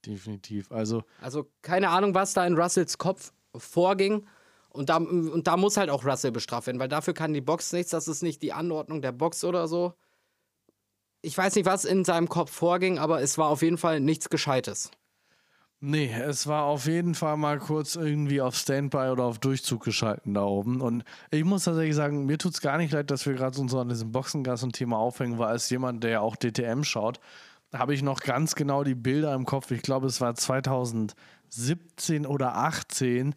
Definitiv. 0.05 0.71
Also, 0.71 1.03
also 1.21 1.49
keine 1.61 1.89
Ahnung, 1.89 2.13
was 2.13 2.33
da 2.33 2.45
in 2.45 2.57
Russells 2.57 2.97
Kopf 2.97 3.31
vorging. 3.55 4.27
Und 4.69 4.89
da, 4.89 4.97
und 4.97 5.47
da 5.47 5.57
muss 5.57 5.77
halt 5.77 5.89
auch 5.89 6.05
Russell 6.05 6.31
bestraft 6.31 6.67
werden, 6.67 6.79
weil 6.79 6.89
dafür 6.89 7.13
kann 7.13 7.33
die 7.33 7.41
Box 7.41 7.71
nichts. 7.71 7.91
Das 7.91 8.07
ist 8.07 8.21
nicht 8.21 8.41
die 8.41 8.53
Anordnung 8.53 9.01
der 9.01 9.11
Box 9.11 9.43
oder 9.43 9.67
so 9.67 9.95
ich 11.21 11.37
weiß 11.37 11.55
nicht, 11.55 11.65
was 11.65 11.85
in 11.85 12.05
seinem 12.05 12.29
Kopf 12.29 12.51
vorging, 12.51 12.99
aber 12.99 13.21
es 13.21 13.37
war 13.37 13.49
auf 13.49 13.61
jeden 13.61 13.77
Fall 13.77 13.99
nichts 13.99 14.29
Gescheites. 14.29 14.91
Nee, 15.79 16.11
es 16.11 16.47
war 16.47 16.63
auf 16.63 16.87
jeden 16.87 17.13
Fall 17.13 17.37
mal 17.37 17.59
kurz 17.59 17.95
irgendwie 17.95 18.41
auf 18.41 18.55
Standby 18.55 19.09
oder 19.11 19.25
auf 19.25 19.37
Durchzug 19.37 19.83
geschalten 19.83 20.33
da 20.33 20.43
oben. 20.43 20.81
Und 20.81 21.03
ich 21.29 21.43
muss 21.43 21.65
tatsächlich 21.65 21.95
sagen, 21.95 22.25
mir 22.25 22.39
tut 22.39 22.53
es 22.53 22.61
gar 22.61 22.77
nicht 22.77 22.91
leid, 22.91 23.11
dass 23.11 23.27
wir 23.27 23.35
gerade 23.35 23.55
so 23.55 23.79
an 23.79 23.89
diesem 23.89 24.11
Boxengas 24.11 24.63
und 24.63 24.73
Thema 24.73 24.97
aufhängen, 24.97 25.37
weil 25.37 25.49
als 25.49 25.69
jemand, 25.69 26.03
der 26.03 26.11
ja 26.11 26.19
auch 26.21 26.35
DTM 26.35 26.81
schaut, 26.81 27.19
habe 27.71 27.93
ich 27.93 28.01
noch 28.01 28.21
ganz 28.21 28.55
genau 28.55 28.83
die 28.83 28.95
Bilder 28.95 29.35
im 29.35 29.45
Kopf. 29.45 29.69
Ich 29.69 29.83
glaube, 29.83 30.07
es 30.07 30.19
war 30.19 30.33
2017 30.33 32.25
oder 32.25 32.55
18, 32.55 33.35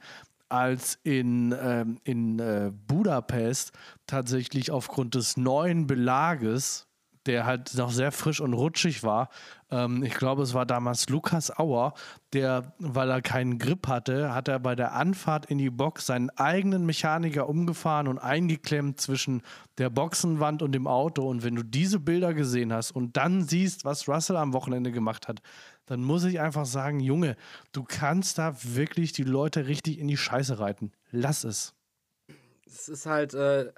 als 0.49 0.99
in, 1.03 1.55
ähm, 1.61 1.99
in 2.05 2.39
äh, 2.39 2.73
Budapest 2.87 3.73
tatsächlich 4.07 4.71
aufgrund 4.71 5.15
des 5.15 5.37
neuen 5.37 5.87
Belages 5.87 6.87
der 7.27 7.45
halt 7.45 7.75
noch 7.75 7.91
sehr 7.91 8.13
frisch 8.13 8.41
und 8.41 8.55
rutschig 8.55 9.03
war. 9.03 9.29
Ähm, 9.71 10.03
ich 10.03 10.15
glaube, 10.15 10.43
es 10.43 10.55
war 10.55 10.67
damals 10.67 11.09
Lukas 11.09 11.57
Auer, 11.59 11.95
der, 12.33 12.73
weil 12.79 13.11
er 13.11 13.21
keinen 13.23 13.59
Grip 13.59 13.89
hatte, 13.89 14.35
hat 14.35 14.49
er 14.49 14.59
bei 14.59 14.75
der 14.75 14.93
Anfahrt 14.93 15.47
in 15.47 15.59
die 15.59 15.71
Box 15.71 16.07
seinen 16.07 16.31
eigenen 16.31 16.87
Mechaniker 16.87 17.49
umgefahren 17.49 18.09
und 18.09 18.19
eingeklemmt 18.19 19.01
zwischen 19.01 19.43
der 19.79 19.91
Boxenwand 19.91 20.63
und 20.63 20.73
dem 20.73 20.87
Auto. 20.87 21.29
Und 21.29 21.45
wenn 21.45 21.57
du 21.57 21.63
diese 21.63 22.01
Bilder 22.01 22.33
gesehen 22.35 22.73
hast 22.73 22.93
und 22.93 23.17
dann 23.17 23.43
siehst, 23.43 23.85
was 23.85 24.09
Russell 24.09 24.37
am 24.37 24.53
Wochenende 24.53 24.93
gemacht 24.93 25.29
hat, 25.29 25.41
dann 25.87 26.03
muss 26.03 26.25
ich 26.25 26.41
einfach 26.41 26.67
sagen, 26.67 27.01
Junge, 27.01 27.37
du 27.73 27.83
kannst 27.83 28.39
da 28.39 28.55
wirklich 28.63 29.13
die 29.13 29.25
Leute 29.25 29.67
richtig 29.67 29.99
in 29.99 30.09
die 30.09 30.17
Scheiße 30.17 30.59
reiten. 30.59 30.93
Lass 31.11 31.45
es. 31.45 31.75
Es 32.65 32.89
ist 32.89 33.07
halt, 33.07 33.35
äh, 33.35 33.73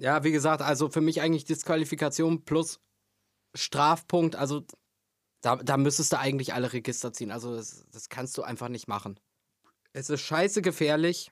ja, 0.00 0.24
wie 0.24 0.32
gesagt, 0.32 0.62
also 0.62 0.88
für 0.88 1.02
mich 1.02 1.20
eigentlich 1.20 1.44
Disqualifikation 1.44 2.42
plus 2.44 2.80
Strafpunkt. 3.54 4.34
Also 4.34 4.64
da, 5.42 5.56
da 5.56 5.76
müsstest 5.76 6.12
du 6.12 6.18
eigentlich 6.18 6.54
alle 6.54 6.72
Register 6.72 7.12
ziehen. 7.12 7.30
Also 7.30 7.54
das, 7.54 7.84
das 7.92 8.08
kannst 8.08 8.36
du 8.38 8.42
einfach 8.42 8.68
nicht 8.68 8.88
machen. 8.88 9.20
Es 9.92 10.08
ist 10.08 10.22
scheiße 10.22 10.62
gefährlich. 10.62 11.30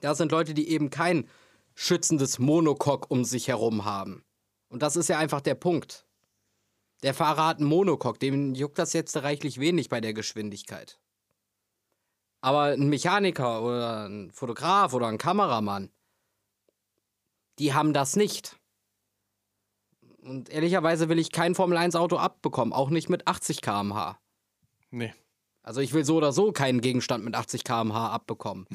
Da 0.00 0.14
sind 0.14 0.32
Leute, 0.32 0.54
die 0.54 0.70
eben 0.70 0.88
kein 0.88 1.28
schützendes 1.74 2.38
Monocoque 2.38 3.06
um 3.10 3.24
sich 3.24 3.48
herum 3.48 3.84
haben. 3.84 4.24
Und 4.68 4.82
das 4.82 4.96
ist 4.96 5.08
ja 5.08 5.18
einfach 5.18 5.42
der 5.42 5.54
Punkt. 5.54 6.06
Der 7.02 7.12
Fahrer 7.12 7.48
hat 7.48 7.58
einen 7.58 7.68
Monocoque, 7.68 8.18
dem 8.18 8.54
juckt 8.54 8.78
das 8.78 8.94
jetzt 8.94 9.14
reichlich 9.18 9.60
wenig 9.60 9.90
bei 9.90 10.00
der 10.00 10.14
Geschwindigkeit. 10.14 10.98
Aber 12.40 12.62
ein 12.62 12.88
Mechaniker 12.88 13.62
oder 13.62 14.08
ein 14.08 14.30
Fotograf 14.30 14.94
oder 14.94 15.08
ein 15.08 15.18
Kameramann, 15.18 15.90
die 17.58 17.74
haben 17.74 17.92
das 17.92 18.16
nicht. 18.16 18.56
Und 20.22 20.48
ehrlicherweise 20.48 21.08
will 21.08 21.18
ich 21.18 21.32
kein 21.32 21.54
Formel-1-Auto 21.54 22.16
abbekommen, 22.16 22.72
auch 22.72 22.90
nicht 22.90 23.10
mit 23.10 23.26
80 23.28 23.60
km/h. 23.60 24.18
Nee. 24.90 25.12
Also 25.62 25.80
ich 25.80 25.92
will 25.92 26.04
so 26.04 26.16
oder 26.16 26.32
so 26.32 26.52
keinen 26.52 26.80
Gegenstand 26.80 27.24
mit 27.24 27.34
80 27.34 27.64
km/h 27.64 28.08
abbekommen. 28.08 28.66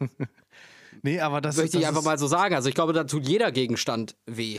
nee, 1.02 1.20
aber 1.20 1.40
das 1.40 1.56
Möchte 1.56 1.78
ich 1.78 1.86
einfach 1.86 2.02
mal 2.02 2.18
so 2.18 2.26
sagen. 2.26 2.54
Also 2.54 2.68
ich 2.68 2.74
glaube, 2.74 2.92
da 2.92 3.04
tut 3.04 3.26
jeder 3.26 3.52
Gegenstand 3.52 4.16
weh. 4.26 4.58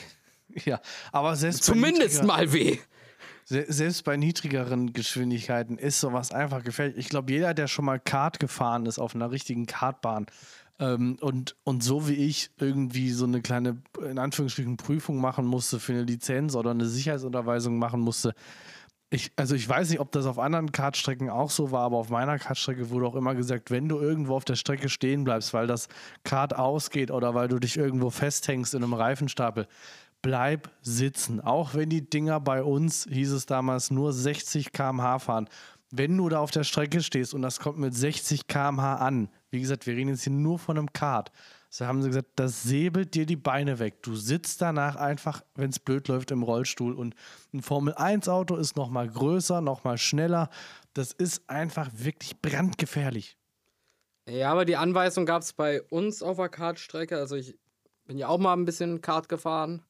Ja, 0.66 0.82
aber 1.12 1.36
selbst 1.36 1.64
Zumindest 1.64 2.24
mal 2.24 2.52
weh. 2.54 2.80
Selbst 3.46 4.04
bei 4.04 4.16
niedrigeren 4.16 4.94
Geschwindigkeiten 4.94 5.80
ist 5.80 6.00
sowas 6.00 6.32
einfach 6.32 6.64
gefährlich. 6.64 6.98
Ich 6.98 7.10
glaube, 7.10 7.32
jeder, 7.32 7.56
der 7.56 7.68
schon 7.68 7.86
mal 7.86 8.00
Kart 8.00 8.40
gefahren 8.40 8.86
ist 8.86 9.00
auf 9.00 9.16
einer 9.16 9.32
richtigen 9.32 9.66
Kartbahn, 9.66 10.28
ähm, 10.80 11.18
und, 11.22 11.56
und 11.64 11.84
so 11.84 12.08
wie 12.08 12.14
ich 12.14 12.52
irgendwie 12.58 13.12
so 13.12 13.26
eine 13.26 13.42
kleine, 13.42 13.82
in 14.10 14.18
Anführungsstrichen, 14.18 14.78
Prüfung 14.78 15.20
machen 15.20 15.46
musste 15.46 15.80
für 15.80 15.94
eine 15.94 16.04
Lizenz 16.04 16.56
oder 16.56 16.72
eine 16.72 16.86
Sicherheitsunterweisung 16.86 17.78
machen 17.78 18.00
musste, 18.00 18.34
ich, 19.12 19.32
also 19.36 19.56
ich 19.56 19.68
weiß 19.68 19.90
nicht, 19.90 20.00
ob 20.00 20.12
das 20.12 20.28
auf 20.28 20.38
anderen 20.38 20.72
Kartstrecken 20.72 21.30
auch 21.30 21.50
so 21.50 21.72
war, 21.72 21.82
aber 21.82 21.98
auf 21.98 22.10
meiner 22.10 22.38
Kartstrecke 22.38 22.92
wurde 22.92 23.08
auch 23.08 23.16
immer 23.16 23.34
gesagt, 23.34 23.72
wenn 23.72 23.90
du 23.90 23.98
irgendwo 24.00 24.36
auf 24.36 24.46
der 24.46 24.56
Strecke 24.56 24.88
stehen 24.88 25.24
bleibst, 25.24 25.54
weil 25.54 25.66
das 25.66 25.88
Kart 26.24 26.56
ausgeht 26.56 27.10
oder 27.10 27.34
weil 27.34 27.48
du 27.48 27.58
dich 27.58 27.76
irgendwo 27.76 28.12
festhängst 28.12 28.76
in 28.76 28.84
einem 28.84 28.94
Reifenstapel, 28.94 29.68
bleib 30.22 30.70
sitzen. 30.82 31.42
Auch 31.42 31.74
wenn 31.74 31.90
die 31.90 32.08
Dinger 32.08 32.40
bei 32.40 32.64
uns, 32.64 33.08
hieß 33.10 33.32
es 33.32 33.48
damals, 33.48 33.90
nur 33.90 34.14
60 34.14 34.72
km/h 34.74 35.20
fahren. 35.20 35.50
Wenn 35.92 36.16
du 36.18 36.30
da 36.30 36.40
auf 36.40 36.52
der 36.52 36.64
Strecke 36.64 37.02
stehst 37.02 37.34
und 37.34 37.42
das 37.42 37.60
kommt 37.60 37.80
mit 37.80 37.96
60 37.96 38.48
km/h 38.48 38.96
an, 38.96 39.30
wie 39.50 39.60
gesagt, 39.60 39.88
wir 39.88 39.96
reden 39.96 40.10
jetzt 40.10 40.24
hier 40.24 40.34
nur 40.34 40.60
von 40.60 40.78
einem 40.78 40.94
Kart. 40.94 41.32
So 41.72 41.86
haben 41.86 42.02
sie 42.02 42.10
gesagt, 42.10 42.30
das 42.36 42.64
säbelt 42.64 43.14
dir 43.14 43.26
die 43.26 43.36
Beine 43.36 43.78
weg. 43.78 44.02
Du 44.02 44.16
sitzt 44.16 44.62
danach 44.62 44.96
einfach, 44.96 45.44
wenn 45.56 45.70
es 45.70 45.80
blöd 45.80 46.08
läuft, 46.08 46.32
im 46.32 46.42
Rollstuhl. 46.42 46.94
Und 46.94 47.16
ein 47.54 47.62
Formel-1-Auto 47.62 48.56
ist 48.56 48.76
noch 48.76 48.90
mal 48.90 49.08
größer, 49.08 49.62
noch 49.62 49.84
mal 49.84 49.98
schneller. 49.98 50.50
Das 50.94 51.12
ist 51.12 51.48
einfach 51.48 51.90
wirklich 51.94 52.42
brandgefährlich. 52.42 53.38
Ja, 54.28 54.52
aber 54.52 54.66
die 54.66 54.78
Anweisung 54.78 55.26
gab 55.26 55.44
es 55.44 55.54
bei 55.54 55.82
uns 55.84 56.24
auf 56.24 56.38
der 56.38 56.50
Kartstrecke. 56.50 57.18
Also 57.18 57.36
ich 57.36 57.56
bin 58.06 58.18
ja 58.18 58.28
auch 58.28 58.40
mal 58.40 58.54
ein 58.54 58.66
bisschen 58.66 59.02
Kart 59.02 59.30
gefahren. 59.30 59.84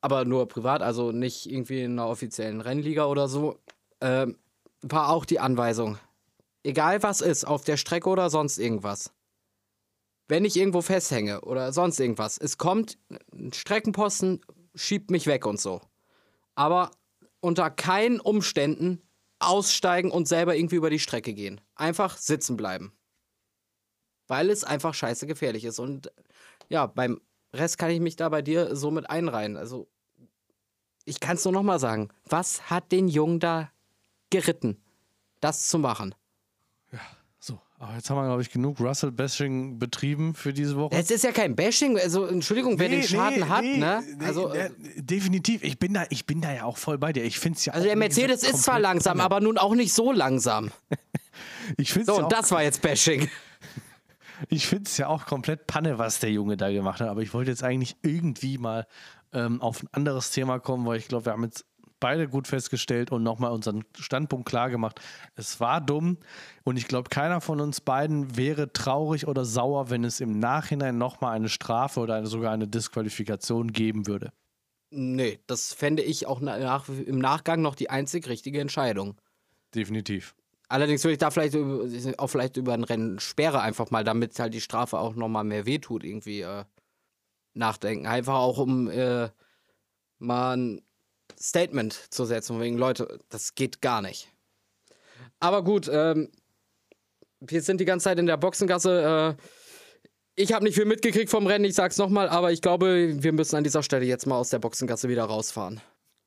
Aber 0.00 0.24
nur 0.24 0.48
privat, 0.48 0.80
also 0.80 1.12
nicht 1.12 1.50
irgendwie 1.50 1.82
in 1.82 1.92
einer 1.92 2.08
offiziellen 2.08 2.62
Rennliga 2.62 3.04
oder 3.04 3.28
so. 3.28 3.58
Ähm, 4.00 4.36
war 4.82 5.10
auch 5.10 5.24
die 5.24 5.40
Anweisung 5.40 5.98
egal 6.62 7.02
was 7.02 7.20
ist, 7.20 7.44
auf 7.46 7.64
der 7.64 7.76
Strecke 7.76 8.08
oder 8.08 8.30
sonst 8.30 8.58
irgendwas, 8.58 9.12
wenn 10.28 10.44
ich 10.44 10.56
irgendwo 10.56 10.80
festhänge 10.82 11.40
oder 11.42 11.72
sonst 11.72 11.98
irgendwas, 11.98 12.38
es 12.38 12.58
kommt 12.58 12.98
ein 13.32 13.52
Streckenposten, 13.52 14.40
schiebt 14.74 15.10
mich 15.10 15.26
weg 15.26 15.46
und 15.46 15.60
so. 15.60 15.80
Aber 16.54 16.90
unter 17.40 17.70
keinen 17.70 18.20
Umständen 18.20 19.02
aussteigen 19.38 20.10
und 20.10 20.28
selber 20.28 20.54
irgendwie 20.54 20.76
über 20.76 20.90
die 20.90 20.98
Strecke 20.98 21.32
gehen. 21.32 21.60
Einfach 21.74 22.18
sitzen 22.18 22.56
bleiben. 22.56 22.92
Weil 24.28 24.50
es 24.50 24.62
einfach 24.62 24.94
scheiße 24.94 25.26
gefährlich 25.26 25.64
ist. 25.64 25.78
Und 25.78 26.12
ja, 26.68 26.86
beim 26.86 27.20
Rest 27.54 27.78
kann 27.78 27.90
ich 27.90 28.00
mich 28.00 28.16
da 28.16 28.28
bei 28.28 28.42
dir 28.42 28.76
so 28.76 28.90
mit 28.90 29.08
einreihen. 29.08 29.56
Also, 29.56 29.88
ich 31.06 31.18
kann 31.18 31.36
es 31.36 31.44
nur 31.44 31.54
nochmal 31.54 31.80
sagen. 31.80 32.10
Was 32.26 32.70
hat 32.70 32.92
den 32.92 33.08
Jungen 33.08 33.40
da 33.40 33.72
geritten, 34.30 34.76
das 35.40 35.68
zu 35.68 35.78
machen? 35.78 36.14
Aber 37.80 37.94
jetzt 37.94 38.10
haben 38.10 38.18
wir, 38.18 38.26
glaube 38.26 38.42
ich, 38.42 38.50
genug 38.50 38.78
Russell-Bashing 38.78 39.78
betrieben 39.78 40.34
für 40.34 40.52
diese 40.52 40.76
Woche. 40.76 40.94
Es 40.94 41.10
ist 41.10 41.24
ja 41.24 41.32
kein 41.32 41.56
Bashing, 41.56 41.98
also 41.98 42.26
Entschuldigung, 42.26 42.78
wer 42.78 42.90
den 42.90 43.02
Schaden 43.02 43.40
nee, 43.40 43.46
hat, 43.46 43.62
nee, 43.62 43.78
ne? 43.78 44.04
Also, 44.22 44.52
äh, 44.52 44.70
definitiv, 44.96 45.64
ich 45.64 45.78
bin, 45.78 45.94
da, 45.94 46.04
ich 46.10 46.26
bin 46.26 46.42
da 46.42 46.52
ja 46.52 46.64
auch 46.64 46.76
voll 46.76 46.98
bei 46.98 47.14
dir. 47.14 47.24
Ich 47.24 47.38
finde 47.38 47.58
ja 47.62 47.72
Also 47.72 47.86
der 47.86 47.96
Mercedes 47.96 48.42
ist 48.42 48.64
zwar 48.64 48.78
langsam, 48.78 49.16
Panne. 49.16 49.24
aber 49.24 49.40
nun 49.40 49.56
auch 49.56 49.74
nicht 49.74 49.94
so 49.94 50.12
langsam. 50.12 50.70
ich 51.78 51.90
finde 51.94 52.12
So, 52.12 52.18
ja 52.18 52.24
und 52.24 52.30
das 52.30 52.50
war 52.50 52.62
jetzt 52.62 52.82
Bashing. 52.82 53.30
ich 54.50 54.66
finde 54.66 54.84
es 54.84 54.98
ja 54.98 55.06
auch 55.06 55.24
komplett 55.24 55.66
Panne, 55.66 55.96
was 55.96 56.20
der 56.20 56.32
Junge 56.32 56.58
da 56.58 56.70
gemacht 56.70 57.00
hat. 57.00 57.08
Aber 57.08 57.22
ich 57.22 57.32
wollte 57.32 57.50
jetzt 57.50 57.62
eigentlich 57.64 57.96
irgendwie 58.02 58.58
mal 58.58 58.86
ähm, 59.32 59.62
auf 59.62 59.82
ein 59.82 59.88
anderes 59.92 60.32
Thema 60.32 60.58
kommen, 60.58 60.84
weil 60.84 60.98
ich 60.98 61.08
glaube, 61.08 61.24
wir 61.24 61.32
haben 61.32 61.44
jetzt 61.44 61.64
beide 62.00 62.28
gut 62.28 62.48
festgestellt 62.48 63.12
und 63.12 63.22
nochmal 63.22 63.52
unseren 63.52 63.84
Standpunkt 63.98 64.48
klar 64.48 64.70
gemacht. 64.70 65.00
Es 65.36 65.60
war 65.60 65.80
dumm 65.80 66.18
und 66.64 66.76
ich 66.76 66.88
glaube, 66.88 67.10
keiner 67.10 67.40
von 67.40 67.60
uns 67.60 67.80
beiden 67.80 68.36
wäre 68.36 68.72
traurig 68.72 69.28
oder 69.28 69.44
sauer, 69.44 69.90
wenn 69.90 70.04
es 70.04 70.20
im 70.20 70.38
Nachhinein 70.38 70.98
nochmal 70.98 71.36
eine 71.36 71.48
Strafe 71.48 72.00
oder 72.00 72.16
eine, 72.16 72.26
sogar 72.26 72.52
eine 72.52 72.66
Disqualifikation 72.66 73.72
geben 73.72 74.06
würde. 74.06 74.32
Nee, 74.90 75.38
das 75.46 75.72
fände 75.72 76.02
ich 76.02 76.26
auch 76.26 76.40
nach, 76.40 76.88
im 76.88 77.18
Nachgang 77.18 77.62
noch 77.62 77.76
die 77.76 77.90
einzig 77.90 78.28
richtige 78.28 78.60
Entscheidung. 78.60 79.20
Definitiv. 79.74 80.34
Allerdings 80.68 81.02
würde 81.04 81.12
ich 81.12 81.18
da 81.18 81.30
vielleicht 81.30 81.56
auch 82.18 82.26
vielleicht 82.28 82.56
über 82.56 82.74
ein 82.74 82.84
Rennen 82.84 83.18
Sperre 83.18 83.60
einfach 83.60 83.90
mal, 83.90 84.04
damit 84.04 84.38
halt 84.38 84.54
die 84.54 84.60
Strafe 84.60 84.98
auch 84.98 85.14
nochmal 85.14 85.44
mehr 85.44 85.66
wehtut, 85.66 86.04
irgendwie 86.04 86.42
äh, 86.42 86.64
nachdenken. 87.54 88.06
Einfach 88.06 88.34
auch 88.34 88.58
um 88.58 88.88
äh, 88.88 89.30
mal 90.18 90.80
Statement 91.40 91.94
zu 92.10 92.24
setzen, 92.24 92.60
wegen 92.60 92.76
Leute, 92.76 93.18
das 93.28 93.54
geht 93.54 93.80
gar 93.80 94.02
nicht. 94.02 94.28
Aber 95.38 95.64
gut, 95.64 95.88
ähm, 95.92 96.30
wir 97.40 97.62
sind 97.62 97.80
die 97.80 97.84
ganze 97.84 98.04
Zeit 98.04 98.18
in 98.18 98.26
der 98.26 98.36
Boxengasse. 98.36 99.36
Äh, 99.38 99.42
ich 100.36 100.52
habe 100.52 100.64
nicht 100.64 100.74
viel 100.74 100.84
mitgekriegt 100.84 101.30
vom 101.30 101.46
Rennen, 101.46 101.64
ich 101.64 101.74
sag's 101.74 101.98
nochmal, 101.98 102.28
aber 102.28 102.52
ich 102.52 102.62
glaube, 102.62 103.22
wir 103.22 103.32
müssen 103.32 103.56
an 103.56 103.64
dieser 103.64 103.82
Stelle 103.82 104.04
jetzt 104.04 104.26
mal 104.26 104.36
aus 104.36 104.50
der 104.50 104.58
Boxengasse 104.58 105.08
wieder 105.08 105.24
rausfahren. 105.24 105.80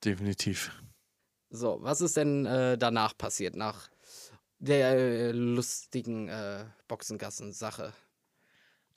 Definitiv. 0.03 0.72
So, 1.49 1.78
was 1.82 2.01
ist 2.01 2.18
denn 2.18 2.45
äh, 2.45 2.78
danach 2.78 3.18
passiert, 3.18 3.55
nach 3.55 3.89
der 4.59 4.95
äh, 4.97 5.32
lustigen 5.32 6.28
äh, 6.28 6.66
Boxengassen-Sache? 6.88 7.93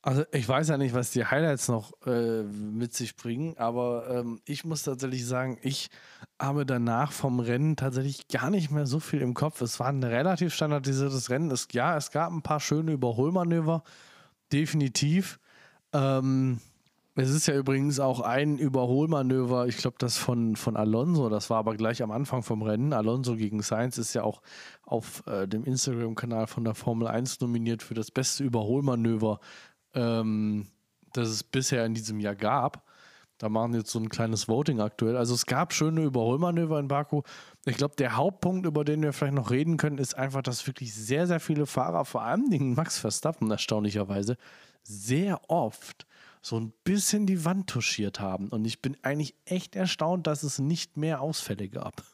Also 0.06 0.22
ich 0.30 0.48
weiß 0.48 0.68
ja 0.68 0.78
nicht, 0.78 0.94
was 0.94 1.10
die 1.10 1.24
Highlights 1.24 1.66
noch 1.66 1.92
äh, 2.06 2.44
mit 2.44 2.94
sich 2.94 3.16
bringen, 3.16 3.56
aber 3.58 4.08
ähm, 4.08 4.40
ich 4.44 4.64
muss 4.64 4.84
tatsächlich 4.84 5.26
sagen, 5.26 5.58
ich 5.62 5.88
habe 6.40 6.64
danach 6.64 7.10
vom 7.10 7.40
Rennen 7.40 7.74
tatsächlich 7.74 8.28
gar 8.28 8.50
nicht 8.50 8.70
mehr 8.70 8.86
so 8.86 9.00
viel 9.00 9.20
im 9.20 9.34
Kopf. 9.34 9.60
Es 9.62 9.80
war 9.80 9.88
ein 9.88 10.04
relativ 10.04 10.54
standardisiertes 10.54 11.28
Rennen. 11.28 11.50
Es, 11.50 11.66
ja, 11.72 11.96
es 11.96 12.12
gab 12.12 12.30
ein 12.30 12.42
paar 12.42 12.60
schöne 12.60 12.92
Überholmanöver, 12.92 13.82
definitiv. 14.52 15.40
Ähm, 15.92 16.60
es 17.16 17.30
ist 17.30 17.48
ja 17.48 17.56
übrigens 17.56 17.98
auch 17.98 18.20
ein 18.20 18.58
Überholmanöver, 18.58 19.66
ich 19.66 19.78
glaube, 19.78 19.96
das 19.98 20.18
von, 20.18 20.54
von 20.54 20.76
Alonso, 20.76 21.28
das 21.30 21.50
war 21.50 21.58
aber 21.58 21.74
gleich 21.74 22.00
am 22.00 22.12
Anfang 22.12 22.44
vom 22.44 22.62
Rennen. 22.62 22.92
Alonso 22.92 23.34
gegen 23.34 23.60
Sainz 23.60 23.98
ist 23.98 24.14
ja 24.14 24.22
auch 24.22 24.40
auf 24.84 25.26
äh, 25.26 25.48
dem 25.48 25.64
Instagram-Kanal 25.64 26.46
von 26.46 26.62
der 26.62 26.76
Formel 26.76 27.08
1 27.08 27.40
nominiert 27.40 27.82
für 27.82 27.94
das 27.94 28.12
beste 28.12 28.44
Überholmanöver 28.44 29.40
ähm, 29.96 30.68
das 31.12 31.28
es 31.28 31.42
bisher 31.42 31.84
in 31.84 31.94
diesem 31.94 32.20
Jahr 32.20 32.36
gab. 32.36 32.84
Da 33.38 33.50
machen 33.50 33.74
jetzt 33.74 33.90
so 33.90 33.98
ein 33.98 34.08
kleines 34.08 34.48
Voting 34.48 34.80
aktuell. 34.80 35.16
Also 35.16 35.34
es 35.34 35.44
gab 35.44 35.74
schöne 35.74 36.02
Überholmanöver 36.02 36.78
in 36.78 36.88
Baku. 36.88 37.22
Ich 37.66 37.76
glaube, 37.76 37.94
der 37.96 38.16
Hauptpunkt, 38.16 38.64
über 38.64 38.84
den 38.84 39.02
wir 39.02 39.12
vielleicht 39.12 39.34
noch 39.34 39.50
reden 39.50 39.76
können, 39.76 39.98
ist 39.98 40.16
einfach, 40.16 40.42
dass 40.42 40.66
wirklich 40.66 40.94
sehr, 40.94 41.26
sehr 41.26 41.40
viele 41.40 41.66
Fahrer, 41.66 42.04
vor 42.04 42.22
allem 42.22 42.74
Max 42.74 42.98
Verstappen 42.98 43.50
erstaunlicherweise, 43.50 44.36
sehr 44.82 45.40
oft 45.50 46.06
so 46.40 46.58
ein 46.58 46.72
bisschen 46.84 47.26
die 47.26 47.44
Wand 47.44 47.68
touchiert 47.68 48.20
haben. 48.20 48.48
Und 48.48 48.64
ich 48.64 48.80
bin 48.80 48.96
eigentlich 49.02 49.34
echt 49.44 49.76
erstaunt, 49.76 50.26
dass 50.26 50.42
es 50.42 50.58
nicht 50.58 50.96
mehr 50.96 51.20
Ausfälle 51.20 51.68
gab. 51.68 52.04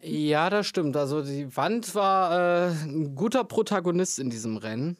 Ja, 0.00 0.48
das 0.48 0.66
stimmt. 0.66 0.96
Also 0.96 1.22
die 1.22 1.54
Wand 1.56 1.94
war 1.94 2.68
äh, 2.68 2.70
ein 2.70 3.14
guter 3.14 3.44
Protagonist 3.44 4.18
in 4.18 4.30
diesem 4.30 4.56
Rennen. 4.56 4.96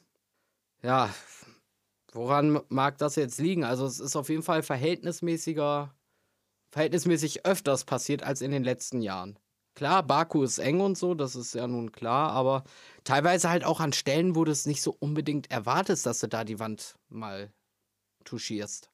Ja, 0.82 1.08
Woran 2.12 2.60
mag 2.68 2.98
das 2.98 3.16
jetzt 3.16 3.38
liegen? 3.38 3.64
Also 3.64 3.86
es 3.86 4.00
ist 4.00 4.16
auf 4.16 4.28
jeden 4.28 4.42
Fall 4.42 4.62
verhältnismäßiger, 4.62 5.94
verhältnismäßig 6.70 7.46
öfters 7.46 7.84
passiert 7.84 8.22
als 8.22 8.40
in 8.40 8.50
den 8.50 8.64
letzten 8.64 9.00
Jahren. 9.00 9.38
Klar, 9.74 10.02
Baku 10.02 10.42
ist 10.42 10.58
eng 10.58 10.80
und 10.80 10.98
so, 10.98 11.14
das 11.14 11.36
ist 11.36 11.54
ja 11.54 11.66
nun 11.66 11.92
klar, 11.92 12.32
aber 12.32 12.64
teilweise 13.04 13.48
halt 13.48 13.64
auch 13.64 13.80
an 13.80 13.92
Stellen, 13.92 14.34
wo 14.34 14.44
du 14.44 14.50
es 14.50 14.66
nicht 14.66 14.82
so 14.82 14.94
unbedingt 14.98 15.50
erwartest, 15.50 16.04
dass 16.06 16.20
du 16.20 16.26
da 16.26 16.44
die 16.44 16.58
Wand 16.58 16.96
mal 17.08 17.52
touchierst. 18.24 18.90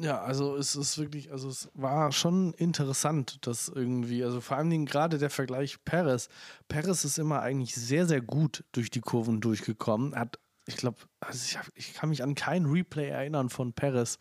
Ja, 0.00 0.22
also 0.22 0.56
es 0.56 0.74
ist 0.74 0.98
wirklich, 0.98 1.30
also 1.30 1.48
es 1.48 1.68
war 1.74 2.12
schon 2.12 2.54
interessant, 2.54 3.46
dass 3.46 3.68
irgendwie, 3.68 4.24
also 4.24 4.40
vor 4.40 4.56
allen 4.56 4.70
Dingen 4.70 4.86
gerade 4.86 5.18
der 5.18 5.30
Vergleich 5.30 5.84
Perez. 5.84 6.28
Perez 6.66 7.04
ist 7.04 7.18
immer 7.18 7.40
eigentlich 7.40 7.74
sehr, 7.74 8.06
sehr 8.06 8.20
gut 8.20 8.64
durch 8.72 8.90
die 8.90 9.00
Kurven 9.00 9.40
durchgekommen, 9.40 10.16
hat 10.16 10.38
ich 10.66 10.76
glaube, 10.76 10.98
also 11.20 11.44
ich, 11.44 11.58
ich, 11.74 11.94
kann 11.94 12.08
mich 12.10 12.22
an 12.22 12.34
kein 12.34 12.66
Replay 12.66 13.08
erinnern 13.08 13.50
von 13.50 13.72
Perez, 13.72 14.18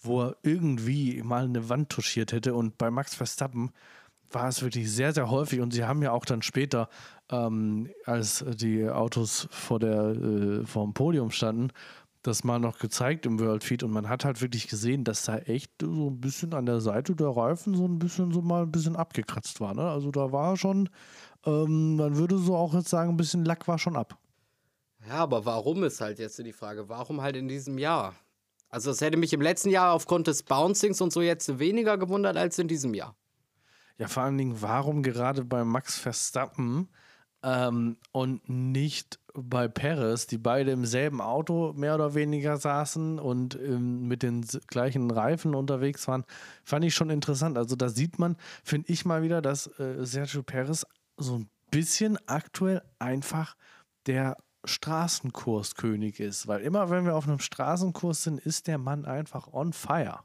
wo 0.00 0.22
er 0.22 0.36
irgendwie 0.42 1.22
mal 1.22 1.44
eine 1.44 1.68
Wand 1.68 1.90
touchiert 1.90 2.32
hätte. 2.32 2.54
Und 2.54 2.78
bei 2.78 2.90
Max 2.90 3.14
Verstappen 3.14 3.72
war 4.30 4.48
es 4.48 4.62
wirklich 4.62 4.90
sehr, 4.90 5.12
sehr 5.12 5.30
häufig. 5.30 5.60
Und 5.60 5.72
sie 5.72 5.84
haben 5.84 6.02
ja 6.02 6.12
auch 6.12 6.24
dann 6.24 6.42
später, 6.42 6.88
ähm, 7.30 7.90
als 8.04 8.44
die 8.48 8.88
Autos 8.88 9.48
vor, 9.50 9.78
der, 9.78 10.12
äh, 10.12 10.66
vor 10.66 10.84
dem 10.84 10.94
Podium 10.94 11.30
standen, 11.30 11.68
das 12.22 12.44
mal 12.44 12.58
noch 12.58 12.78
gezeigt 12.78 13.26
im 13.26 13.38
World 13.40 13.64
Feed. 13.64 13.82
Und 13.82 13.90
man 13.90 14.08
hat 14.08 14.24
halt 14.24 14.40
wirklich 14.40 14.68
gesehen, 14.68 15.04
dass 15.04 15.24
da 15.24 15.38
echt 15.38 15.72
so 15.82 16.08
ein 16.08 16.20
bisschen 16.20 16.54
an 16.54 16.66
der 16.66 16.80
Seite 16.80 17.14
der 17.14 17.28
Reifen 17.28 17.74
so 17.74 17.86
ein 17.86 17.98
bisschen 17.98 18.32
so 18.32 18.40
mal 18.40 18.62
ein 18.62 18.72
bisschen 18.72 18.96
abgekratzt 18.96 19.60
war. 19.60 19.74
Ne? 19.74 19.82
Also 19.82 20.10
da 20.10 20.32
war 20.32 20.56
schon, 20.56 20.88
ähm, 21.44 21.96
man 21.96 22.16
würde 22.16 22.38
so 22.38 22.56
auch 22.56 22.74
jetzt 22.74 22.88
sagen, 22.88 23.10
ein 23.10 23.16
bisschen 23.16 23.44
Lack 23.44 23.68
war 23.68 23.78
schon 23.78 23.96
ab. 23.96 24.18
Ja, 25.08 25.16
aber 25.16 25.44
warum 25.44 25.84
ist 25.84 26.00
halt 26.00 26.18
jetzt 26.18 26.38
die 26.38 26.52
Frage? 26.52 26.88
Warum 26.88 27.22
halt 27.22 27.36
in 27.36 27.48
diesem 27.48 27.78
Jahr? 27.78 28.14
Also, 28.68 28.90
es 28.90 29.00
hätte 29.00 29.18
mich 29.18 29.32
im 29.32 29.42
letzten 29.42 29.70
Jahr 29.70 29.92
aufgrund 29.92 30.26
des 30.26 30.42
Bouncings 30.42 31.00
und 31.00 31.12
so 31.12 31.20
jetzt 31.20 31.58
weniger 31.58 31.98
gewundert 31.98 32.36
als 32.36 32.58
in 32.58 32.68
diesem 32.68 32.94
Jahr. 32.94 33.14
Ja, 33.98 34.08
vor 34.08 34.22
allen 34.22 34.38
Dingen, 34.38 34.62
warum 34.62 35.02
gerade 35.02 35.44
bei 35.44 35.64
Max 35.64 35.98
Verstappen 35.98 36.88
ähm, 37.42 37.96
und 38.12 38.48
nicht 38.48 39.18
bei 39.34 39.68
Perez, 39.68 40.26
die 40.26 40.38
beide 40.38 40.70
im 40.72 40.84
selben 40.84 41.20
Auto 41.20 41.72
mehr 41.74 41.94
oder 41.94 42.14
weniger 42.14 42.56
saßen 42.56 43.18
und 43.18 43.54
ähm, 43.56 44.06
mit 44.06 44.22
den 44.22 44.46
gleichen 44.66 45.10
Reifen 45.10 45.54
unterwegs 45.54 46.06
waren, 46.08 46.24
fand 46.64 46.84
ich 46.84 46.94
schon 46.94 47.10
interessant. 47.10 47.58
Also 47.58 47.76
da 47.76 47.88
sieht 47.88 48.18
man, 48.18 48.36
finde 48.62 48.92
ich 48.92 49.04
mal 49.04 49.22
wieder, 49.22 49.42
dass 49.42 49.66
äh, 49.78 50.04
Sergio 50.04 50.42
Perez 50.42 50.86
so 51.16 51.36
ein 51.36 51.48
bisschen 51.70 52.18
aktuell 52.26 52.82
einfach 52.98 53.56
der 54.06 54.36
Straßenkurskönig 54.64 56.20
ist, 56.20 56.46
weil 56.46 56.60
immer 56.60 56.90
wenn 56.90 57.04
wir 57.04 57.16
auf 57.16 57.26
einem 57.26 57.40
Straßenkurs 57.40 58.22
sind, 58.22 58.38
ist 58.38 58.66
der 58.66 58.78
Mann 58.78 59.04
einfach 59.04 59.52
on 59.52 59.72
fire. 59.72 60.20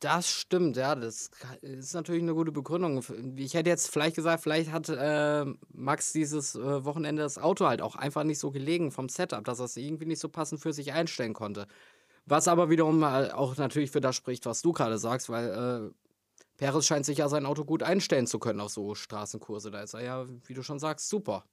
Das 0.00 0.28
stimmt, 0.28 0.76
ja, 0.78 0.94
das 0.94 1.30
ist 1.60 1.94
natürlich 1.94 2.22
eine 2.22 2.34
gute 2.34 2.52
Begründung. 2.52 3.04
Ich 3.36 3.52
hätte 3.52 3.68
jetzt 3.68 3.90
vielleicht 3.90 4.16
gesagt, 4.16 4.42
vielleicht 4.42 4.72
hat 4.72 4.88
äh, 4.88 5.44
Max 5.72 6.12
dieses 6.12 6.54
äh, 6.54 6.84
Wochenende 6.84 7.22
das 7.22 7.36
Auto 7.36 7.66
halt 7.66 7.82
auch 7.82 7.96
einfach 7.96 8.24
nicht 8.24 8.38
so 8.38 8.50
gelegen 8.50 8.92
vom 8.92 9.10
Setup, 9.10 9.44
dass 9.44 9.58
er 9.58 9.66
es 9.66 9.76
irgendwie 9.76 10.06
nicht 10.06 10.20
so 10.20 10.30
passend 10.30 10.62
für 10.62 10.72
sich 10.72 10.94
einstellen 10.94 11.34
konnte. 11.34 11.66
Was 12.24 12.48
aber 12.48 12.70
wiederum 12.70 13.04
auch 13.04 13.56
natürlich 13.56 13.90
für 13.90 14.00
das 14.00 14.16
spricht, 14.16 14.46
was 14.46 14.62
du 14.62 14.72
gerade 14.72 14.98
sagst, 14.98 15.28
weil 15.28 15.90
äh, 15.90 15.94
Perez 16.56 16.86
scheint 16.86 17.06
sich 17.06 17.18
ja 17.18 17.28
sein 17.28 17.46
Auto 17.46 17.64
gut 17.64 17.82
einstellen 17.82 18.26
zu 18.26 18.38
können 18.38 18.60
auf 18.60 18.70
so 18.70 18.94
Straßenkurse. 18.94 19.70
Da 19.70 19.82
ist 19.82 19.94
er 19.94 20.02
ja, 20.02 20.26
wie 20.46 20.54
du 20.54 20.62
schon 20.62 20.78
sagst, 20.78 21.08
super. 21.08 21.44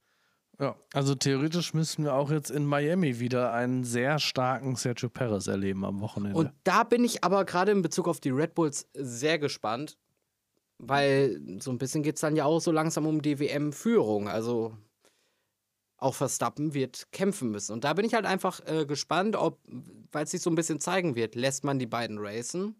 Ja, 0.60 0.76
also 0.94 1.14
theoretisch 1.14 1.74
müssten 1.74 2.04
wir 2.04 2.16
auch 2.16 2.32
jetzt 2.32 2.50
in 2.50 2.66
Miami 2.66 3.20
wieder 3.20 3.54
einen 3.54 3.84
sehr 3.84 4.18
starken 4.18 4.76
Sergio 4.76 5.08
Perez 5.08 5.46
erleben 5.46 5.86
am 5.86 6.02
Wochenende. 6.02 6.38
Und 6.38 6.52
da 6.64 6.84
bin 6.84 7.04
ich 7.04 7.24
aber 7.24 7.46
gerade 7.46 7.72
in 7.72 7.84
Bezug 7.84 8.08
auf 8.08 8.20
die 8.20 8.32
Red 8.32 8.56
Bulls 8.56 8.90
sehr 8.94 9.38
gespannt, 9.38 10.00
weil 10.80 11.40
so 11.60 11.70
ein 11.70 11.78
bisschen 11.78 12.02
geht 12.02 12.16
es 12.16 12.22
dann 12.22 12.36
ja 12.36 12.46
auch 12.46 12.60
so 12.60 12.72
langsam 12.72 13.06
um 13.06 13.22
die 13.22 13.40
WM-Führung. 13.40 14.28
Also 14.28 14.76
auch 15.98 16.16
Verstappen 16.16 16.74
wird 16.74 17.12
kämpfen 17.12 17.50
müssen. 17.52 17.74
Und 17.74 17.84
da 17.84 17.94
bin 17.94 18.06
ich 18.06 18.14
halt 18.14 18.26
einfach 18.26 18.60
äh, 18.66 18.86
gespannt, 18.86 19.36
ob, 19.36 19.60
weil 20.12 20.24
es 20.24 20.32
sich 20.32 20.42
so 20.42 20.50
ein 20.50 20.56
bisschen 20.56 20.80
zeigen 20.80 21.16
wird, 21.16 21.36
lässt 21.36 21.64
man 21.64 21.80
die 21.80 21.88
beiden 21.88 22.18
racen 22.20 22.76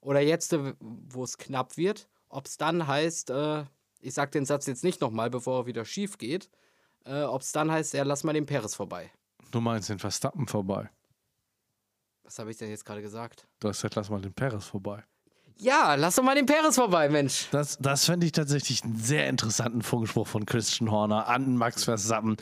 oder 0.00 0.20
jetzt, 0.20 0.52
äh, 0.52 0.74
wo 0.80 1.24
es 1.24 1.38
knapp 1.38 1.76
wird, 1.76 2.08
ob 2.28 2.46
es 2.46 2.56
dann 2.56 2.86
heißt, 2.86 3.30
äh, 3.30 3.64
ich 4.00 4.12
sag 4.12 4.32
den 4.32 4.44
Satz 4.44 4.66
jetzt 4.66 4.84
nicht 4.84 5.00
nochmal, 5.00 5.30
bevor 5.30 5.60
er 5.60 5.66
wieder 5.66 5.84
schief 5.84 6.18
geht, 6.18 6.50
äh, 7.04 7.22
ob 7.22 7.42
es 7.42 7.52
dann 7.52 7.70
heißt, 7.70 7.94
ja, 7.94 8.02
lass 8.02 8.24
mal 8.24 8.32
den 8.32 8.46
Peres 8.46 8.74
vorbei. 8.74 9.10
Du 9.50 9.60
meinst 9.60 9.88
den 9.88 9.98
Verstappen 9.98 10.48
vorbei? 10.48 10.90
Was 12.24 12.38
habe 12.38 12.50
ich 12.50 12.56
denn 12.56 12.70
jetzt 12.70 12.84
gerade 12.84 13.02
gesagt? 13.02 13.46
Du 13.60 13.68
hast 13.68 13.78
gesagt, 13.78 13.96
lass 13.96 14.10
mal 14.10 14.20
den 14.20 14.32
Peres 14.32 14.66
vorbei. 14.66 15.04
Ja, 15.58 15.94
lass 15.94 16.16
doch 16.16 16.22
mal 16.22 16.34
den 16.34 16.46
Peres 16.46 16.74
vorbei, 16.74 17.08
Mensch. 17.08 17.48
Das, 17.50 17.78
das 17.78 18.06
fände 18.06 18.26
ich 18.26 18.32
tatsächlich 18.32 18.82
einen 18.82 18.96
sehr 18.96 19.28
interessanten 19.28 19.82
Funkspruch 19.82 20.26
von 20.26 20.46
Christian 20.46 20.90
Horner 20.90 21.28
an 21.28 21.56
Max 21.56 21.84
Verstappen. 21.84 22.36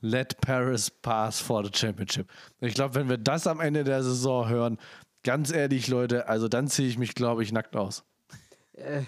Let 0.00 0.40
Paris 0.40 0.90
pass 0.90 1.40
for 1.40 1.64
the 1.64 1.70
championship. 1.72 2.28
Ich 2.60 2.74
glaube, 2.74 2.94
wenn 2.94 3.08
wir 3.08 3.18
das 3.18 3.46
am 3.46 3.60
Ende 3.60 3.84
der 3.84 4.02
Saison 4.02 4.48
hören, 4.48 4.78
ganz 5.22 5.52
ehrlich, 5.52 5.88
Leute, 5.88 6.28
also 6.28 6.48
dann 6.48 6.68
ziehe 6.68 6.88
ich 6.88 6.98
mich, 6.98 7.14
glaube 7.14 7.42
ich, 7.42 7.52
nackt 7.52 7.76
aus. 7.76 8.04
Äh, 8.74 9.02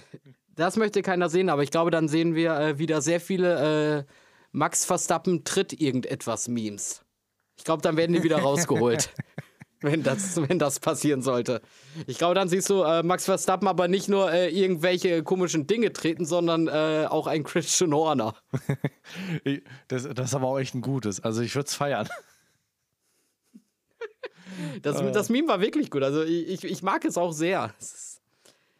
das 0.54 0.76
möchte 0.76 1.02
keiner 1.02 1.28
sehen, 1.28 1.48
aber 1.48 1.62
ich 1.62 1.70
glaube, 1.70 1.90
dann 1.90 2.08
sehen 2.08 2.34
wir 2.34 2.58
äh, 2.58 2.78
wieder 2.78 3.00
sehr 3.00 3.20
viele 3.20 3.98
äh, 3.98 4.04
Max 4.52 4.84
Verstappen 4.84 5.44
tritt 5.44 5.80
irgendetwas 5.80 6.48
Memes. 6.48 7.04
Ich 7.56 7.64
glaube, 7.64 7.82
dann 7.82 7.96
werden 7.96 8.12
die 8.12 8.22
wieder 8.22 8.38
rausgeholt. 8.38 9.12
wenn 9.82 10.02
das, 10.02 10.36
wenn 10.48 10.58
das 10.58 10.80
passieren 10.80 11.22
sollte. 11.22 11.60
Ich 12.06 12.18
glaube, 12.18 12.34
dann 12.34 12.48
siehst 12.48 12.70
du 12.70 12.82
äh, 12.82 13.02
Max 13.02 13.24
Verstappen 13.24 13.68
aber 13.68 13.88
nicht 13.88 14.08
nur 14.08 14.32
äh, 14.32 14.48
irgendwelche 14.48 15.22
komischen 15.22 15.66
Dinge 15.66 15.92
treten, 15.92 16.24
sondern 16.24 16.68
äh, 16.68 17.06
auch 17.08 17.26
ein 17.26 17.44
Christian 17.44 17.92
Horner. 17.92 18.34
das, 19.88 20.08
das 20.08 20.28
ist 20.28 20.34
aber 20.34 20.46
auch 20.46 20.58
echt 20.58 20.74
ein 20.74 20.82
gutes. 20.82 21.20
Also 21.20 21.42
ich 21.42 21.54
würde 21.54 21.66
es 21.66 21.74
feiern. 21.74 22.08
Das, 24.82 24.98
das 25.12 25.28
Meme 25.28 25.48
war 25.48 25.60
wirklich 25.60 25.90
gut. 25.90 26.02
Also 26.02 26.22
ich, 26.22 26.64
ich 26.64 26.82
mag 26.82 27.04
es 27.04 27.16
auch 27.16 27.32
sehr. 27.32 27.74
Es 27.78 28.20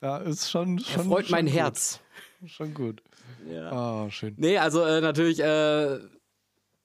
ja, 0.01 0.19
ist 0.19 0.51
schon. 0.51 0.79
schon 0.79 1.01
er 1.01 1.05
freut 1.05 1.27
schon 1.27 1.33
mein 1.33 1.47
gut. 1.47 1.55
Herz. 1.55 2.01
Schon 2.47 2.75
gut. 2.75 3.03
Ja. 3.47 4.05
Oh, 4.05 4.11
schön. 4.11 4.35
Nee, 4.37 4.59
also 4.59 4.83
äh, 4.83 5.01
natürlich, 5.01 5.41
äh, 5.41 5.99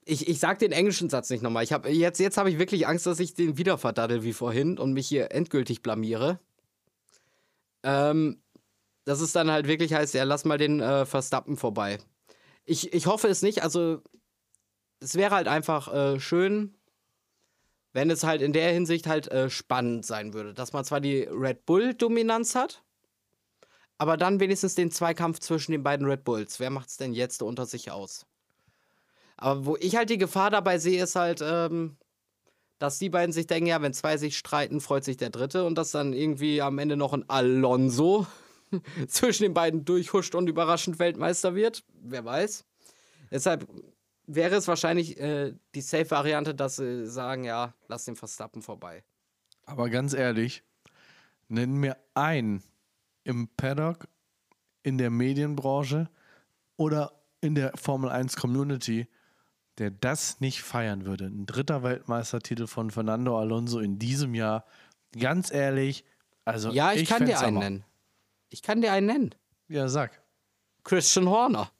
ich, 0.04 0.28
ich 0.28 0.38
sag 0.38 0.58
den 0.58 0.72
englischen 0.72 1.10
Satz 1.10 1.30
nicht 1.30 1.42
nochmal. 1.42 1.64
Ich 1.64 1.72
hab, 1.72 1.86
jetzt 1.86 2.18
jetzt 2.18 2.36
habe 2.38 2.50
ich 2.50 2.58
wirklich 2.58 2.86
Angst, 2.86 3.06
dass 3.06 3.20
ich 3.20 3.34
den 3.34 3.58
wieder 3.58 3.78
verdaddel 3.78 4.22
wie 4.22 4.32
vorhin 4.32 4.78
und 4.78 4.92
mich 4.92 5.06
hier 5.06 5.32
endgültig 5.32 5.82
blamiere. 5.82 6.40
Ähm, 7.82 8.40
dass 9.04 9.20
es 9.20 9.32
dann 9.32 9.50
halt 9.50 9.66
wirklich 9.66 9.94
heißt, 9.94 10.14
ja, 10.14 10.24
lass 10.24 10.44
mal 10.44 10.58
den 10.58 10.80
äh, 10.80 11.06
Verstappen 11.06 11.56
vorbei. 11.56 11.98
Ich, 12.64 12.92
ich 12.92 13.06
hoffe 13.06 13.28
es 13.28 13.42
nicht, 13.42 13.62
also 13.62 14.02
es 15.00 15.14
wäre 15.14 15.34
halt 15.34 15.48
einfach 15.48 15.92
äh, 15.92 16.20
schön, 16.20 16.74
wenn 17.92 18.10
es 18.10 18.24
halt 18.24 18.42
in 18.42 18.52
der 18.52 18.72
Hinsicht 18.72 19.06
halt 19.06 19.28
äh, 19.28 19.48
spannend 19.48 20.04
sein 20.04 20.34
würde. 20.34 20.54
Dass 20.54 20.72
man 20.72 20.84
zwar 20.84 21.00
die 21.00 21.22
Red 21.22 21.64
Bull-Dominanz 21.66 22.54
hat, 22.54 22.82
aber 23.98 24.16
dann 24.16 24.40
wenigstens 24.40 24.76
den 24.76 24.90
Zweikampf 24.90 25.40
zwischen 25.40 25.72
den 25.72 25.82
beiden 25.82 26.06
Red 26.06 26.24
Bulls. 26.24 26.60
Wer 26.60 26.70
macht 26.70 26.88
es 26.88 26.96
denn 26.96 27.12
jetzt 27.12 27.42
unter 27.42 27.66
sich 27.66 27.90
aus? 27.90 28.26
Aber 29.36 29.66
wo 29.66 29.76
ich 29.76 29.96
halt 29.96 30.10
die 30.10 30.18
Gefahr 30.18 30.50
dabei 30.50 30.78
sehe, 30.78 31.02
ist 31.02 31.16
halt, 31.16 31.40
ähm, 31.42 31.96
dass 32.78 32.98
die 32.98 33.10
beiden 33.10 33.32
sich 33.32 33.46
denken, 33.46 33.66
ja, 33.66 33.82
wenn 33.82 33.92
zwei 33.92 34.16
sich 34.16 34.38
streiten, 34.38 34.80
freut 34.80 35.04
sich 35.04 35.16
der 35.16 35.30
Dritte 35.30 35.64
und 35.64 35.76
dass 35.76 35.90
dann 35.90 36.12
irgendwie 36.12 36.62
am 36.62 36.78
Ende 36.78 36.96
noch 36.96 37.12
ein 37.12 37.28
Alonso 37.28 38.26
zwischen 39.08 39.42
den 39.42 39.54
beiden 39.54 39.84
durchhuscht 39.84 40.34
und 40.34 40.48
überraschend 40.48 40.98
Weltmeister 40.98 41.54
wird. 41.54 41.84
Wer 42.00 42.24
weiß. 42.24 42.64
Deshalb 43.30 43.66
wäre 44.26 44.56
es 44.56 44.68
wahrscheinlich 44.68 45.18
äh, 45.18 45.54
die 45.74 45.80
Safe-Variante, 45.80 46.54
dass 46.54 46.76
sie 46.76 47.06
sagen, 47.06 47.44
ja, 47.44 47.74
lass 47.88 48.04
den 48.04 48.16
Verstappen 48.16 48.62
vorbei. 48.62 49.02
Aber 49.66 49.90
ganz 49.90 50.14
ehrlich, 50.14 50.62
nenn 51.48 51.74
mir 51.74 51.96
einen 52.14 52.62
im 53.28 53.46
Paddock, 53.56 54.08
in 54.82 54.96
der 54.96 55.10
Medienbranche 55.10 56.08
oder 56.76 57.12
in 57.42 57.54
der 57.54 57.72
Formel 57.76 58.08
1 58.10 58.36
Community, 58.36 59.06
der 59.76 59.90
das 59.90 60.40
nicht 60.40 60.62
feiern 60.62 61.04
würde. 61.04 61.26
Ein 61.26 61.44
dritter 61.44 61.82
Weltmeistertitel 61.82 62.66
von 62.66 62.90
Fernando 62.90 63.38
Alonso 63.38 63.80
in 63.80 63.98
diesem 63.98 64.34
Jahr. 64.34 64.64
Ganz 65.12 65.52
ehrlich, 65.52 66.04
also 66.46 66.70
Ja, 66.70 66.92
ich, 66.94 67.06
kann 67.06 67.26
dir 67.26 67.38
einen 67.38 67.46
Hammer. 67.56 67.60
nennen. 67.60 67.84
Ich 68.48 68.62
kann 68.62 68.80
dir 68.80 68.92
einen 68.92 69.06
nennen. 69.06 69.34
Ja, 69.68 69.88
sag. 69.88 70.22
Christian 70.82 71.28
Horner. 71.28 71.70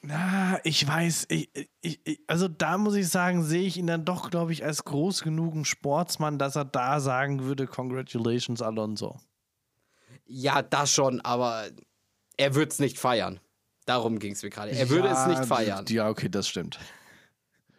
Na, 0.00 0.58
ich 0.64 0.84
weiß, 0.84 1.26
ich, 1.28 1.48
ich, 1.80 2.00
ich, 2.04 2.20
also 2.26 2.48
da 2.48 2.76
muss 2.78 2.96
ich 2.96 3.08
sagen, 3.08 3.44
sehe 3.44 3.62
ich 3.62 3.76
ihn 3.76 3.86
dann 3.86 4.04
doch, 4.04 4.30
glaube 4.30 4.52
ich, 4.52 4.64
als 4.64 4.82
groß 4.84 5.22
genugen 5.22 5.64
Sportsmann, 5.64 6.40
dass 6.40 6.56
er 6.56 6.64
da 6.64 6.98
sagen 6.98 7.44
würde, 7.44 7.68
Congratulations, 7.68 8.60
Alonso. 8.60 9.20
Ja, 10.26 10.62
das 10.62 10.92
schon, 10.92 11.20
aber 11.20 11.64
er 12.36 12.54
wird 12.54 12.72
es 12.72 12.78
nicht 12.78 12.98
feiern. 12.98 13.40
Darum 13.84 14.18
ging 14.18 14.32
es 14.32 14.42
mir 14.42 14.50
gerade. 14.50 14.70
Er 14.70 14.88
würde 14.88 15.08
Ja, 15.08 15.22
es 15.22 15.38
nicht 15.38 15.48
feiern. 15.48 15.84
Ja, 15.88 16.08
okay, 16.08 16.28
das 16.28 16.48
stimmt. 16.48 16.78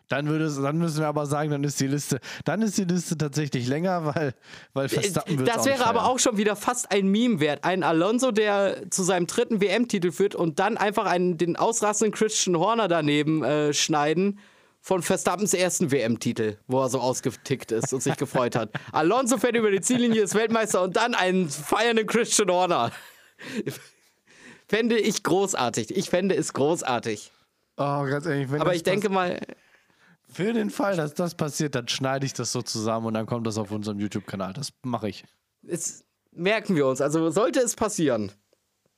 Dann, 0.09 0.27
würde 0.27 0.45
es, 0.45 0.61
dann 0.61 0.77
müssen 0.77 0.99
wir 0.99 1.07
aber 1.07 1.25
sagen, 1.25 1.49
dann 1.49 1.63
ist 1.63 1.79
die 1.79 1.87
Liste, 1.87 2.19
dann 2.45 2.61
ist 2.61 2.77
die 2.77 2.83
Liste 2.83 3.17
tatsächlich 3.17 3.67
länger, 3.67 4.05
weil, 4.13 4.35
weil 4.73 4.89
Verstappen 4.89 5.39
wird 5.39 5.47
das 5.47 5.65
wäre 5.65 5.85
aber 5.85 6.05
auch 6.05 6.19
schon 6.19 6.37
wieder 6.37 6.55
fast 6.55 6.91
ein 6.91 7.07
Meme 7.07 7.39
wert. 7.39 7.63
Ein 7.63 7.83
Alonso, 7.83 8.31
der 8.31 8.91
zu 8.91 9.01
seinem 9.01 9.25
dritten 9.27 9.59
WM-Titel 9.59 10.11
führt 10.11 10.35
und 10.35 10.59
dann 10.59 10.77
einfach 10.77 11.05
einen, 11.05 11.37
den 11.37 11.55
ausrastenden 11.55 12.13
Christian 12.13 12.57
Horner 12.57 12.87
daneben 12.87 13.43
äh, 13.43 13.73
schneiden 13.73 14.39
von 14.83 15.01
Verstappens 15.01 15.53
ersten 15.53 15.91
WM-Titel, 15.91 16.57
wo 16.67 16.81
er 16.81 16.89
so 16.89 16.99
ausgetickt 16.99 17.71
ist 17.71 17.93
und 17.93 18.03
sich 18.03 18.17
gefreut 18.17 18.57
hat. 18.57 18.69
Alonso 18.91 19.37
fährt 19.37 19.55
über 19.55 19.71
die 19.71 19.79
Ziellinie, 19.79 20.21
ist 20.21 20.35
Weltmeister 20.35 20.81
und 20.83 20.97
dann 20.97 21.15
einen 21.15 21.49
feiernden 21.49 22.05
Christian 22.05 22.51
Horner. 22.51 22.91
Fände 24.67 24.99
ich 24.99 25.23
großartig. 25.23 25.95
Ich 25.95 26.09
fände 26.09 26.35
es 26.35 26.51
großartig. 26.51 27.31
Oh, 27.77 28.03
ganz 28.03 28.25
ehrlich, 28.25 28.51
wenn 28.51 28.59
Aber 28.59 28.71
das 28.71 28.77
ich 28.77 28.83
denke 28.83 29.07
mal, 29.07 29.39
für 30.27 30.51
den 30.51 30.69
Fall, 30.69 30.97
dass 30.97 31.13
das 31.13 31.35
passiert, 31.35 31.75
dann 31.75 31.87
schneide 31.87 32.25
ich 32.25 32.33
das 32.33 32.51
so 32.51 32.61
zusammen 32.61 33.05
und 33.05 33.13
dann 33.13 33.25
kommt 33.25 33.47
das 33.47 33.57
auf 33.57 33.71
unserem 33.71 33.99
YouTube-Kanal. 34.01 34.51
Das 34.51 34.73
mache 34.81 35.07
ich. 35.07 35.23
es 35.65 36.03
merken 36.33 36.75
wir 36.75 36.87
uns. 36.87 36.99
Also 36.99 37.29
sollte 37.29 37.61
es 37.61 37.75
passieren, 37.75 38.33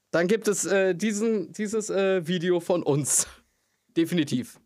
dann 0.09 0.27
gibt 0.27 0.47
es 0.47 0.65
äh, 0.65 0.95
diesen, 0.95 1.51
dieses 1.51 1.91
äh, 1.91 2.25
Video 2.25 2.59
von 2.59 2.81
uns. 2.81 3.27
Definitiv. 3.95 4.59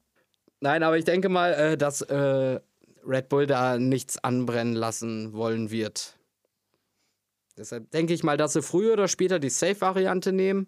Nein, 0.61 0.83
aber 0.83 0.97
ich 0.97 1.05
denke 1.05 1.29
mal, 1.29 1.53
äh, 1.53 1.77
dass 1.77 2.01
äh, 2.01 2.59
Red 3.05 3.29
Bull 3.29 3.47
da 3.47 3.77
nichts 3.77 4.21
anbrennen 4.23 4.75
lassen 4.75 5.33
wollen 5.33 5.71
wird. 5.71 6.17
Deshalb 7.57 7.91
denke 7.91 8.13
ich 8.13 8.23
mal, 8.23 8.37
dass 8.37 8.53
sie 8.53 8.61
früher 8.61 8.93
oder 8.93 9.07
später 9.07 9.39
die 9.39 9.49
Safe-Variante 9.49 10.31
nehmen. 10.31 10.67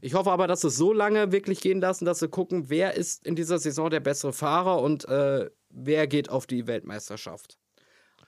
Ich 0.00 0.14
hoffe 0.14 0.30
aber, 0.30 0.46
dass 0.46 0.60
sie 0.60 0.70
so 0.70 0.92
lange 0.92 1.32
wirklich 1.32 1.60
gehen 1.60 1.80
lassen, 1.80 2.04
dass 2.04 2.18
sie 2.18 2.28
gucken, 2.28 2.68
wer 2.68 2.94
ist 2.94 3.26
in 3.26 3.34
dieser 3.34 3.58
Saison 3.58 3.90
der 3.90 4.00
bessere 4.00 4.32
Fahrer 4.32 4.82
und 4.82 5.08
äh, 5.08 5.50
wer 5.70 6.06
geht 6.06 6.28
auf 6.28 6.46
die 6.46 6.66
Weltmeisterschaft. 6.66 7.58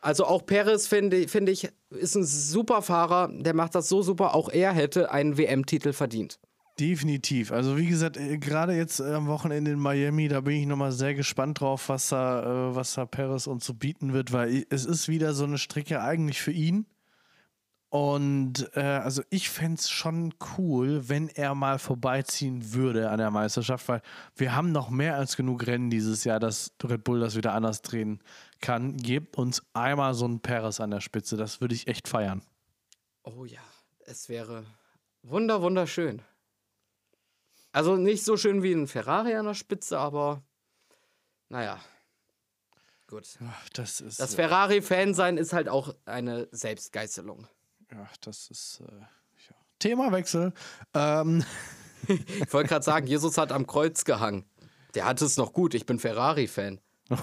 Also 0.01 0.25
auch 0.25 0.47
Perez, 0.47 0.87
finde 0.87 1.27
finde 1.29 1.53
ich, 1.53 1.69
ist 1.91 2.15
ein 2.15 2.25
super 2.25 2.83
Fahrer. 2.83 3.29
Der 3.33 3.55
macht 3.55 3.75
das 3.75 3.89
so 3.89 4.03
super. 4.03 4.35
Auch 4.35 4.49
er 4.49 4.73
hätte 4.73 5.11
einen 5.11 5.37
WM-Titel 5.37 5.93
verdient. 5.93 6.39
Definitiv. 6.79 7.51
Also 7.51 7.77
wie 7.77 7.87
gesagt, 7.87 8.17
äh, 8.17 8.39
gerade 8.39 8.75
jetzt 8.75 9.01
äh, 9.01 9.13
am 9.13 9.27
Wochenende 9.27 9.73
in 9.73 9.81
Miami, 9.81 10.29
da 10.29 10.41
bin 10.41 10.57
ich 10.57 10.67
nochmal 10.67 10.93
sehr 10.93 11.15
gespannt 11.15 11.61
drauf, 11.61 11.89
was 11.89 12.11
da, 12.11 12.71
äh, 12.71 12.75
was 12.75 12.95
da 12.95 13.05
Perez 13.05 13.49
uns 13.49 13.65
so 13.65 13.75
bieten 13.75 14.13
wird, 14.13 14.33
weil 14.33 14.65
es 14.71 14.85
ist 14.85 15.09
wieder 15.09 15.35
so 15.35 15.45
eine 15.45 15.59
Strecke 15.59 16.01
eigentlich 16.01 16.41
für 16.41 16.53
ihn. 16.53 16.87
Und 17.91 18.71
äh, 18.77 18.81
also 18.81 19.23
ich 19.31 19.49
fände 19.49 19.81
es 19.81 19.89
schon 19.91 20.35
cool, 20.57 21.09
wenn 21.09 21.29
er 21.29 21.55
mal 21.55 21.79
vorbeiziehen 21.79 22.75
würde 22.75 23.11
an 23.11 23.19
der 23.19 23.31
Meisterschaft, 23.31 23.89
weil 23.89 24.03
wir 24.37 24.55
haben 24.55 24.73
noch 24.73 24.91
mehr 24.91 25.17
als 25.17 25.37
genug 25.37 25.67
Rennen 25.67 25.89
dieses 25.89 26.23
Jahr, 26.25 26.39
dass 26.39 26.73
Red 26.85 27.03
Bull 27.03 27.19
das 27.19 27.35
wieder 27.35 27.55
anders 27.55 27.81
drehen 27.81 28.21
kann. 28.61 28.99
Gebt 28.99 29.39
uns 29.39 29.63
einmal 29.73 30.13
so 30.15 30.27
einen 30.27 30.41
Perez 30.41 30.81
an 30.81 30.91
der 30.91 31.01
Spitze, 31.01 31.37
das 31.37 31.61
würde 31.63 31.75
ich 31.75 31.89
echt 31.89 32.09
feiern. 32.09 32.43
Oh 33.25 33.47
ja, 33.47 33.61
es 34.05 34.29
wäre 34.29 34.65
wunder, 35.23 35.63
wunderschön. 35.63 36.23
Also 37.73 37.97
nicht 37.97 38.25
so 38.25 38.37
schön 38.37 38.63
wie 38.63 38.73
ein 38.73 38.87
Ferrari 38.87 39.35
an 39.35 39.47
der 39.47 39.55
Spitze, 39.55 39.99
aber 39.99 40.43
naja. 41.49 41.81
Gut. 43.07 43.39
Ach, 43.47 43.69
Das 43.71 44.01
ist. 44.01 44.21
Das 44.21 44.35
Ferrari-Fan 44.35 45.15
sein 45.15 45.37
ist 45.39 45.53
halt 45.53 45.69
auch 45.69 45.95
eine 46.05 46.49
Selbstgeißelung. 46.51 47.47
Ja, 47.91 48.09
das 48.21 48.51
ist 48.51 48.83
äh, 48.87 48.93
ja. 48.93 49.57
Themawechsel. 49.79 50.53
Ähm, 50.95 51.45
Ich 52.07 52.53
wollte 52.53 52.69
gerade 52.69 52.85
sagen, 52.85 53.07
Jesus 53.07 53.39
hat 53.39 53.53
am 53.53 53.67
Kreuz 53.67 54.05
gehangen. 54.05 54.45
Der 54.95 55.05
hat 55.05 55.21
es 55.21 55.37
noch 55.37 55.53
gut. 55.53 55.75
Ich 55.75 55.85
bin 55.85 55.99
Ferrari-Fan. 55.99 56.81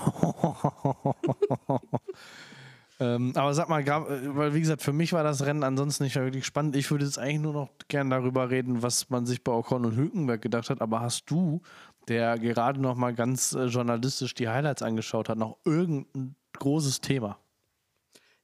ähm, 3.00 3.34
aber 3.36 3.54
sag 3.54 3.68
mal, 3.68 3.82
äh, 3.82 4.36
weil 4.36 4.54
wie 4.54 4.62
gesagt, 4.62 4.82
für 4.82 4.94
mich 4.94 5.12
war 5.12 5.24
das 5.24 5.46
Rennen 5.46 5.64
ansonsten 5.64 6.04
nicht 6.04 6.16
wirklich 6.16 6.46
spannend. 6.46 6.76
Ich 6.76 6.90
würde 6.92 7.04
jetzt 7.04 7.20
eigentlich 7.20 7.42
nur 7.42 7.54
noch 7.54 7.70
gern 7.88 8.10
darüber 8.10 8.50
reden, 8.50 8.82
was 8.82 9.10
man 9.10 9.26
sich 9.26 9.44
bei 9.44 9.52
Ocon 9.52 9.86
und 9.86 9.98
Hülkenberg 9.98 10.42
gedacht 10.42 10.70
hat. 10.70 10.82
Aber 10.82 11.02
hast 11.02 11.30
du, 11.30 11.62
der 12.08 12.40
gerade 12.40 12.80
noch 12.80 12.96
mal 12.96 13.14
ganz 13.14 13.54
äh, 13.54 13.66
journalistisch 13.66 14.34
die 14.34 14.48
Highlights 14.48 14.82
angeschaut 14.82 15.28
hat, 15.28 15.38
noch 15.38 15.58
irgendein 15.66 16.36
großes 16.54 17.02
Thema? 17.02 17.38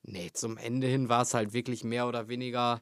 Nee, 0.03 0.31
zum 0.33 0.57
Ende 0.57 0.87
hin 0.87 1.09
war 1.09 1.21
es 1.21 1.33
halt 1.33 1.53
wirklich 1.53 1.83
mehr 1.83 2.07
oder 2.07 2.27
weniger 2.27 2.81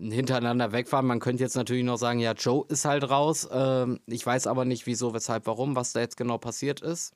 ein 0.00 0.10
hintereinander 0.10 0.72
wegfahren. 0.72 1.06
Man 1.06 1.20
könnte 1.20 1.42
jetzt 1.42 1.56
natürlich 1.56 1.84
noch 1.84 1.98
sagen, 1.98 2.18
ja, 2.18 2.32
Joe 2.32 2.64
ist 2.68 2.84
halt 2.84 3.08
raus. 3.10 3.48
Ähm, 3.52 4.00
ich 4.06 4.24
weiß 4.24 4.46
aber 4.46 4.64
nicht, 4.64 4.86
wieso, 4.86 5.14
weshalb, 5.14 5.46
warum, 5.46 5.76
was 5.76 5.92
da 5.92 6.00
jetzt 6.00 6.16
genau 6.16 6.38
passiert 6.38 6.80
ist. 6.80 7.14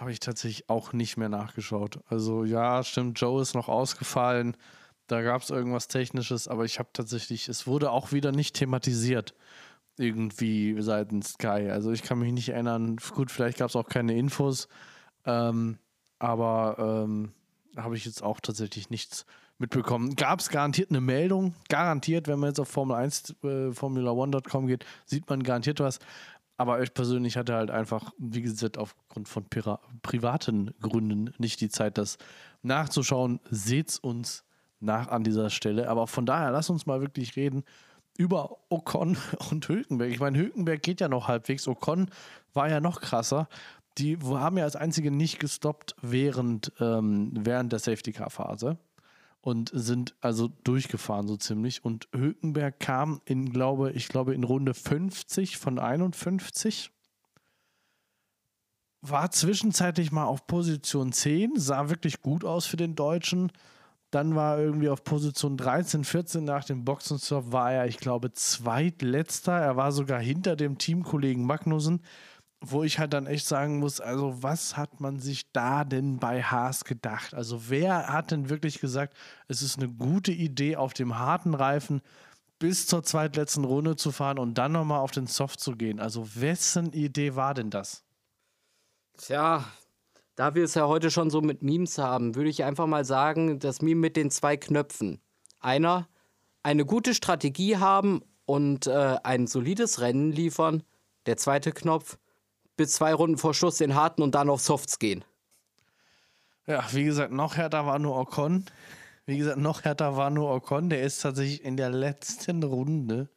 Habe 0.00 0.12
ich 0.12 0.20
tatsächlich 0.20 0.70
auch 0.70 0.94
nicht 0.94 1.18
mehr 1.18 1.28
nachgeschaut. 1.28 2.00
Also 2.08 2.44
ja, 2.44 2.82
stimmt, 2.82 3.20
Joe 3.20 3.42
ist 3.42 3.54
noch 3.54 3.68
ausgefallen. 3.68 4.56
Da 5.08 5.20
gab 5.20 5.42
es 5.42 5.50
irgendwas 5.50 5.88
Technisches, 5.88 6.48
aber 6.48 6.64
ich 6.64 6.78
habe 6.78 6.88
tatsächlich, 6.94 7.50
es 7.50 7.66
wurde 7.66 7.90
auch 7.90 8.10
wieder 8.10 8.32
nicht 8.32 8.56
thematisiert. 8.56 9.34
Irgendwie 9.98 10.80
seitens 10.80 11.34
Sky. 11.34 11.68
Also 11.70 11.92
ich 11.92 12.02
kann 12.02 12.18
mich 12.18 12.32
nicht 12.32 12.48
erinnern. 12.48 12.96
Gut, 13.14 13.30
vielleicht 13.30 13.58
gab 13.58 13.68
es 13.68 13.76
auch 13.76 13.88
keine 13.88 14.16
Infos. 14.16 14.68
Ähm, 15.26 15.76
aber 16.18 16.76
ähm, 16.78 17.32
habe 17.76 17.94
ich 17.94 18.06
jetzt 18.06 18.22
auch 18.22 18.40
tatsächlich 18.40 18.88
nichts 18.88 19.26
mitbekommen. 19.58 20.16
Gab 20.16 20.40
es 20.40 20.48
garantiert 20.48 20.88
eine 20.88 21.02
Meldung? 21.02 21.54
Garantiert, 21.68 22.26
wenn 22.26 22.38
man 22.38 22.48
jetzt 22.48 22.60
auf 22.60 22.68
Formel 22.68 22.96
1, 22.96 23.34
äh, 23.42 23.46
Formula1.com 23.68 24.66
geht, 24.66 24.86
sieht 25.04 25.28
man 25.28 25.42
garantiert 25.42 25.78
was. 25.78 25.98
Aber 26.60 26.82
ich 26.82 26.92
persönlich 26.92 27.38
hatte 27.38 27.54
halt 27.54 27.70
einfach, 27.70 28.12
wie 28.18 28.42
gesagt, 28.42 28.76
aufgrund 28.76 29.30
von 29.30 29.46
privaten 30.02 30.74
Gründen 30.82 31.32
nicht 31.38 31.62
die 31.62 31.70
Zeit, 31.70 31.96
das 31.96 32.18
nachzuschauen. 32.60 33.40
Seht's 33.48 33.98
uns 33.98 34.44
nach 34.78 35.08
an 35.08 35.24
dieser 35.24 35.48
Stelle. 35.48 35.88
Aber 35.88 36.06
von 36.06 36.26
daher, 36.26 36.50
lass 36.50 36.68
uns 36.68 36.84
mal 36.84 37.00
wirklich 37.00 37.34
reden 37.34 37.64
über 38.18 38.58
Ocon 38.68 39.16
und 39.50 39.66
Hülkenberg. 39.68 40.10
Ich 40.10 40.20
meine, 40.20 40.36
Hülkenberg 40.36 40.82
geht 40.82 41.00
ja 41.00 41.08
noch 41.08 41.28
halbwegs. 41.28 41.66
Ocon 41.66 42.10
war 42.52 42.68
ja 42.68 42.80
noch 42.80 43.00
krasser. 43.00 43.48
Die 43.96 44.18
haben 44.18 44.58
ja 44.58 44.64
als 44.64 44.76
einzige 44.76 45.10
nicht 45.10 45.40
gestoppt 45.40 45.96
während, 46.02 46.74
ähm, 46.78 47.32
während 47.34 47.72
der 47.72 47.78
Safety-Car-Phase 47.78 48.76
und 49.42 49.70
sind 49.72 50.14
also 50.20 50.48
durchgefahren 50.64 51.26
so 51.26 51.36
ziemlich. 51.36 51.84
Und 51.84 52.08
Hülkenberg 52.14 52.78
kam 52.78 53.20
in, 53.24 53.52
glaube 53.52 53.92
ich, 53.92 54.08
glaube 54.08 54.34
in 54.34 54.44
Runde 54.44 54.74
50 54.74 55.56
von 55.56 55.78
51. 55.78 56.90
War 59.02 59.30
zwischenzeitlich 59.30 60.12
mal 60.12 60.26
auf 60.26 60.46
Position 60.46 61.12
10, 61.12 61.52
sah 61.56 61.88
wirklich 61.88 62.20
gut 62.20 62.44
aus 62.44 62.66
für 62.66 62.76
den 62.76 62.94
Deutschen. 62.94 63.50
Dann 64.10 64.34
war 64.34 64.56
er 64.56 64.64
irgendwie 64.64 64.88
auf 64.88 65.04
Position 65.04 65.56
13, 65.56 66.04
14 66.04 66.44
nach 66.44 66.64
dem 66.64 66.84
Boxenstopp 66.84 67.52
war 67.52 67.72
er, 67.72 67.86
ich 67.86 67.98
glaube, 67.98 68.32
zweitletzter. 68.32 69.52
Er 69.52 69.76
war 69.76 69.92
sogar 69.92 70.20
hinter 70.20 70.56
dem 70.56 70.78
Teamkollegen 70.78 71.44
Magnussen, 71.44 72.02
wo 72.60 72.82
ich 72.82 72.98
halt 72.98 73.12
dann 73.14 73.26
echt 73.26 73.46
sagen 73.46 73.78
muss, 73.78 74.00
also 74.00 74.42
was 74.42 74.76
hat 74.76 75.00
man 75.00 75.18
sich 75.18 75.50
da 75.52 75.84
denn 75.84 76.18
bei 76.18 76.42
Haas 76.42 76.84
gedacht? 76.84 77.34
Also 77.34 77.70
wer 77.70 78.08
hat 78.08 78.30
denn 78.30 78.50
wirklich 78.50 78.80
gesagt, 78.80 79.16
es 79.48 79.62
ist 79.62 79.78
eine 79.78 79.88
gute 79.88 80.32
Idee, 80.32 80.76
auf 80.76 80.92
dem 80.92 81.18
harten 81.18 81.54
Reifen 81.54 82.02
bis 82.58 82.86
zur 82.86 83.02
zweitletzten 83.02 83.64
Runde 83.64 83.96
zu 83.96 84.12
fahren 84.12 84.38
und 84.38 84.58
dann 84.58 84.72
nochmal 84.72 85.00
auf 85.00 85.10
den 85.10 85.26
Soft 85.26 85.60
zu 85.60 85.72
gehen? 85.72 86.00
Also 86.00 86.28
wessen 86.34 86.92
Idee 86.92 87.34
war 87.34 87.54
denn 87.54 87.70
das? 87.70 88.04
Tja, 89.16 89.64
da 90.34 90.54
wir 90.54 90.64
es 90.64 90.74
ja 90.74 90.86
heute 90.86 91.10
schon 91.10 91.30
so 91.30 91.40
mit 91.40 91.62
Memes 91.62 91.96
haben, 91.98 92.34
würde 92.34 92.50
ich 92.50 92.64
einfach 92.64 92.86
mal 92.86 93.04
sagen, 93.04 93.58
das 93.58 93.80
Meme 93.80 94.00
mit 94.00 94.16
den 94.16 94.30
zwei 94.30 94.58
Knöpfen. 94.58 95.20
Einer, 95.60 96.08
eine 96.62 96.84
gute 96.84 97.14
Strategie 97.14 97.78
haben 97.78 98.22
und 98.44 98.86
äh, 98.86 99.16
ein 99.22 99.46
solides 99.46 100.00
Rennen 100.00 100.30
liefern. 100.32 100.82
Der 101.26 101.36
zweite 101.36 101.72
Knopf, 101.72 102.18
bis 102.80 102.92
zwei 102.92 103.12
Runden 103.12 103.36
vor 103.36 103.52
Schluss 103.52 103.76
den 103.76 103.94
harten 103.94 104.22
und 104.22 104.34
dann 104.34 104.48
auf 104.48 104.62
Softs 104.62 104.98
gehen. 104.98 105.22
Ja, 106.66 106.82
wie 106.92 107.04
gesagt, 107.04 107.30
noch 107.30 107.58
härter 107.58 107.84
war 107.84 107.98
nur 107.98 108.16
Ocon. 108.16 108.64
Wie 109.26 109.36
gesagt, 109.36 109.58
noch 109.58 109.84
härter 109.84 110.16
war 110.16 110.30
nur 110.30 110.50
Ocon. 110.50 110.88
Der 110.88 111.02
ist 111.02 111.20
tatsächlich 111.20 111.62
in 111.62 111.76
der 111.76 111.90
letzten 111.90 112.62
Runde 112.62 113.28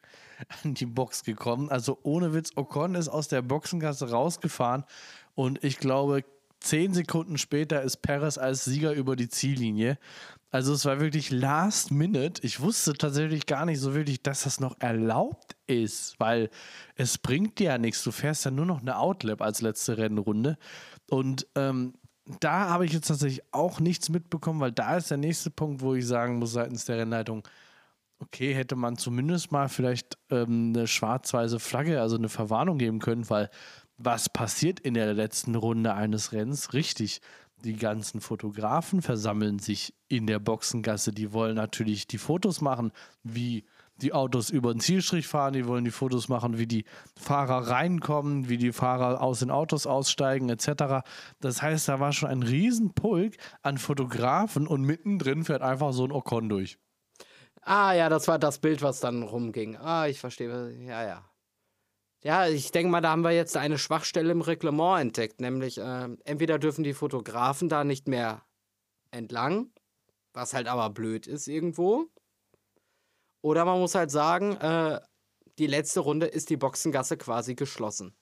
an 0.63 0.75
die 0.75 0.85
Box 0.85 1.25
gekommen. 1.25 1.69
Also 1.69 1.99
ohne 2.03 2.33
Witz, 2.33 2.51
Ocon 2.55 2.95
ist 2.95 3.09
aus 3.09 3.27
der 3.27 3.41
Boxengasse 3.41 4.11
rausgefahren 4.11 4.85
und 5.35 5.61
ich 5.61 5.77
glaube, 5.77 6.23
zehn 6.61 6.93
Sekunden 6.93 7.37
später 7.37 7.81
ist 7.81 7.97
Perez 7.97 8.37
als 8.37 8.63
Sieger 8.63 8.93
über 8.93 9.17
die 9.17 9.27
Ziellinie. 9.27 9.97
Also 10.53 10.73
es 10.73 10.85
war 10.85 10.99
wirklich 10.99 11.31
last 11.31 11.89
minute. 11.89 12.39
Ich 12.45 12.59
wusste 12.59 12.93
tatsächlich 12.93 13.47
gar 13.47 13.65
nicht 13.65 13.79
so 13.79 13.95
wirklich, 13.95 14.21
dass 14.21 14.43
das 14.43 14.59
noch 14.59 14.75
erlaubt 14.79 15.55
ist, 15.65 16.19
weil 16.19 16.51
es 16.95 17.17
bringt 17.17 17.57
dir 17.57 17.71
ja 17.71 17.77
nichts. 17.79 18.03
Du 18.03 18.11
fährst 18.11 18.45
ja 18.45 18.51
nur 18.51 18.67
noch 18.67 18.81
eine 18.81 18.99
Outlap 18.99 19.41
als 19.41 19.61
letzte 19.61 19.97
Rennrunde. 19.97 20.59
Und 21.09 21.47
ähm, 21.55 21.95
da 22.39 22.69
habe 22.69 22.85
ich 22.85 22.93
jetzt 22.93 23.07
tatsächlich 23.07 23.41
auch 23.51 23.79
nichts 23.79 24.09
mitbekommen, 24.09 24.59
weil 24.59 24.71
da 24.71 24.95
ist 24.97 25.09
der 25.09 25.17
nächste 25.17 25.49
Punkt, 25.49 25.81
wo 25.81 25.95
ich 25.95 26.05
sagen 26.05 26.35
muss 26.37 26.51
seitens 26.53 26.85
der 26.85 26.99
Rennleitung, 26.99 27.41
okay, 28.19 28.53
hätte 28.53 28.75
man 28.75 28.95
zumindest 28.95 29.51
mal 29.51 29.69
vielleicht 29.69 30.19
ähm, 30.29 30.71
eine 30.75 30.85
schwarz-weiße 30.85 31.59
Flagge, 31.59 31.99
also 31.99 32.15
eine 32.15 32.29
Verwarnung 32.29 32.77
geben 32.77 32.99
können, 32.99 33.27
weil 33.27 33.49
was 33.97 34.29
passiert 34.29 34.79
in 34.79 34.93
der 34.93 35.13
letzten 35.15 35.55
Runde 35.55 35.95
eines 35.95 36.31
Rennens? 36.31 36.73
Richtig, 36.73 37.21
die 37.63 37.75
ganzen 37.75 38.21
Fotografen 38.21 39.01
versammeln 39.01 39.59
sich 39.59 39.93
in 40.07 40.27
der 40.27 40.39
Boxengasse. 40.39 41.11
Die 41.11 41.33
wollen 41.33 41.55
natürlich 41.55 42.07
die 42.07 42.17
Fotos 42.17 42.61
machen, 42.61 42.91
wie 43.23 43.65
die 43.97 44.13
Autos 44.13 44.49
über 44.49 44.73
den 44.73 44.79
Zielstrich 44.79 45.27
fahren, 45.27 45.53
die 45.53 45.67
wollen 45.67 45.85
die 45.85 45.91
Fotos 45.91 46.27
machen, 46.27 46.57
wie 46.57 46.65
die 46.65 46.85
Fahrer 47.15 47.69
reinkommen, 47.69 48.49
wie 48.49 48.57
die 48.57 48.73
Fahrer 48.73 49.21
aus 49.21 49.39
den 49.39 49.51
Autos 49.51 49.85
aussteigen, 49.85 50.49
etc. 50.49 51.05
Das 51.39 51.61
heißt, 51.61 51.87
da 51.87 51.99
war 51.99 52.11
schon 52.11 52.29
ein 52.29 52.43
Riesenpulk 52.43 53.35
an 53.61 53.77
Fotografen 53.77 54.67
und 54.67 54.81
mittendrin 54.81 55.45
fährt 55.45 55.61
einfach 55.61 55.93
so 55.93 56.05
ein 56.05 56.11
Ocon 56.11 56.49
durch. 56.49 56.77
Ah 57.61 57.93
ja, 57.93 58.09
das 58.09 58.27
war 58.27 58.39
das 58.39 58.59
Bild, 58.59 58.81
was 58.81 58.99
dann 58.99 59.23
rumging. 59.23 59.77
Ah, 59.77 60.07
ich 60.07 60.19
verstehe. 60.19 60.71
Ja, 60.85 61.05
ja. 61.05 61.23
Ja, 62.23 62.47
ich 62.47 62.71
denke 62.71 62.89
mal, 62.89 63.01
da 63.01 63.11
haben 63.11 63.23
wir 63.23 63.31
jetzt 63.31 63.57
eine 63.57 63.77
Schwachstelle 63.77 64.31
im 64.31 64.41
Reglement 64.41 65.01
entdeckt, 65.01 65.41
nämlich 65.41 65.77
äh, 65.77 66.07
entweder 66.23 66.57
dürfen 66.57 66.83
die 66.83 66.93
Fotografen 66.93 67.67
da 67.67 67.83
nicht 67.83 68.07
mehr 68.07 68.45
entlang, 69.11 69.71
was 70.33 70.53
halt 70.53 70.67
aber 70.67 70.89
blöd 70.89 71.27
ist 71.27 71.47
irgendwo, 71.47 72.07
oder 73.43 73.65
man 73.65 73.79
muss 73.79 73.93
halt 73.93 74.09
sagen, 74.09 74.55
äh, 74.55 75.01
die 75.59 75.67
letzte 75.67 75.99
Runde 75.99 76.25
ist 76.27 76.49
die 76.49 76.57
Boxengasse 76.57 77.17
quasi 77.17 77.55
geschlossen. 77.55 78.15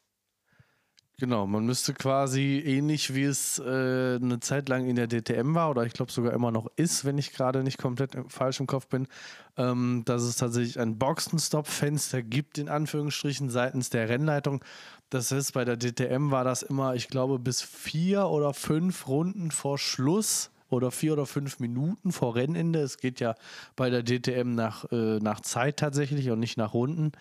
Genau, 1.22 1.45
man 1.45 1.67
müsste 1.67 1.93
quasi 1.93 2.63
ähnlich 2.65 3.13
wie 3.13 3.26
es 3.26 3.59
äh, 3.59 4.15
eine 4.15 4.39
Zeit 4.39 4.69
lang 4.69 4.88
in 4.88 4.95
der 4.95 5.05
DTM 5.07 5.53
war 5.53 5.69
oder 5.69 5.86
ich 5.86 5.93
glaube 5.93 6.11
sogar 6.11 6.34
immer 6.34 6.49
noch 6.49 6.65
ist, 6.78 7.05
wenn 7.05 7.19
ich 7.19 7.32
gerade 7.32 7.63
nicht 7.63 7.78
komplett 7.78 8.17
falsch 8.28 8.59
im 8.59 8.65
Kopf 8.65 8.88
bin, 8.88 9.07
ähm, 9.55 10.01
dass 10.05 10.24
es 10.24 10.38
tatsächlich 10.38 10.80
ein 10.80 10.97
Boxenstopp-Fenster 10.97 12.24
gibt, 12.24 12.57
in 12.57 12.69
Anführungsstrichen, 12.69 13.51
seitens 13.51 13.91
der 13.91 14.09
Rennleitung. 14.09 14.63
Das 15.11 15.32
heißt, 15.32 15.53
bei 15.53 15.63
der 15.63 15.78
DTM 15.78 16.32
war 16.32 16.43
das 16.43 16.63
immer, 16.63 16.95
ich 16.95 17.07
glaube, 17.07 17.38
bis 17.38 17.61
vier 17.61 18.26
oder 18.26 18.55
fünf 18.55 19.07
Runden 19.07 19.51
vor 19.51 19.78
Schluss 19.78 20.49
oder 20.72 20.89
vier 20.89 21.13
oder 21.13 21.28
fünf 21.28 21.59
Minuten 21.59 22.11
vor 22.11 22.34
Rennende. 22.34 22.80
Es 22.80 22.97
geht 22.97 23.19
ja 23.19 23.36
bei 23.76 23.91
der 23.91 24.03
DTM 24.03 24.55
nach, 24.55 24.91
äh, 24.91 25.19
nach 25.19 25.41
Zeit 25.41 25.78
tatsächlich 25.78 26.32
und 26.32 26.39
nicht 26.39 26.57
nach 26.57 26.74
Runden. 26.74 27.11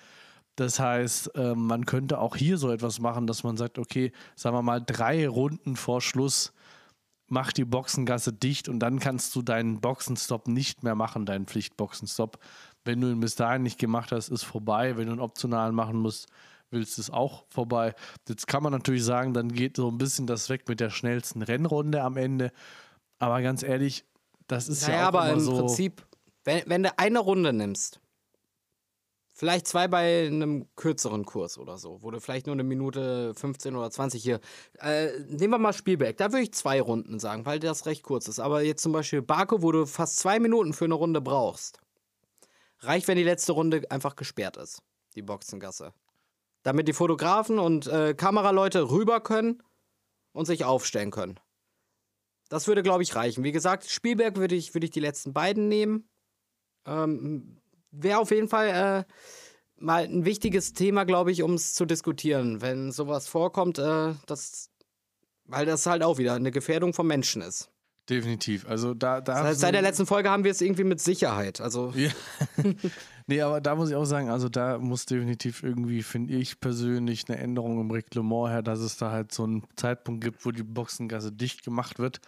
Das 0.57 0.79
heißt, 0.79 1.33
ähm, 1.37 1.67
man 1.67 1.87
könnte 1.87 2.19
auch 2.19 2.37
hier 2.37 2.59
so 2.59 2.71
etwas 2.71 3.01
machen, 3.01 3.27
dass 3.27 3.45
man 3.45 3.57
sagt, 3.57 3.79
okay, 3.79 4.13
sagen 4.37 4.57
wir 4.57 4.63
mal, 4.63 4.81
drei 4.81 5.27
Runden 5.29 5.77
vor 5.77 6.01
Schluss 6.01 6.53
mach 7.31 7.53
die 7.53 7.65
Boxengasse 7.65 8.33
dicht 8.33 8.69
und 8.69 8.81
dann 8.81 8.99
kannst 8.99 9.35
du 9.35 9.43
deinen 9.43 9.81
Boxenstopp 9.81 10.49
nicht 10.49 10.83
mehr 10.83 10.97
machen, 10.97 11.27
deinen 11.27 11.47
Pflichtboxenstopp. 11.47 12.39
Wenn 12.85 13.01
du 13.01 13.09
ihn 13.09 13.21
bis 13.21 13.37
dahin 13.37 13.63
nicht 13.63 13.79
gemacht 13.79 14.13
hast, 14.13 14.29
ist 14.29 14.43
vorbei. 14.43 14.97
Wenn 14.97 15.07
du 15.07 15.13
einen 15.13 15.21
optionalen 15.21 15.75
machen 15.75 15.97
musst, 15.97 16.27
willst 16.71 16.99
du 16.99 17.03
es 17.03 17.11
auch 17.11 17.45
vorbei. 17.49 17.95
Jetzt 18.29 18.47
kann 18.47 18.63
man 18.63 18.73
natürlich 18.73 19.05
sagen, 19.05 19.33
dann 19.33 19.53
geht 19.53 19.77
so 19.77 19.89
ein 19.89 19.99
bisschen 19.99 20.27
das 20.27 20.49
weg 20.49 20.69
mit 20.69 20.81
der 20.81 20.91
schnellsten 20.91 21.43
Rennrunde 21.43 22.03
am 22.03 22.17
Ende. 22.17 22.53
Aber 23.19 23.41
ganz 23.43 23.63
ehrlich, 23.63 24.05
das 24.49 24.69
ist 24.69 24.83
naja, 24.83 24.95
ja 24.95 25.03
auch 25.05 25.09
aber 25.09 25.33
im 25.33 25.41
so 25.41 25.57
Prinzip, 25.57 26.05
wenn, 26.45 26.63
wenn 26.67 26.83
du 26.83 26.99
eine 26.99 27.21
Runde 27.21 27.53
nimmst 27.53 28.01
Vielleicht 29.41 29.67
zwei 29.69 29.89
bei 29.89 30.27
einem 30.27 30.69
kürzeren 30.77 31.25
Kurs 31.25 31.57
oder 31.57 31.79
so, 31.79 32.03
wo 32.03 32.11
du 32.11 32.21
vielleicht 32.21 32.45
nur 32.45 32.53
eine 32.53 32.63
Minute 32.63 33.33
15 33.35 33.75
oder 33.75 33.91
20 33.91 34.23
hier. 34.23 34.39
Äh, 34.81 35.19
nehmen 35.29 35.55
wir 35.55 35.59
mal 35.59 35.73
Spielberg, 35.73 36.19
da 36.19 36.31
würde 36.31 36.43
ich 36.43 36.53
zwei 36.53 36.79
Runden 36.79 37.19
sagen, 37.19 37.47
weil 37.47 37.59
das 37.59 37.87
recht 37.87 38.03
kurz 38.03 38.29
ist. 38.29 38.39
Aber 38.39 38.61
jetzt 38.61 38.83
zum 38.83 38.93
Beispiel 38.93 39.23
Barco, 39.23 39.63
wo 39.63 39.73
du 39.73 39.87
fast 39.87 40.19
zwei 40.19 40.39
Minuten 40.39 40.75
für 40.75 40.85
eine 40.85 40.93
Runde 40.93 41.23
brauchst. 41.23 41.79
Reicht, 42.81 43.09
wenn 43.09 43.17
die 43.17 43.25
letzte 43.25 43.53
Runde 43.53 43.91
einfach 43.91 44.15
gesperrt 44.15 44.59
ist, 44.59 44.83
die 45.15 45.23
Boxengasse. 45.23 45.95
Damit 46.63 46.87
die 46.87 46.93
Fotografen 46.93 47.59
und 47.59 47.87
äh, 47.87 48.13
Kameraleute 48.13 48.91
rüber 48.91 49.23
können 49.23 49.63
und 50.33 50.45
sich 50.45 50.67
aufstellen 50.67 51.13
können. 51.13 51.41
Das 52.51 52.67
würde, 52.67 52.83
glaube 52.83 53.05
ich, 53.05 53.15
reichen. 53.15 53.43
Wie 53.43 53.53
gesagt, 53.53 53.89
Spielberg 53.89 54.37
würde 54.37 54.55
ich, 54.55 54.75
würd 54.75 54.85
ich 54.85 54.91
die 54.91 55.01
letzten 55.01 55.33
beiden 55.33 55.69
nehmen. 55.69 56.11
Ähm, 56.85 57.60
wäre 57.91 58.19
auf 58.19 58.31
jeden 58.31 58.49
Fall 58.49 59.07
äh, 59.09 59.13
mal 59.77 60.05
ein 60.05 60.25
wichtiges 60.25 60.73
Thema, 60.73 61.05
glaube 61.05 61.33
ich, 61.33 61.43
um 61.43 61.55
es 61.55 61.75
zu 61.75 61.87
diskutieren, 61.87 62.61
wenn 62.61 62.93
sowas 62.93 63.29
vorkommt, 63.29 63.79
äh, 63.79 64.15
das, 64.27 64.71
weil 65.45 65.67
das 65.67 65.87
halt 65.87 66.03
auch 66.03 66.19
wieder 66.19 66.35
eine 66.35 66.51
Gefährdung 66.51 66.93
von 66.93 67.07
Menschen 67.07 67.43
ist. 67.43 67.71
Definitiv. 68.09 68.69
Also 68.69 68.93
da, 68.93 69.21
da 69.21 69.45
seit, 69.45 69.57
seit 69.57 69.75
der 69.75 69.83
letzten 69.83 70.05
Folge 70.05 70.31
haben 70.31 70.43
wir 70.43 70.51
es 70.51 70.61
irgendwie 70.61 70.83
mit 70.83 71.01
Sicherheit. 71.01 71.61
Also. 71.61 71.93
Ja. 71.95 72.11
nee, 73.29 73.41
aber 73.41 73.61
da 73.61 73.77
muss 73.77 73.89
ich 73.89 73.95
auch 73.95 74.05
sagen, 74.05 74.31
also 74.31 74.49
da 74.49 74.79
muss 74.79 75.07
definitiv 75.07 75.63
irgendwie, 75.63 76.03
finde 76.03 76.35
ich 76.35 76.59
persönlich, 76.59 77.29
eine 77.29 77.39
Änderung 77.39 77.81
im 77.81 77.91
Reglement 77.91 78.51
her, 78.51 78.63
dass 78.63 78.81
es 78.81 78.97
da 78.97 79.13
halt 79.13 79.33
so 79.33 79.45
einen 79.45 79.63
Zeitpunkt 79.77 80.25
gibt, 80.25 80.45
wo 80.45 80.51
die 80.51 80.65
Boxengasse 80.65 81.31
dicht 81.31 81.65
gemacht 81.65 82.01
wird. 82.01 82.21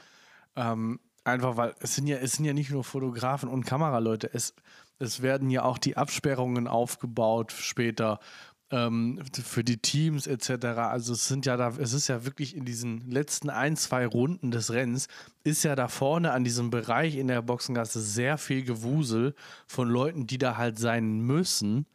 Ähm, 0.54 1.00
einfach 1.24 1.56
weil 1.56 1.74
es 1.80 1.96
sind 1.96 2.06
ja, 2.06 2.18
es 2.18 2.34
sind 2.34 2.44
ja 2.44 2.52
nicht 2.52 2.70
nur 2.70 2.84
Fotografen 2.84 3.48
und 3.48 3.64
Kameraleute, 3.64 4.30
es 4.32 4.54
es 5.02 5.20
werden 5.20 5.50
ja 5.50 5.64
auch 5.64 5.78
die 5.78 5.96
Absperrungen 5.96 6.68
aufgebaut 6.68 7.52
später 7.52 8.20
ähm, 8.70 9.20
für 9.32 9.64
die 9.64 9.78
Teams 9.78 10.26
etc. 10.26 10.64
Also 10.78 11.12
es 11.12 11.26
sind 11.26 11.44
ja 11.44 11.56
da, 11.56 11.74
es 11.78 11.92
ist 11.92 12.08
ja 12.08 12.24
wirklich 12.24 12.56
in 12.56 12.64
diesen 12.64 13.10
letzten 13.10 13.50
ein, 13.50 13.76
zwei 13.76 14.06
Runden 14.06 14.50
des 14.50 14.72
Rennens, 14.72 15.08
ist 15.44 15.64
ja 15.64 15.74
da 15.74 15.88
vorne 15.88 16.32
an 16.32 16.44
diesem 16.44 16.70
Bereich 16.70 17.16
in 17.16 17.28
der 17.28 17.42
Boxengasse 17.42 18.00
sehr 18.00 18.38
viel 18.38 18.62
Gewusel 18.62 19.34
von 19.66 19.88
Leuten, 19.88 20.26
die 20.26 20.38
da 20.38 20.56
halt 20.56 20.78
sein 20.78 21.20
müssen, 21.20 21.86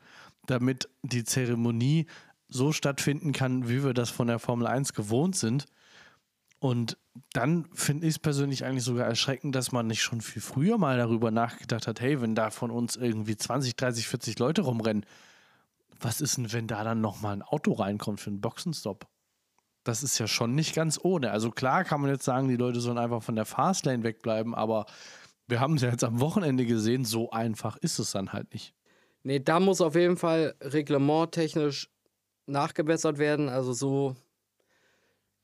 damit 0.46 0.90
die 1.02 1.24
Zeremonie 1.24 2.08
so 2.50 2.72
stattfinden 2.72 3.32
kann, 3.32 3.70
wie 3.70 3.84
wir 3.84 3.94
das 3.94 4.10
von 4.10 4.28
der 4.28 4.40
Formel 4.40 4.68
1 4.68 4.94
gewohnt 4.94 5.36
sind. 5.36 5.66
Und 6.60 6.98
dann 7.34 7.68
finde 7.74 8.08
ich 8.08 8.16
es 8.16 8.20
persönlich 8.20 8.66
eigentlich 8.66 8.84
sogar 8.84 9.06
erschreckend, 9.06 9.56
dass 9.56 9.72
man 9.72 9.88
nicht 9.88 10.02
schon 10.02 10.22
viel 10.22 10.42
früher 10.42 10.78
mal 10.78 10.98
darüber 10.98 11.30
nachgedacht 11.30 11.88
hat, 11.88 12.02
hey, 12.02 12.22
wenn 12.22 12.36
da 12.36 12.50
von 12.50 12.72
uns 12.72 12.96
irgendwie 12.96 13.38
20, 13.38 13.76
30, 13.76 14.08
40 14.08 14.40
Leute 14.40 14.62
rumrennen, 14.62 15.06
was 16.00 16.22
ist 16.22 16.38
denn, 16.38 16.52
wenn 16.54 16.68
da 16.68 16.84
dann 16.84 17.02
nochmal 17.02 17.34
ein 17.34 17.42
Auto 17.42 17.74
reinkommt 17.74 18.22
für 18.22 18.30
einen 18.30 18.42
Boxenstopp? 18.42 19.08
Das 19.84 20.04
ist 20.04 20.18
ja 20.20 20.28
schon 20.28 20.54
nicht 20.54 20.76
ganz 20.76 21.00
ohne. 21.02 21.32
Also 21.32 21.50
klar 21.50 21.84
kann 21.84 22.02
man 22.02 22.10
jetzt 22.10 22.26
sagen, 22.26 22.50
die 22.50 22.58
Leute 22.58 22.82
sollen 22.82 22.98
einfach 22.98 23.24
von 23.24 23.36
der 23.36 23.46
Fastlane 23.46 24.04
wegbleiben, 24.04 24.54
aber 24.54 24.86
wir 25.48 25.60
haben 25.60 25.76
es 25.76 25.82
ja 25.82 25.90
jetzt 25.90 26.04
am 26.04 26.20
Wochenende 26.20 26.66
gesehen, 26.66 27.06
so 27.06 27.32
einfach 27.32 27.78
ist 27.78 28.00
es 28.00 28.12
dann 28.12 28.34
halt 28.34 28.52
nicht. 28.54 28.74
Nee, 29.24 29.40
da 29.40 29.60
muss 29.60 29.82
auf 29.82 29.96
jeden 29.96 30.18
Fall 30.18 30.56
reglementtechnisch 30.62 31.90
nachgebessert 32.46 33.18
werden. 33.18 33.50
Also 33.50 33.74
so 33.74 34.16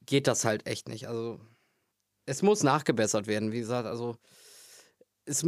geht 0.06 0.28
das 0.28 0.46
halt 0.46 0.68
echt 0.68 0.90
nicht. 0.90 1.08
Also 1.08 1.40
es 2.26 2.42
muss 2.42 2.64
nachgebessert 2.64 3.28
werden, 3.28 3.52
wie 3.52 3.60
gesagt. 3.60 3.88
Also 3.88 4.16
es, 5.26 5.44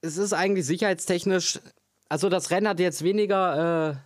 es 0.00 0.16
ist 0.16 0.32
eigentlich 0.32 0.66
sicherheitstechnisch, 0.66 1.60
also 2.08 2.28
das 2.28 2.50
Rennen 2.50 2.68
hat 2.68 2.80
jetzt 2.80 3.02
weniger 3.02 3.90
äh, 3.90 3.96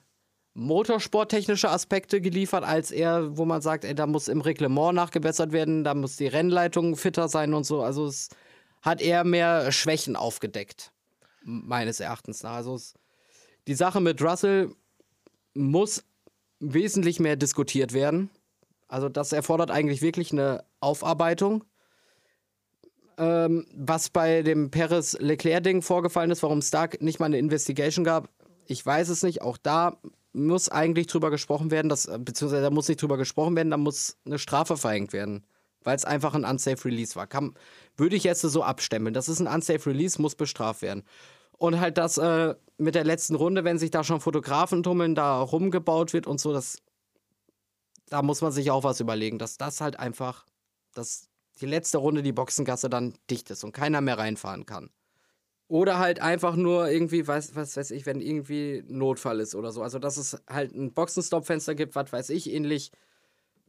motorsporttechnische 0.54 1.70
Aspekte 1.70 2.20
geliefert, 2.20 2.64
als 2.64 2.90
eher, 2.90 3.36
wo 3.36 3.44
man 3.44 3.62
sagt, 3.62 3.84
ey, 3.84 3.94
da 3.94 4.06
muss 4.06 4.28
im 4.28 4.40
Reglement 4.40 4.94
nachgebessert 4.94 5.52
werden, 5.52 5.84
da 5.84 5.94
muss 5.94 6.16
die 6.16 6.26
Rennleitung 6.26 6.96
fitter 6.96 7.28
sein 7.28 7.54
und 7.54 7.64
so. 7.64 7.82
Also 7.82 8.06
es 8.06 8.28
hat 8.82 9.00
eher 9.00 9.24
mehr 9.24 9.70
Schwächen 9.72 10.16
aufgedeckt, 10.16 10.92
meines 11.42 12.00
Erachtens 12.00 12.42
nach. 12.42 12.54
Also 12.54 12.74
es, 12.74 12.94
die 13.66 13.74
Sache 13.74 14.00
mit 14.00 14.20
Russell 14.22 14.74
muss 15.54 16.04
wesentlich 16.60 17.20
mehr 17.20 17.36
diskutiert 17.36 17.92
werden. 17.92 18.30
Also 18.88 19.08
das 19.08 19.32
erfordert 19.32 19.70
eigentlich 19.70 20.02
wirklich 20.02 20.32
eine 20.32 20.64
Aufarbeitung. 20.80 21.64
Ähm, 23.18 23.66
was 23.74 24.10
bei 24.10 24.42
dem 24.42 24.70
Perez-Leclerc-Ding 24.70 25.82
vorgefallen 25.82 26.30
ist, 26.30 26.42
warum 26.42 26.62
Stark 26.62 27.02
nicht 27.02 27.20
mal 27.20 27.26
eine 27.26 27.38
Investigation 27.38 28.04
gab, 28.04 28.28
ich 28.66 28.84
weiß 28.84 29.08
es 29.08 29.22
nicht. 29.22 29.42
Auch 29.42 29.56
da 29.56 29.98
muss 30.32 30.68
eigentlich 30.68 31.06
drüber 31.06 31.30
gesprochen 31.30 31.70
werden, 31.70 31.88
dass, 31.88 32.06
beziehungsweise 32.06 32.62
da 32.62 32.70
muss 32.70 32.88
nicht 32.88 33.02
drüber 33.02 33.16
gesprochen 33.16 33.56
werden, 33.56 33.70
da 33.70 33.76
muss 33.76 34.16
eine 34.24 34.38
Strafe 34.38 34.76
verhängt 34.76 35.12
werden. 35.12 35.44
Weil 35.84 35.96
es 35.96 36.04
einfach 36.04 36.34
ein 36.34 36.44
Unsafe 36.44 36.84
Release 36.86 37.16
war. 37.16 37.26
Kann, 37.26 37.54
würde 37.96 38.16
ich 38.16 38.24
jetzt 38.24 38.42
so 38.42 38.62
abstemmeln. 38.62 39.14
Das 39.14 39.28
ist 39.28 39.40
ein 39.40 39.46
Unsafe 39.46 39.90
Release, 39.90 40.20
muss 40.20 40.34
bestraft 40.34 40.82
werden. 40.82 41.02
Und 41.56 41.80
halt 41.80 41.98
das 41.98 42.18
äh, 42.18 42.54
mit 42.76 42.94
der 42.94 43.04
letzten 43.04 43.34
Runde, 43.34 43.64
wenn 43.64 43.78
sich 43.78 43.90
da 43.90 44.04
schon 44.04 44.20
Fotografen 44.20 44.82
tummeln, 44.82 45.14
da 45.14 45.40
rumgebaut 45.40 46.12
wird 46.12 46.26
und 46.26 46.40
so, 46.40 46.52
das, 46.52 46.78
da 48.10 48.22
muss 48.22 48.40
man 48.40 48.52
sich 48.52 48.70
auch 48.70 48.84
was 48.84 49.00
überlegen, 49.00 49.38
dass 49.38 49.56
das 49.56 49.80
halt 49.80 49.98
einfach, 49.98 50.46
dass 50.94 51.28
die 51.60 51.66
letzte 51.66 51.98
Runde 51.98 52.22
die 52.22 52.32
Boxengasse 52.32 52.88
dann 52.88 53.14
dicht 53.30 53.50
ist 53.50 53.64
und 53.64 53.72
keiner 53.72 54.00
mehr 54.00 54.18
reinfahren 54.18 54.66
kann. 54.66 54.90
Oder 55.68 55.98
halt 55.98 56.20
einfach 56.20 56.56
nur 56.56 56.88
irgendwie, 56.88 57.26
was, 57.26 57.54
was 57.54 57.76
weiß 57.76 57.90
ich, 57.90 58.06
wenn 58.06 58.22
irgendwie 58.22 58.82
Notfall 58.88 59.40
ist 59.40 59.54
oder 59.54 59.70
so. 59.70 59.82
Also, 59.82 59.98
dass 59.98 60.16
es 60.16 60.42
halt 60.48 60.74
ein 60.74 60.94
Boxenstoppfenster 60.94 61.74
gibt, 61.74 61.94
was 61.94 62.10
weiß 62.10 62.30
ich, 62.30 62.50
ähnlich. 62.50 62.90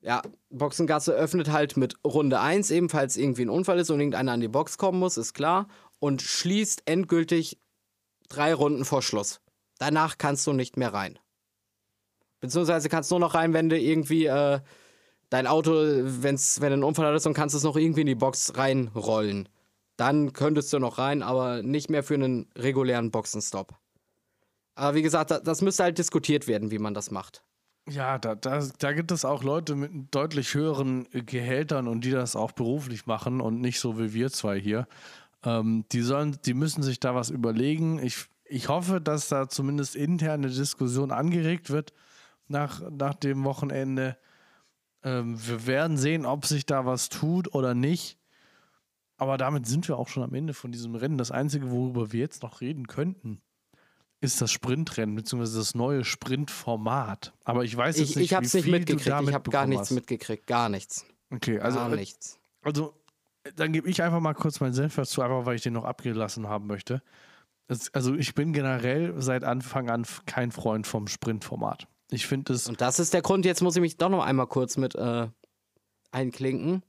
Ja, 0.02 0.22
Boxengasse 0.50 1.12
öffnet 1.12 1.52
halt 1.52 1.76
mit 1.76 1.96
Runde 2.06 2.40
1, 2.40 2.72
ebenfalls 2.72 3.18
irgendwie 3.18 3.42
ein 3.42 3.50
Unfall 3.50 3.80
ist 3.80 3.90
und 3.90 4.00
irgendeiner 4.00 4.32
an 4.32 4.40
die 4.40 4.48
Box 4.48 4.78
kommen 4.78 4.98
muss, 4.98 5.18
ist 5.18 5.34
klar. 5.34 5.68
Und 6.00 6.22
schließt 6.22 6.84
endgültig 6.86 7.60
drei 8.30 8.54
Runden 8.54 8.86
vor 8.86 9.02
Schluss. 9.02 9.42
Danach 9.78 10.18
kannst 10.18 10.48
du 10.48 10.54
nicht 10.54 10.78
mehr 10.78 10.94
rein. 10.94 11.20
Beziehungsweise 12.40 12.90
kannst 12.90 13.12
du 13.12 13.16
nur 13.16 13.28
noch 13.28 13.36
rein, 13.36 13.54
wenn 13.54 13.70
du 13.70 13.78
irgendwie 13.78 14.26
äh, 14.26 14.60
dein 15.30 15.48
Auto, 15.48 15.74
wenn's, 15.74 16.62
wenn 16.62 16.70
du 16.70 16.74
einen 16.74 16.84
Unfall 16.84 17.08
hattest 17.08 17.28
und 17.28 17.34
kannst 17.34 17.56
es 17.56 17.64
noch 17.64 17.76
irgendwie 17.76 18.02
in 18.02 18.08
die 18.08 18.16
Box 18.16 18.54
reinrollen. 18.58 19.50
Dann 19.98 20.34
könntest 20.34 20.72
du 20.72 20.80
noch 20.80 20.98
rein, 20.98 21.22
aber 21.22 21.62
nicht 21.62 21.90
mehr 21.90 22.04
für 22.04 22.14
einen 22.14 22.48
regulären 22.58 23.12
Boxenstopp. 23.12 23.76
Aber 24.76 24.96
wie 24.96 25.02
gesagt, 25.02 25.32
das, 25.32 25.44
das 25.44 25.62
müsste 25.62 25.84
halt 25.84 25.98
diskutiert 25.98 26.48
werden, 26.48 26.72
wie 26.72 26.80
man 26.80 26.94
das 26.94 27.12
macht. 27.12 27.44
Ja, 27.90 28.18
da, 28.18 28.36
da, 28.36 28.66
da 28.78 28.94
gibt 28.94 29.12
es 29.12 29.26
auch 29.26 29.44
Leute 29.44 29.76
mit 29.76 29.92
deutlich 30.12 30.54
höheren 30.54 31.08
Gehältern 31.12 31.88
und 31.88 32.06
die 32.06 32.12
das 32.12 32.36
auch 32.36 32.52
beruflich 32.52 33.08
machen 33.08 33.42
und 33.42 33.62
nicht 33.62 33.80
so 33.80 34.00
wie 34.00 34.14
wir 34.14 34.32
zwei 34.32 34.60
hier. 34.60 34.88
Ähm, 35.44 35.86
die, 35.92 36.02
sollen, 36.02 36.38
die 36.46 36.54
müssen 36.54 36.84
sich 36.84 37.00
da 37.00 37.16
was 37.16 37.30
überlegen. 37.30 38.00
Ich, 38.02 38.26
ich 38.46 38.70
hoffe, 38.70 39.02
dass 39.02 39.28
da 39.28 39.50
zumindest 39.50 39.96
interne 39.96 40.50
Diskussion 40.50 41.12
angeregt 41.12 41.72
wird 41.72 41.94
nach, 42.50 42.82
nach 42.89 43.16
dem 43.16 43.43
Wochenende. 43.43 44.18
Ähm, 45.04 45.38
wir 45.47 45.66
werden 45.68 45.97
sehen, 45.97 46.26
ob 46.26 46.45
sich 46.45 46.66
da 46.66 46.86
was 46.86 47.10
tut 47.10 47.54
oder 47.54 47.74
nicht. 47.74 48.18
Aber 49.18 49.38
damit 49.38 49.68
sind 49.68 49.88
wir 49.88 49.97
auch 49.97 50.08
schon 50.08 50.24
am 50.24 50.34
Ende 50.34 50.54
von 50.54 50.72
diesem 50.72 50.95
Rennen. 50.95 51.18
Das 51.18 51.32
Einzige, 51.32 51.72
worüber 51.72 52.12
wir 52.12 52.22
jetzt 52.22 52.41
noch 52.41 52.62
reden 52.62 52.88
könnten, 52.88 53.41
ist 54.22 54.41
das 54.41 54.52
Sprintrennen, 54.52 55.16
beziehungsweise 55.16 55.60
das 55.60 55.76
neue 55.76 56.04
Sprintformat. 56.04 57.34
Aber 57.43 57.64
ich 57.64 57.76
weiß 57.76 57.97
es 58.00 58.16
nicht, 58.16 58.26
ich 58.26 58.34
habe 58.34 58.45
es 58.45 58.54
nicht 58.54 58.68
mitgekriegt. 58.68 59.08
Ich 59.08 59.34
habe 59.34 59.50
gar 59.50 59.66
nichts 59.66 59.89
hast. 59.89 59.95
mitgekriegt. 59.95 60.47
Gar 60.47 60.70
nichts. 60.70 61.06
Okay, 61.32 61.60
also. 61.60 61.80
Gar 61.80 61.89
nichts. 61.89 62.39
Also, 62.62 62.93
dann 63.56 63.72
gebe 63.72 63.89
ich 63.89 64.02
einfach 64.02 64.20
mal 64.20 64.34
kurz 64.34 64.60
meinen 64.60 64.74
Senf 64.74 64.95
dazu, 64.95 65.22
einfach 65.22 65.45
weil 65.45 65.56
ich 65.56 65.62
den 65.62 65.74
noch 65.74 65.86
abgelassen 65.86 66.47
haben 66.47 66.68
möchte. 66.68 67.02
Also 67.93 68.16
ich 68.16 68.34
bin 68.34 68.52
generell 68.52 69.14
seit 69.22 69.43
Anfang 69.43 69.89
an 69.89 70.04
kein 70.26 70.52
Freund 70.52 70.88
vom 70.88 71.08
Sprintformat. 71.08 71.88
Ich 72.12 72.28
finde 72.28 72.53
es. 72.53 72.68
Und 72.68 72.82
das 72.82 72.99
ist 72.99 73.14
der 73.14 73.22
Grund, 73.22 73.45
jetzt 73.45 73.62
muss 73.62 73.76
ich 73.76 73.82
mich 73.82 73.97
doch 73.97 74.10
noch 74.10 74.24
einmal 74.24 74.47
kurz 74.47 74.78
mit 74.78 74.95
äh, 74.95 75.28
einklinken. 76.12 76.84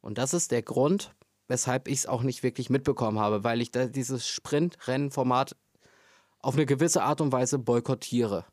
Und 0.00 0.18
das 0.18 0.34
ist 0.34 0.50
der 0.50 0.62
Grund, 0.62 1.14
weshalb 1.48 1.86
ich 1.86 2.00
es 2.00 2.06
auch 2.06 2.22
nicht 2.22 2.42
wirklich 2.42 2.70
mitbekommen 2.70 3.20
habe, 3.20 3.44
weil 3.44 3.60
ich 3.60 3.70
dieses 3.70 4.26
Sprint-Rennen-Format 4.26 5.56
auf 6.40 6.54
eine 6.54 6.66
gewisse 6.66 7.04
Art 7.04 7.20
und 7.20 7.30
Weise 7.30 7.58
boykottiere. 7.58 8.44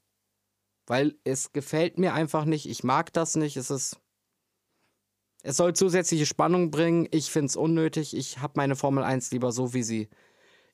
Weil 0.86 1.16
es 1.24 1.52
gefällt 1.54 1.98
mir 1.98 2.14
einfach 2.14 2.46
nicht, 2.46 2.70
ich 2.70 2.84
mag 2.84 3.12
das 3.14 3.36
nicht, 3.36 3.58
es 3.58 3.72
ist 3.72 4.00
es 5.42 5.58
soll 5.58 5.74
zusätzliche 5.74 6.26
Spannung 6.26 6.70
bringen. 6.70 7.08
Ich 7.12 7.32
finde 7.32 7.48
es 7.48 7.56
unnötig. 7.56 8.16
Ich 8.16 8.40
habe 8.40 8.54
meine 8.58 8.76
Formel 8.76 9.04
1 9.04 9.32
lieber 9.32 9.52
so, 9.52 9.74
wie 9.74 9.84
sie 9.84 10.10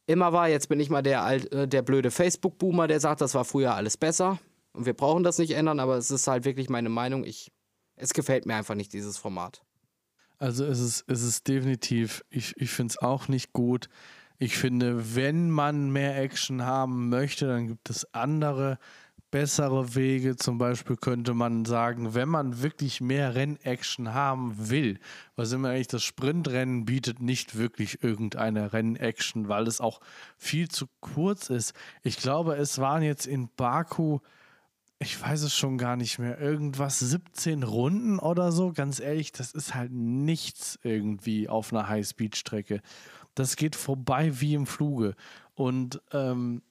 immer 0.08 0.34
war. 0.34 0.50
Jetzt 0.50 0.70
bin 0.70 0.80
ich 0.80 0.90
mal 0.90 1.04
der, 1.04 1.28
äh, 1.28 1.68
der 1.68 1.82
blöde 1.82 2.10
Facebook-Boomer, 2.12 2.88
der 2.88 3.00
sagt, 3.00 3.22
das 3.22 3.36
war 3.36 3.46
früher 3.46 3.76
alles 3.76 3.98
besser. 3.98 4.40
Und 4.76 4.86
wir 4.86 4.94
brauchen 4.94 5.24
das 5.24 5.38
nicht 5.38 5.52
ändern, 5.52 5.80
aber 5.80 5.98
es 5.98 6.12
ist 6.12 6.28
halt 6.28 6.46
wirklich 6.46 6.70
meine 6.70 6.90
Meinung. 6.90 7.24
Ich, 7.24 7.52
es 7.96 8.14
gefällt 8.14 8.46
mir 8.46 8.56
einfach 8.56 8.76
nicht, 8.76 8.94
dieses 8.94 9.18
Format. 9.18 9.64
Also 10.38 10.66
es 10.66 10.80
ist, 10.80 11.06
es 11.08 11.24
ist 11.24 11.48
definitiv, 11.48 12.24
ich, 12.30 12.58
ich 12.58 12.70
finde 12.72 12.92
es 12.92 12.98
auch 13.02 13.28
nicht 13.28 13.54
gut. 13.54 13.90
Ich 14.38 14.58
finde, 14.58 15.16
wenn 15.16 15.50
man 15.50 15.92
mehr 15.92 16.22
Action 16.22 16.64
haben 16.64 17.08
möchte, 17.08 17.48
dann 17.48 17.68
gibt 17.68 17.90
es 17.90 18.14
andere 18.14 18.78
bessere 19.32 19.96
Wege. 19.96 20.36
Zum 20.36 20.58
Beispiel 20.58 20.98
könnte 20.98 21.34
man 21.34 21.66
sagen, 21.66 22.14
wenn 22.14 22.30
man 22.30 22.62
wirklich 22.62 23.00
mehr 23.00 23.36
Rennaction 23.36 24.14
haben 24.14 24.70
will, 24.70 25.00
was 25.36 25.52
immer 25.54 25.70
eigentlich 25.70 25.88
das 25.88 26.04
Sprintrennen 26.04 26.86
bietet 26.86 27.22
nicht 27.22 27.58
wirklich 27.58 28.04
irgendeine 28.04 28.74
Rennaction, 28.74 29.48
weil 29.48 29.68
es 29.68 29.80
auch 29.80 30.02
viel 30.38 30.70
zu 30.70 30.88
kurz 31.00 31.50
ist. 31.50 31.74
Ich 32.04 32.18
glaube, 32.18 32.56
es 32.56 32.80
waren 32.80 33.04
jetzt 33.04 33.26
in 33.26 33.50
Baku, 33.56 34.20
ich 35.00 35.22
weiß 35.22 35.44
es 35.44 35.56
schon 35.56 35.78
gar 35.78 35.98
nicht 35.98 36.20
mehr, 36.20 36.40
irgendwas 36.40 37.00
17 37.00 37.64
Runden 37.64 38.20
oder 38.20 38.52
so. 38.52 38.72
Ganz 38.72 39.00
ehrlich, 39.00 39.32
das 39.32 39.52
ist 39.52 39.76
halt 39.76 39.92
nichts 39.92 40.80
irgendwie 40.84 41.50
auf 41.50 41.74
einer 41.74 41.90
Highspeed-Strecke. 41.90 42.82
Das 43.34 43.58
geht 43.58 43.76
vorbei 43.76 44.40
wie 44.40 44.54
im 44.54 44.66
Fluge. 44.66 45.16
Und 45.54 46.02
ähm, 46.14 46.62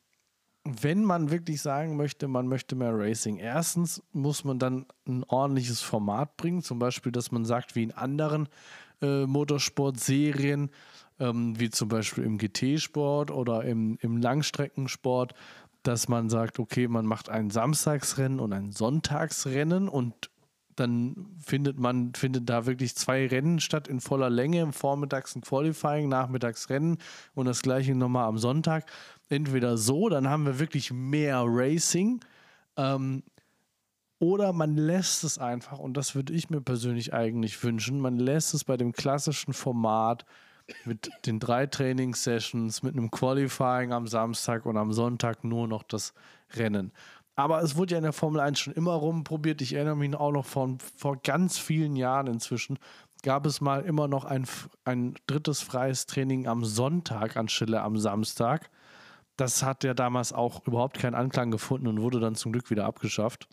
wenn 0.65 1.05
man 1.05 1.31
wirklich 1.31 1.61
sagen 1.61 1.97
möchte, 1.97 2.27
man 2.27 2.49
möchte 2.49 2.75
mehr 2.75 2.97
Racing, 2.97 3.37
erstens 3.37 4.03
muss 4.13 4.45
man 4.45 4.59
dann 4.59 4.87
ein 5.07 5.23
ordentliches 5.25 5.83
Format 5.83 6.39
bringen, 6.39 6.63
zum 6.63 6.79
Beispiel, 6.79 7.13
dass 7.13 7.31
man 7.31 7.45
sagt, 7.45 7.77
wie 7.77 7.83
in 7.83 7.93
anderen 7.93 8.49
äh, 9.03 9.27
Motorsport-Serien, 9.27 10.71
ähm, 11.21 11.61
wie 11.61 11.69
zum 11.69 11.89
Beispiel 11.89 12.25
im 12.25 12.39
GT-Sport 12.39 13.31
oder 13.31 13.65
im, 13.65 13.99
im 14.01 14.17
Langstreckensport, 14.17 15.35
dass 15.87 16.09
man 16.09 16.29
sagt, 16.29 16.59
okay, 16.59 16.89
man 16.89 17.07
macht 17.07 17.29
ein 17.29 17.51
Samstagsrennen 17.51 18.41
und 18.41 18.53
ein 18.53 18.73
Sonntagsrennen 18.73 19.89
und 19.89 20.31
dann 20.77 21.37
findet 21.39 21.79
man, 21.79 22.15
findet 22.15 22.49
da 22.49 22.67
wirklich 22.67 22.97
zwei 22.97 23.27
Rennen 23.27 23.61
statt 23.61 23.87
in 23.87 24.01
voller 24.01 24.31
Länge, 24.31 24.73
vormittags 24.73 25.37
ein 25.37 25.43
Qualifying, 25.43 26.09
nachmittags 26.09 26.69
Rennen 26.69 26.99
und 27.35 27.47
das 27.47 27.63
gleiche 27.63 27.95
nochmal 27.95 28.27
am 28.27 28.39
Sonntag. 28.39 28.91
Entweder 29.29 29.77
so, 29.77 30.09
dann 30.09 30.29
haben 30.29 30.47
wir 30.47 30.59
wirklich 30.59 30.93
mehr 30.93 31.45
Racing, 31.47 32.21
ähm, 32.77 33.23
oder 34.19 34.53
man 34.53 34.77
lässt 34.77 35.23
es 35.23 35.39
einfach, 35.39 35.79
und 35.79 35.97
das 35.97 36.15
würde 36.15 36.33
ich 36.33 36.49
mir 36.49 36.61
persönlich 36.61 37.13
eigentlich 37.13 37.63
wünschen, 37.63 38.01
man 38.01 38.19
lässt 38.19 38.55
es 38.55 38.65
bei 38.65 38.77
dem 38.77 38.93
klassischen 38.93 39.53
Format 39.53 40.25
mit 40.85 41.11
den 41.27 41.41
drei 41.41 41.67
Trainingssessions, 41.67 42.83
mit 42.83 42.97
einem 42.97 43.11
Qualifying 43.11 43.93
am 43.93 44.07
Samstag 44.07 44.67
und 44.67 44.77
am 44.77 44.93
Sonntag 44.93 45.45
nur 45.45 45.69
noch 45.69 45.83
das 45.83 46.15
Rennen. 46.55 46.93
Aber 47.37 47.63
es 47.63 47.77
wurde 47.77 47.93
ja 47.93 47.99
in 47.99 48.05
der 48.05 48.13
Formel 48.13 48.41
1 48.41 48.59
schon 48.59 48.75
immer 48.75 48.93
rumprobiert. 48.93 49.61
Ich 49.61 49.75
erinnere 49.75 49.97
mich 49.97 50.15
auch 50.15 50.31
noch 50.31 50.47
von 50.47 50.79
vor 50.79 51.21
ganz 51.23 51.59
vielen 51.59 51.97
Jahren 51.97 52.29
inzwischen. 52.29 52.79
Gab 53.23 53.47
es 53.47 53.61
mal 53.61 53.83
immer 53.83 54.07
noch 54.07 54.25
ein, 54.25 54.47
ein 54.85 55.15
drittes 55.27 55.61
freies 55.61 56.07
Training 56.07 56.47
am 56.47 56.65
Sonntag 56.65 57.37
anstelle 57.37 57.83
am 57.83 57.97
Samstag. 57.97 58.71
Das 59.37 59.65
hat 59.65 59.83
ja 59.83 59.95
damals 59.95 60.33
auch 60.33 60.65
überhaupt 60.67 60.99
keinen 60.99 61.15
Anklang 61.17 61.51
gefunden 61.51 61.89
und 61.89 62.01
wurde 62.01 62.21
dann 62.21 62.37
zum 62.37 62.53
Glück 62.53 62.71
wieder 62.71 62.85
abgeschafft. 62.85 63.49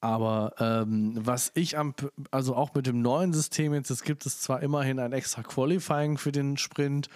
Aber 0.00 0.54
ähm, 0.58 1.14
was 1.14 1.52
ich 1.54 1.76
am, 1.76 1.94
also 2.30 2.56
auch 2.56 2.74
mit 2.74 2.86
dem 2.86 3.02
neuen 3.02 3.32
System 3.34 3.74
jetzt, 3.74 3.90
es 3.90 4.02
gibt 4.02 4.24
es 4.24 4.40
zwar 4.40 4.62
immerhin 4.62 4.98
ein 4.98 5.12
extra 5.12 5.42
Qualifying 5.42 6.16
für 6.16 6.32
den 6.32 6.56
Sprint 6.56 7.08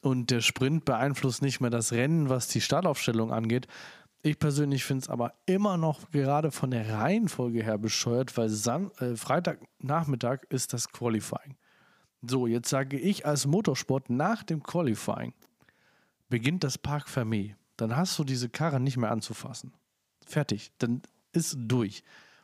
und 0.00 0.30
der 0.30 0.40
Sprint 0.40 0.84
beeinflusst 0.84 1.42
nicht 1.42 1.60
mehr 1.60 1.70
das 1.70 1.92
Rennen, 1.92 2.28
was 2.28 2.48
die 2.48 2.62
Startaufstellung 2.62 3.32
angeht. 3.32 3.66
Ich 4.22 4.38
persönlich 4.38 4.84
finde 4.84 5.02
es 5.02 5.08
aber 5.10 5.34
immer 5.46 5.76
noch 5.76 6.10
gerade 6.10 6.52
von 6.52 6.70
der 6.70 6.88
Reihenfolge 6.88 7.62
her 7.62 7.76
bescheuert, 7.76 8.36
weil 8.36 8.48
San 8.48 8.90
äh, 8.98 9.16
Freitagnachmittag 9.16 10.44
ist 10.48 10.72
das 10.72 10.88
Qualifying. 10.90 11.56
So, 12.22 12.46
jetzt 12.46 12.68
sage 12.68 12.98
ich 12.98 13.26
als 13.26 13.46
Motorsport 13.46 14.08
nach 14.10 14.42
dem 14.44 14.62
Qualifying 14.62 15.34
beginnt 16.28 16.64
das 16.64 16.78
Park 16.78 17.08
Fermé. 17.08 17.56
Dann 17.76 17.96
hast 17.96 18.18
du 18.18 18.24
diese 18.24 18.48
Karre 18.48 18.80
nicht 18.80 18.96
mehr 18.96 19.10
anzufassen. 19.10 19.74
Fertig. 20.24 20.72
Dann 20.78 21.02
ist 21.32 21.56
durch. 21.58 22.02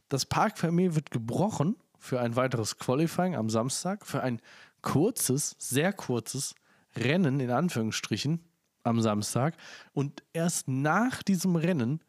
Das 0.08 0.26
Park 0.26 0.58
Fermé 0.58 0.94
wird 0.94 1.10
gebrochen 1.10 1.76
für 1.98 2.20
ein 2.20 2.36
weiteres 2.36 2.78
Qualifying 2.78 3.36
am 3.36 3.50
Samstag, 3.50 4.06
für 4.06 4.22
ein 4.22 4.40
kurzes, 4.82 5.56
sehr 5.58 5.92
kurzes 5.92 6.54
Rennen 6.96 7.40
in 7.40 7.50
Anführungsstrichen 7.50 8.40
am 8.84 9.00
Samstag. 9.00 9.56
Und 9.92 10.22
erst 10.32 10.68
nach 10.68 11.22
diesem 11.22 11.56
Rennen 11.56 12.00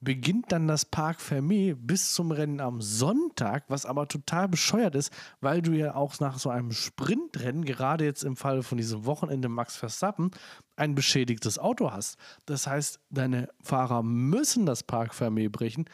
beginnt 0.00 0.52
dann 0.52 0.68
das 0.68 0.84
Park 0.84 1.20
Fermé 1.20 1.74
bis 1.74 2.12
zum 2.12 2.30
Rennen 2.30 2.60
am 2.60 2.82
Sonntag, 2.82 3.64
was 3.68 3.86
aber 3.86 4.06
total 4.08 4.48
bescheuert 4.48 4.94
ist, 4.94 5.10
weil 5.40 5.62
du 5.62 5.72
ja 5.72 5.94
auch 5.94 6.20
nach 6.20 6.38
so 6.38 6.50
einem 6.50 6.72
Sprintrennen, 6.72 7.64
gerade 7.64 8.04
jetzt 8.04 8.22
im 8.22 8.36
Fall 8.36 8.62
von 8.62 8.76
diesem 8.76 9.06
Wochenende 9.06 9.48
Max 9.48 9.76
Verstappen, 9.76 10.30
ein 10.76 10.94
beschädigtes 10.94 11.58
Auto 11.58 11.90
hast. 11.90 12.18
Das 12.44 12.66
heißt, 12.66 13.00
deine 13.08 13.48
Fahrer 13.62 14.02
müssen 14.02 14.66
das 14.66 14.82
Park 14.82 15.14
Fermé 15.14 15.48
brechen 15.48 15.86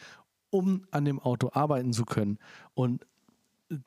um 0.53 0.85
an 0.91 1.05
dem 1.05 1.19
Auto 1.19 1.49
arbeiten 1.53 1.93
zu 1.93 2.05
können. 2.05 2.37
Und 2.75 3.05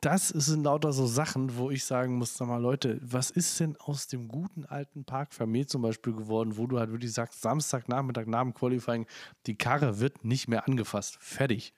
das 0.01 0.29
sind 0.29 0.65
lauter 0.65 0.93
so 0.93 1.07
Sachen, 1.07 1.57
wo 1.57 1.71
ich 1.71 1.85
sagen 1.85 2.17
muss, 2.17 2.37
sag 2.37 2.49
mal, 2.49 2.61
Leute, 2.61 2.99
was 3.03 3.31
ist 3.31 3.61
denn 3.61 3.77
aus 3.77 4.09
dem 4.09 4.27
guten 4.27 4.65
alten 4.65 5.05
Park 5.05 5.33
Vermeer 5.33 5.69
zum 5.69 5.83
Beispiel 5.83 6.13
geworden, 6.13 6.57
wo 6.57 6.67
du 6.67 6.81
halt 6.81 6.91
wirklich 6.91 7.13
sagst, 7.13 7.41
Samstagnachmittag 7.41 8.27
nach 8.27 8.43
dem 8.43 8.53
Qualifying, 8.53 9.07
die 9.47 9.57
Karre 9.57 10.01
wird 10.01 10.25
nicht 10.25 10.49
mehr 10.49 10.67
angefasst. 10.67 11.19
Fertig. 11.21 11.73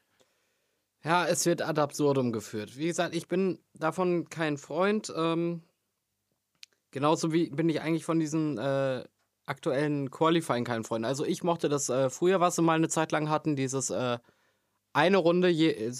Ja, 1.04 1.26
es 1.26 1.44
wird 1.44 1.60
ad 1.60 1.78
absurdum 1.80 2.32
geführt. 2.32 2.78
Wie 2.78 2.86
gesagt, 2.86 3.14
ich 3.14 3.28
bin 3.28 3.58
davon 3.74 4.30
kein 4.30 4.56
Freund. 4.56 5.12
Ähm, 5.14 5.62
genauso 6.92 7.32
wie 7.32 7.50
bin 7.50 7.68
ich 7.68 7.82
eigentlich 7.82 8.06
von 8.06 8.18
diesen 8.18 8.56
äh, 8.56 9.04
aktuellen 9.44 10.10
Qualifying 10.10 10.64
kein 10.64 10.82
Freund. 10.84 11.04
Also 11.04 11.26
ich 11.26 11.42
mochte 11.42 11.68
das 11.68 11.90
äh, 11.90 12.08
früher, 12.08 12.40
was 12.40 12.56
sie 12.56 12.62
mal 12.62 12.76
eine 12.76 12.88
Zeit 12.88 13.12
lang 13.12 13.28
hatten, 13.28 13.54
dieses 13.54 13.90
äh, 13.90 14.18
eine 14.92 15.16
Runde, 15.18 15.48
je, 15.48 15.92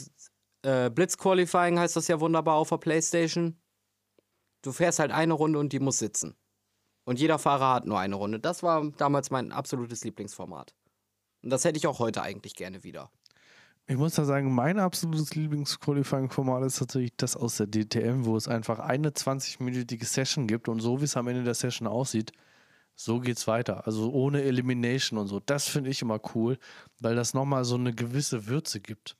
äh, 0.63 0.91
Blitzqualifying 0.91 1.79
heißt 1.79 1.97
das 1.97 2.09
ja 2.09 2.21
wunderbar 2.21 2.57
auf 2.57 2.71
der 2.71 2.79
Playstation. 2.79 3.61
Du 4.63 4.73
fährst 4.73 4.99
halt 4.99 5.13
eine 5.13 5.35
Runde 5.35 5.59
und 5.59 5.73
die 5.73 5.81
muss 5.81 5.99
sitzen. 5.99 6.37
Und 7.05 7.19
jeder 7.19 7.39
Fahrer 7.39 7.75
hat 7.75 7.87
nur 7.87 7.99
eine 7.99 8.17
Runde. 8.17 8.39
Das 8.39 8.63
war 8.63 8.91
damals 8.91 9.31
mein 9.31 9.53
absolutes 9.53 10.05
Lieblingsformat. 10.05 10.75
Und 11.43 11.51
das 11.51 11.65
hätte 11.65 11.79
ich 11.79 11.87
auch 11.87 12.01
heute 12.01 12.23
eigentlich 12.23 12.55
gerne 12.55 12.85
wieder. 12.85 13.11
Ich 13.87 13.97
muss 13.97 14.17
da 14.17 14.27
sagen, 14.27 14.55
mein 14.55 14.79
absolutes 14.79 15.35
Lieblingsqualifying-Format 15.35 16.65
ist 16.65 16.79
tatsächlich 16.79 17.13
das 17.17 17.37
aus 17.37 17.57
der 17.57 17.69
DTM, 17.69 18.27
wo 18.27 18.37
es 18.37 18.47
einfach 18.47 18.81
eine 18.81 19.11
20-minütige 19.11 20.05
Session 20.05 20.47
gibt 20.47 20.69
und 20.69 20.81
so 20.81 21.01
wie 21.01 21.05
es 21.05 21.17
am 21.17 21.29
Ende 21.29 21.45
der 21.45 21.55
Session 21.55 21.89
aussieht, 21.89 22.33
so 23.01 23.21
geht's 23.21 23.47
weiter. 23.47 23.87
Also 23.87 24.11
ohne 24.11 24.43
Elimination 24.43 25.21
und 25.21 25.29
so. 25.29 25.39
Das 25.39 25.69
finde 25.69 25.91
ich 25.91 26.03
immer 26.03 26.21
cool, 26.35 26.59
weil 26.99 27.15
das 27.15 27.33
nochmal 27.33 27.65
so 27.65 27.77
eine 27.77 27.95
gewisse 27.95 28.49
Würze 28.49 28.81
gibt. 28.81 29.17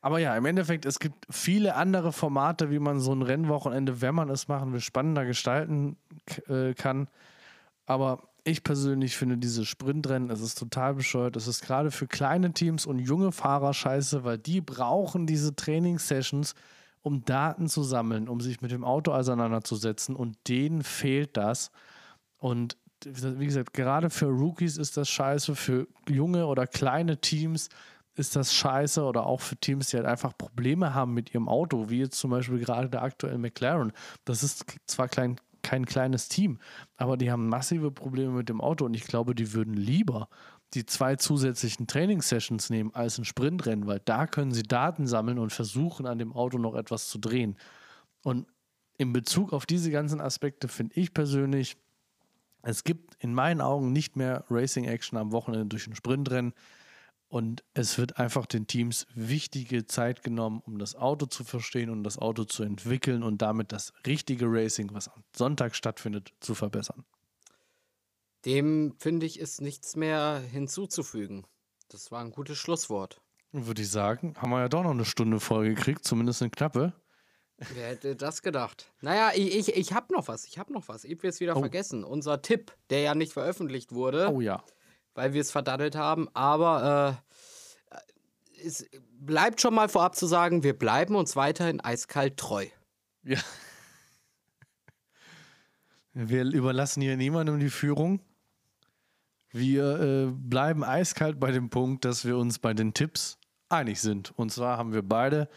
Aber 0.00 0.20
ja, 0.20 0.36
im 0.36 0.44
Endeffekt, 0.44 0.86
es 0.86 1.00
gibt 1.00 1.26
viele 1.28 1.74
andere 1.74 2.12
Formate, 2.12 2.70
wie 2.70 2.78
man 2.78 3.00
so 3.00 3.12
ein 3.12 3.22
Rennwochenende, 3.22 4.00
wenn 4.00 4.14
man 4.14 4.28
es 4.28 4.46
machen 4.46 4.72
will, 4.72 4.80
spannender 4.80 5.24
gestalten 5.24 5.96
äh, 6.46 6.74
kann. 6.74 7.08
Aber 7.84 8.28
ich 8.44 8.62
persönlich 8.62 9.16
finde 9.16 9.38
diese 9.38 9.64
Sprintrennen, 9.64 10.30
es 10.30 10.40
ist 10.40 10.56
total 10.56 10.94
bescheuert. 10.94 11.34
Es 11.36 11.48
ist 11.48 11.62
gerade 11.62 11.90
für 11.90 12.06
kleine 12.06 12.52
Teams 12.52 12.86
und 12.86 13.00
junge 13.00 13.32
Fahrer 13.32 13.74
scheiße, 13.74 14.22
weil 14.22 14.38
die 14.38 14.60
brauchen 14.60 15.26
diese 15.26 15.56
Trainingssessions, 15.56 16.54
um 17.02 17.24
Daten 17.24 17.66
zu 17.66 17.82
sammeln, 17.82 18.28
um 18.28 18.40
sich 18.40 18.60
mit 18.60 18.70
dem 18.70 18.84
Auto 18.84 19.10
auseinanderzusetzen. 19.10 20.14
Und 20.14 20.36
denen 20.46 20.84
fehlt 20.84 21.36
das. 21.36 21.72
Und 22.36 22.76
wie 23.06 23.46
gesagt, 23.46 23.72
gerade 23.72 24.10
für 24.10 24.26
Rookies 24.26 24.76
ist 24.76 24.96
das 24.96 25.08
scheiße, 25.08 25.54
für 25.54 25.86
junge 26.08 26.46
oder 26.46 26.66
kleine 26.66 27.20
Teams 27.20 27.68
ist 28.16 28.36
das 28.36 28.54
scheiße 28.54 29.02
oder 29.02 29.26
auch 29.26 29.40
für 29.40 29.56
Teams, 29.56 29.88
die 29.88 29.96
halt 29.96 30.06
einfach 30.06 30.36
Probleme 30.36 30.94
haben 30.94 31.14
mit 31.14 31.34
ihrem 31.34 31.48
Auto, 31.48 31.90
wie 31.90 32.00
jetzt 32.00 32.18
zum 32.18 32.30
Beispiel 32.30 32.58
gerade 32.58 32.88
der 32.88 33.02
aktuelle 33.02 33.38
McLaren. 33.38 33.92
Das 34.24 34.42
ist 34.42 34.64
zwar 34.86 35.08
klein, 35.08 35.36
kein 35.62 35.84
kleines 35.84 36.28
Team, 36.28 36.58
aber 36.96 37.16
die 37.16 37.30
haben 37.30 37.48
massive 37.48 37.90
Probleme 37.90 38.32
mit 38.32 38.48
dem 38.48 38.60
Auto 38.60 38.84
und 38.84 38.94
ich 38.94 39.04
glaube, 39.04 39.34
die 39.34 39.52
würden 39.52 39.74
lieber 39.74 40.28
die 40.74 40.86
zwei 40.86 41.16
zusätzlichen 41.16 41.86
Trainingssessions 41.86 42.70
nehmen 42.70 42.94
als 42.94 43.18
ein 43.18 43.24
Sprintrennen, 43.24 43.86
weil 43.86 44.00
da 44.04 44.26
können 44.26 44.52
sie 44.52 44.62
Daten 44.62 45.06
sammeln 45.06 45.38
und 45.38 45.52
versuchen, 45.52 46.06
an 46.06 46.18
dem 46.18 46.32
Auto 46.32 46.58
noch 46.58 46.74
etwas 46.74 47.08
zu 47.08 47.18
drehen. 47.18 47.56
Und 48.22 48.46
in 48.96 49.12
Bezug 49.12 49.52
auf 49.52 49.66
diese 49.66 49.90
ganzen 49.90 50.20
Aspekte 50.20 50.68
finde 50.68 50.94
ich 50.96 51.14
persönlich, 51.14 51.76
es 52.64 52.82
gibt 52.82 53.14
in 53.22 53.34
meinen 53.34 53.60
Augen 53.60 53.92
nicht 53.92 54.16
mehr 54.16 54.44
Racing 54.48 54.84
Action 54.84 55.18
am 55.18 55.32
Wochenende 55.32 55.66
durch 55.66 55.86
ein 55.86 55.94
Sprintrennen. 55.94 56.54
Und 57.28 57.64
es 57.74 57.98
wird 57.98 58.18
einfach 58.18 58.46
den 58.46 58.66
Teams 58.66 59.06
wichtige 59.14 59.86
Zeit 59.86 60.22
genommen, 60.22 60.62
um 60.64 60.78
das 60.78 60.94
Auto 60.94 61.26
zu 61.26 61.42
verstehen 61.42 61.90
und 61.90 62.04
das 62.04 62.16
Auto 62.16 62.44
zu 62.44 62.62
entwickeln 62.62 63.22
und 63.22 63.42
damit 63.42 63.72
das 63.72 63.92
richtige 64.06 64.46
Racing, 64.46 64.94
was 64.94 65.08
am 65.08 65.24
Sonntag 65.34 65.74
stattfindet, 65.74 66.32
zu 66.40 66.54
verbessern. 66.54 67.04
Dem 68.44 68.94
finde 68.98 69.26
ich 69.26 69.40
ist 69.40 69.60
nichts 69.60 69.96
mehr 69.96 70.38
hinzuzufügen. 70.38 71.46
Das 71.88 72.12
war 72.12 72.20
ein 72.20 72.30
gutes 72.30 72.58
Schlusswort. 72.58 73.20
Würde 73.52 73.82
ich 73.82 73.90
sagen, 73.90 74.34
haben 74.36 74.50
wir 74.50 74.60
ja 74.60 74.68
doch 74.68 74.82
noch 74.82 74.90
eine 74.90 75.04
Stunde 75.04 75.40
voll 75.40 75.68
gekriegt, 75.68 76.04
zumindest 76.04 76.42
eine 76.42 76.50
knappe. 76.50 76.92
Wer 77.72 77.88
hätte 77.88 78.16
das 78.16 78.42
gedacht? 78.42 78.90
Naja, 79.00 79.30
ich, 79.34 79.56
ich, 79.56 79.76
ich 79.76 79.92
habe 79.92 80.12
noch 80.12 80.28
was. 80.28 80.44
Ich 80.44 80.58
habe 80.58 80.72
noch 80.72 80.88
was. 80.88 81.04
Ich 81.04 81.22
will 81.22 81.30
es 81.30 81.40
wieder 81.40 81.56
oh. 81.56 81.60
vergessen. 81.60 82.04
Unser 82.04 82.42
Tipp, 82.42 82.72
der 82.90 83.00
ja 83.00 83.14
nicht 83.14 83.32
veröffentlicht 83.32 83.92
wurde. 83.92 84.30
Oh 84.30 84.40
ja. 84.40 84.62
Weil 85.14 85.32
wir 85.32 85.40
es 85.40 85.50
verdattelt 85.50 85.96
haben. 85.96 86.28
Aber 86.34 87.20
äh, 88.60 88.66
es 88.66 88.86
bleibt 89.12 89.60
schon 89.60 89.74
mal 89.74 89.88
vorab 89.88 90.16
zu 90.16 90.26
sagen, 90.26 90.62
wir 90.62 90.78
bleiben 90.78 91.14
uns 91.14 91.36
weiterhin 91.36 91.80
eiskalt 91.80 92.36
treu. 92.36 92.66
Ja. 93.22 93.38
Wir 96.12 96.44
überlassen 96.44 97.00
hier 97.00 97.16
niemandem 97.16 97.58
die 97.58 97.70
Führung. 97.70 98.20
Wir 99.50 100.00
äh, 100.00 100.26
bleiben 100.30 100.84
eiskalt 100.84 101.38
bei 101.40 101.52
dem 101.52 101.70
Punkt, 101.70 102.04
dass 102.04 102.24
wir 102.24 102.36
uns 102.36 102.58
bei 102.58 102.74
den 102.74 102.94
Tipps 102.94 103.38
einig 103.68 104.00
sind. 104.00 104.32
Und 104.36 104.52
zwar 104.52 104.78
haben 104.78 104.92
wir 104.92 105.02
beide 105.02 105.48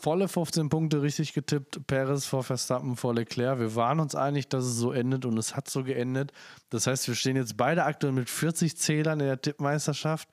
volle 0.00 0.28
15 0.28 0.68
Punkte 0.68 1.02
richtig 1.02 1.32
getippt. 1.32 1.86
Perez 1.86 2.24
vor 2.26 2.42
Verstappen 2.42 2.96
vor 2.96 3.14
Leclerc. 3.14 3.58
Wir 3.58 3.74
waren 3.74 4.00
uns 4.00 4.14
einig, 4.14 4.48
dass 4.48 4.64
es 4.64 4.76
so 4.76 4.92
endet 4.92 5.24
und 5.24 5.36
es 5.38 5.54
hat 5.54 5.68
so 5.68 5.84
geendet. 5.84 6.32
Das 6.70 6.86
heißt, 6.86 7.06
wir 7.08 7.14
stehen 7.14 7.36
jetzt 7.36 7.56
beide 7.56 7.84
aktuell 7.84 8.12
mit 8.12 8.30
40 8.30 8.76
Zählern 8.76 9.20
in 9.20 9.26
der 9.26 9.40
Tippmeisterschaft. 9.40 10.28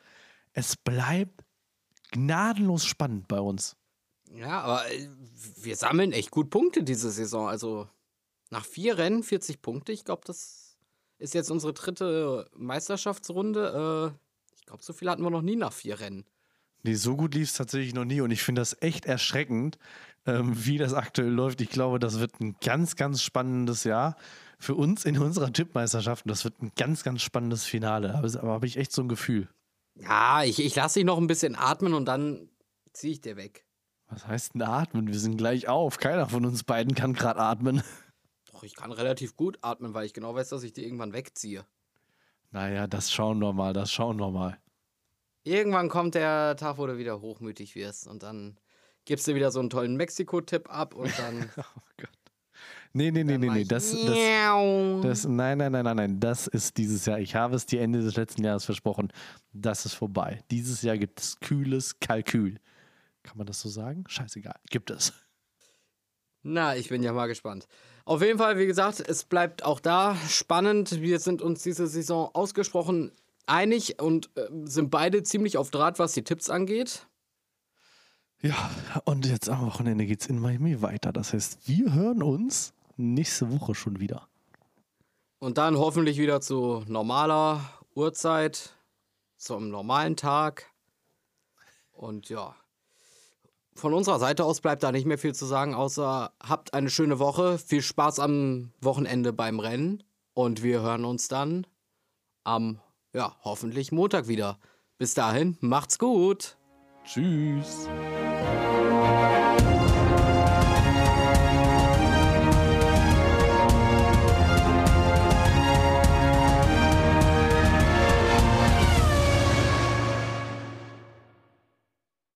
Es 0.54 0.76
bleibt 0.76 1.44
gnadenlos 2.12 2.86
spannend 2.86 3.28
bei 3.28 3.40
uns. 3.40 3.76
Ja, 4.34 4.62
aber 4.62 4.92
äh, 4.92 5.10
wir 5.58 5.76
sammeln 5.76 6.12
echt 6.12 6.32
gut 6.32 6.50
Punkte 6.50 6.84
diese 6.84 7.12
Saison. 7.12 7.48
Also 7.48 7.88
nach 8.50 8.66
vier 8.66 8.98
Rennen 8.98 9.24
40 9.24 9.62
Punkte. 9.62 9.92
Ich 9.92 10.06
glaube, 10.06 10.22
das 10.26 10.78
ist 11.18 11.34
jetzt 11.34 11.52
unsere 11.52 11.74
dritte 11.74 12.50
Meisterschaftsrunde. 12.56 14.14
Äh, 14.14 14.56
ich 14.56 14.66
glaube, 14.66 14.84
so 14.84 14.94
viel 14.94 15.10
hatten 15.10 15.24
wir 15.24 15.30
noch 15.30 15.42
nie 15.42 15.56
nach 15.56 15.74
vier 15.74 16.00
Rennen. 16.00 16.26
Nee, 16.88 16.94
so 16.94 17.18
gut 17.18 17.36
lief 17.36 17.50
es 17.50 17.54
tatsächlich 17.54 17.94
noch 17.94 18.06
nie 18.06 18.22
und 18.22 18.32
ich 18.32 18.42
finde 18.42 18.62
das 18.62 18.82
echt 18.82 19.06
erschreckend, 19.06 19.78
ähm, 20.26 20.54
wie 20.66 20.78
das 20.78 20.94
aktuell 20.94 21.28
läuft. 21.28 21.60
Ich 21.60 21.70
glaube, 21.70 22.00
das 22.00 22.22
wird 22.22 22.40
ein 22.40 22.56
ganz, 22.64 22.96
ganz 22.96 23.22
spannendes 23.22 23.84
Jahr 23.84 24.16
für 24.58 24.74
uns 24.74 25.04
in 25.04 25.18
unserer 25.18 25.52
Tippmeisterschaft 25.52 26.24
und 26.24 26.30
das 26.30 26.46
wird 26.46 26.62
ein 26.62 26.72
ganz, 26.78 27.04
ganz 27.04 27.22
spannendes 27.22 27.66
Finale. 27.66 28.16
Aber, 28.16 28.28
aber 28.40 28.54
habe 28.54 28.68
ich 28.68 28.78
echt 28.78 28.94
so 28.94 29.02
ein 29.02 29.10
Gefühl. 29.10 29.50
Ja, 29.96 30.46
ich, 30.46 30.64
ich 30.64 30.76
lasse 30.76 31.00
dich 31.00 31.06
noch 31.06 31.18
ein 31.18 31.28
bisschen 31.28 31.58
atmen 31.58 31.94
und 31.94 32.06
dann 32.06 32.48
ziehe 32.94 33.12
ich 33.12 33.20
dir 33.20 33.36
weg. 33.36 33.66
Was 34.08 34.26
heißt 34.26 34.54
denn 34.54 34.62
atmen? 34.62 35.08
Wir 35.08 35.20
sind 35.20 35.36
gleich 35.36 35.68
auf. 35.68 35.98
Keiner 35.98 36.30
von 36.30 36.46
uns 36.46 36.64
beiden 36.64 36.96
kann 36.96 37.12
gerade 37.12 37.42
atmen. 37.42 37.84
Doch, 38.54 38.64
ich 38.64 38.78
kann 38.78 38.94
relativ 38.94 39.36
gut 39.36 39.58
atmen, 39.62 39.94
weil 39.94 40.06
ich 40.06 40.14
genau 40.14 40.34
weiß, 40.34 40.48
dass 40.48 40.64
ich 40.64 40.72
dir 40.72 40.86
irgendwann 40.86 41.12
wegziehe. 41.12 41.66
Naja, 42.52 42.88
das 42.88 43.12
schauen 43.12 43.40
wir 43.40 43.52
mal, 43.52 43.74
das 43.74 43.92
schauen 43.92 44.22
wir 44.22 44.32
mal. 44.32 44.58
Irgendwann 45.48 45.88
kommt 45.88 46.16
der 46.16 46.58
Tag, 46.58 46.78
wo 46.78 46.86
du 46.88 46.98
wieder 46.98 47.22
hochmütig 47.22 47.76
wirst 47.76 48.06
und 48.06 48.22
dann 48.22 48.60
gibst 49.06 49.28
du 49.30 49.34
wieder 49.34 49.50
so 49.50 49.62
einen 49.62 49.70
tollen 49.70 49.96
Mexiko-Tipp 49.96 50.70
ab 50.70 50.94
und 50.94 51.18
dann. 51.18 51.50
oh 51.58 51.82
Gott. 51.96 52.10
Nee, 52.92 53.12
nee, 53.12 53.24
nee, 53.24 53.38
nee, 53.38 53.50
nee. 53.50 53.64
Das, 53.64 53.92
das, 53.92 54.18
das, 55.04 55.26
nein, 55.26 55.58
nein, 55.58 55.72
nein, 55.72 55.86
nein, 55.86 55.96
nein. 55.96 56.20
Das 56.20 56.48
ist 56.48 56.78
dieses 56.78 57.06
Jahr. 57.06 57.20
Ich 57.20 57.34
habe 57.36 57.56
es 57.56 57.66
dir 57.66 57.80
Ende 57.80 58.02
des 58.02 58.18
letzten 58.18 58.44
Jahres 58.44 58.66
versprochen. 58.66 59.14
Das 59.54 59.86
ist 59.86 59.94
vorbei. 59.94 60.42
Dieses 60.52 60.82
Jahr 60.82 60.98
gibt 60.98 61.22
es 61.22 61.40
kühles 61.40 61.98
Kalkül. 62.02 62.58
Kann 63.24 63.38
man 63.38 63.48
das 63.48 63.62
so 63.62 63.70
sagen? 63.70 64.04
Scheißegal. 64.08 64.56
Gibt 64.70 64.90
es. 64.90 65.14
Na, 66.44 66.76
ich 66.76 66.90
bin 66.90 67.04
ja 67.04 67.14
mal 67.14 67.28
gespannt. 67.28 67.68
Auf 68.04 68.22
jeden 68.22 68.38
Fall, 68.38 68.58
wie 68.58 68.68
gesagt, 68.68 69.00
es 69.00 69.24
bleibt 69.24 69.64
auch 69.64 69.80
da 69.80 70.18
spannend. 70.28 71.02
Wir 71.02 71.20
sind 71.20 71.42
uns 71.42 71.64
diese 71.64 71.88
Saison 71.88 72.30
ausgesprochen 72.34 73.12
einig 73.48 74.02
und 74.02 74.30
äh, 74.36 74.48
sind 74.66 74.90
beide 74.90 75.24
ziemlich 75.24 75.58
auf 75.58 75.72
Draht, 75.72 76.00
was 76.00 76.14
die 76.14 76.24
Tipps 76.24 76.50
angeht. 76.50 77.08
Ja, 78.42 78.70
und 79.06 79.26
jetzt 79.26 79.50
am 79.50 79.66
Wochenende 79.66 80.06
geht 80.06 80.22
es 80.22 80.28
in 80.28 80.40
Miami 80.40 80.82
weiter. 80.82 81.12
Das 81.12 81.34
heißt, 81.34 81.68
wir 81.68 81.94
hören 81.94 82.22
uns 82.22 82.74
nächste 82.96 83.52
Woche 83.52 83.74
schon 83.74 84.00
wieder. 84.00 84.28
Und 85.40 85.58
dann 85.58 85.78
hoffentlich 85.78 86.18
wieder 86.18 86.42
zu 86.42 86.84
normaler 86.88 87.62
Uhrzeit, 87.96 88.76
zum 89.38 89.70
normalen 89.70 90.16
Tag. 90.16 90.72
Und 91.92 92.30
ja, 92.30 92.56
von 93.78 93.94
unserer 93.94 94.20
Seite 94.20 94.44
aus 94.44 94.62
bleibt 94.62 94.84
da 94.84 94.92
nicht 94.92 95.06
mehr 95.06 95.18
viel 95.18 95.36
zu 95.36 95.46
sagen, 95.46 95.76
außer 95.76 96.32
habt 96.42 96.74
eine 96.74 96.90
schöne 96.90 97.20
Woche, 97.20 97.58
viel 97.58 97.82
Spaß 97.82 98.20
am 98.20 98.72
Wochenende 98.82 99.34
beim 99.34 99.60
Rennen 99.60 100.04
und 100.34 100.64
wir 100.64 100.82
hören 100.82 101.06
uns 101.06 101.28
dann 101.28 101.68
am, 102.44 102.80
ja, 103.18 103.36
hoffentlich 103.44 103.92
Montag 103.92 104.28
wieder. 104.28 104.60
Bis 105.00 105.16
dahin, 105.16 105.58
macht's 105.60 105.98
gut. 105.98 106.56
Tschüss. 107.04 107.90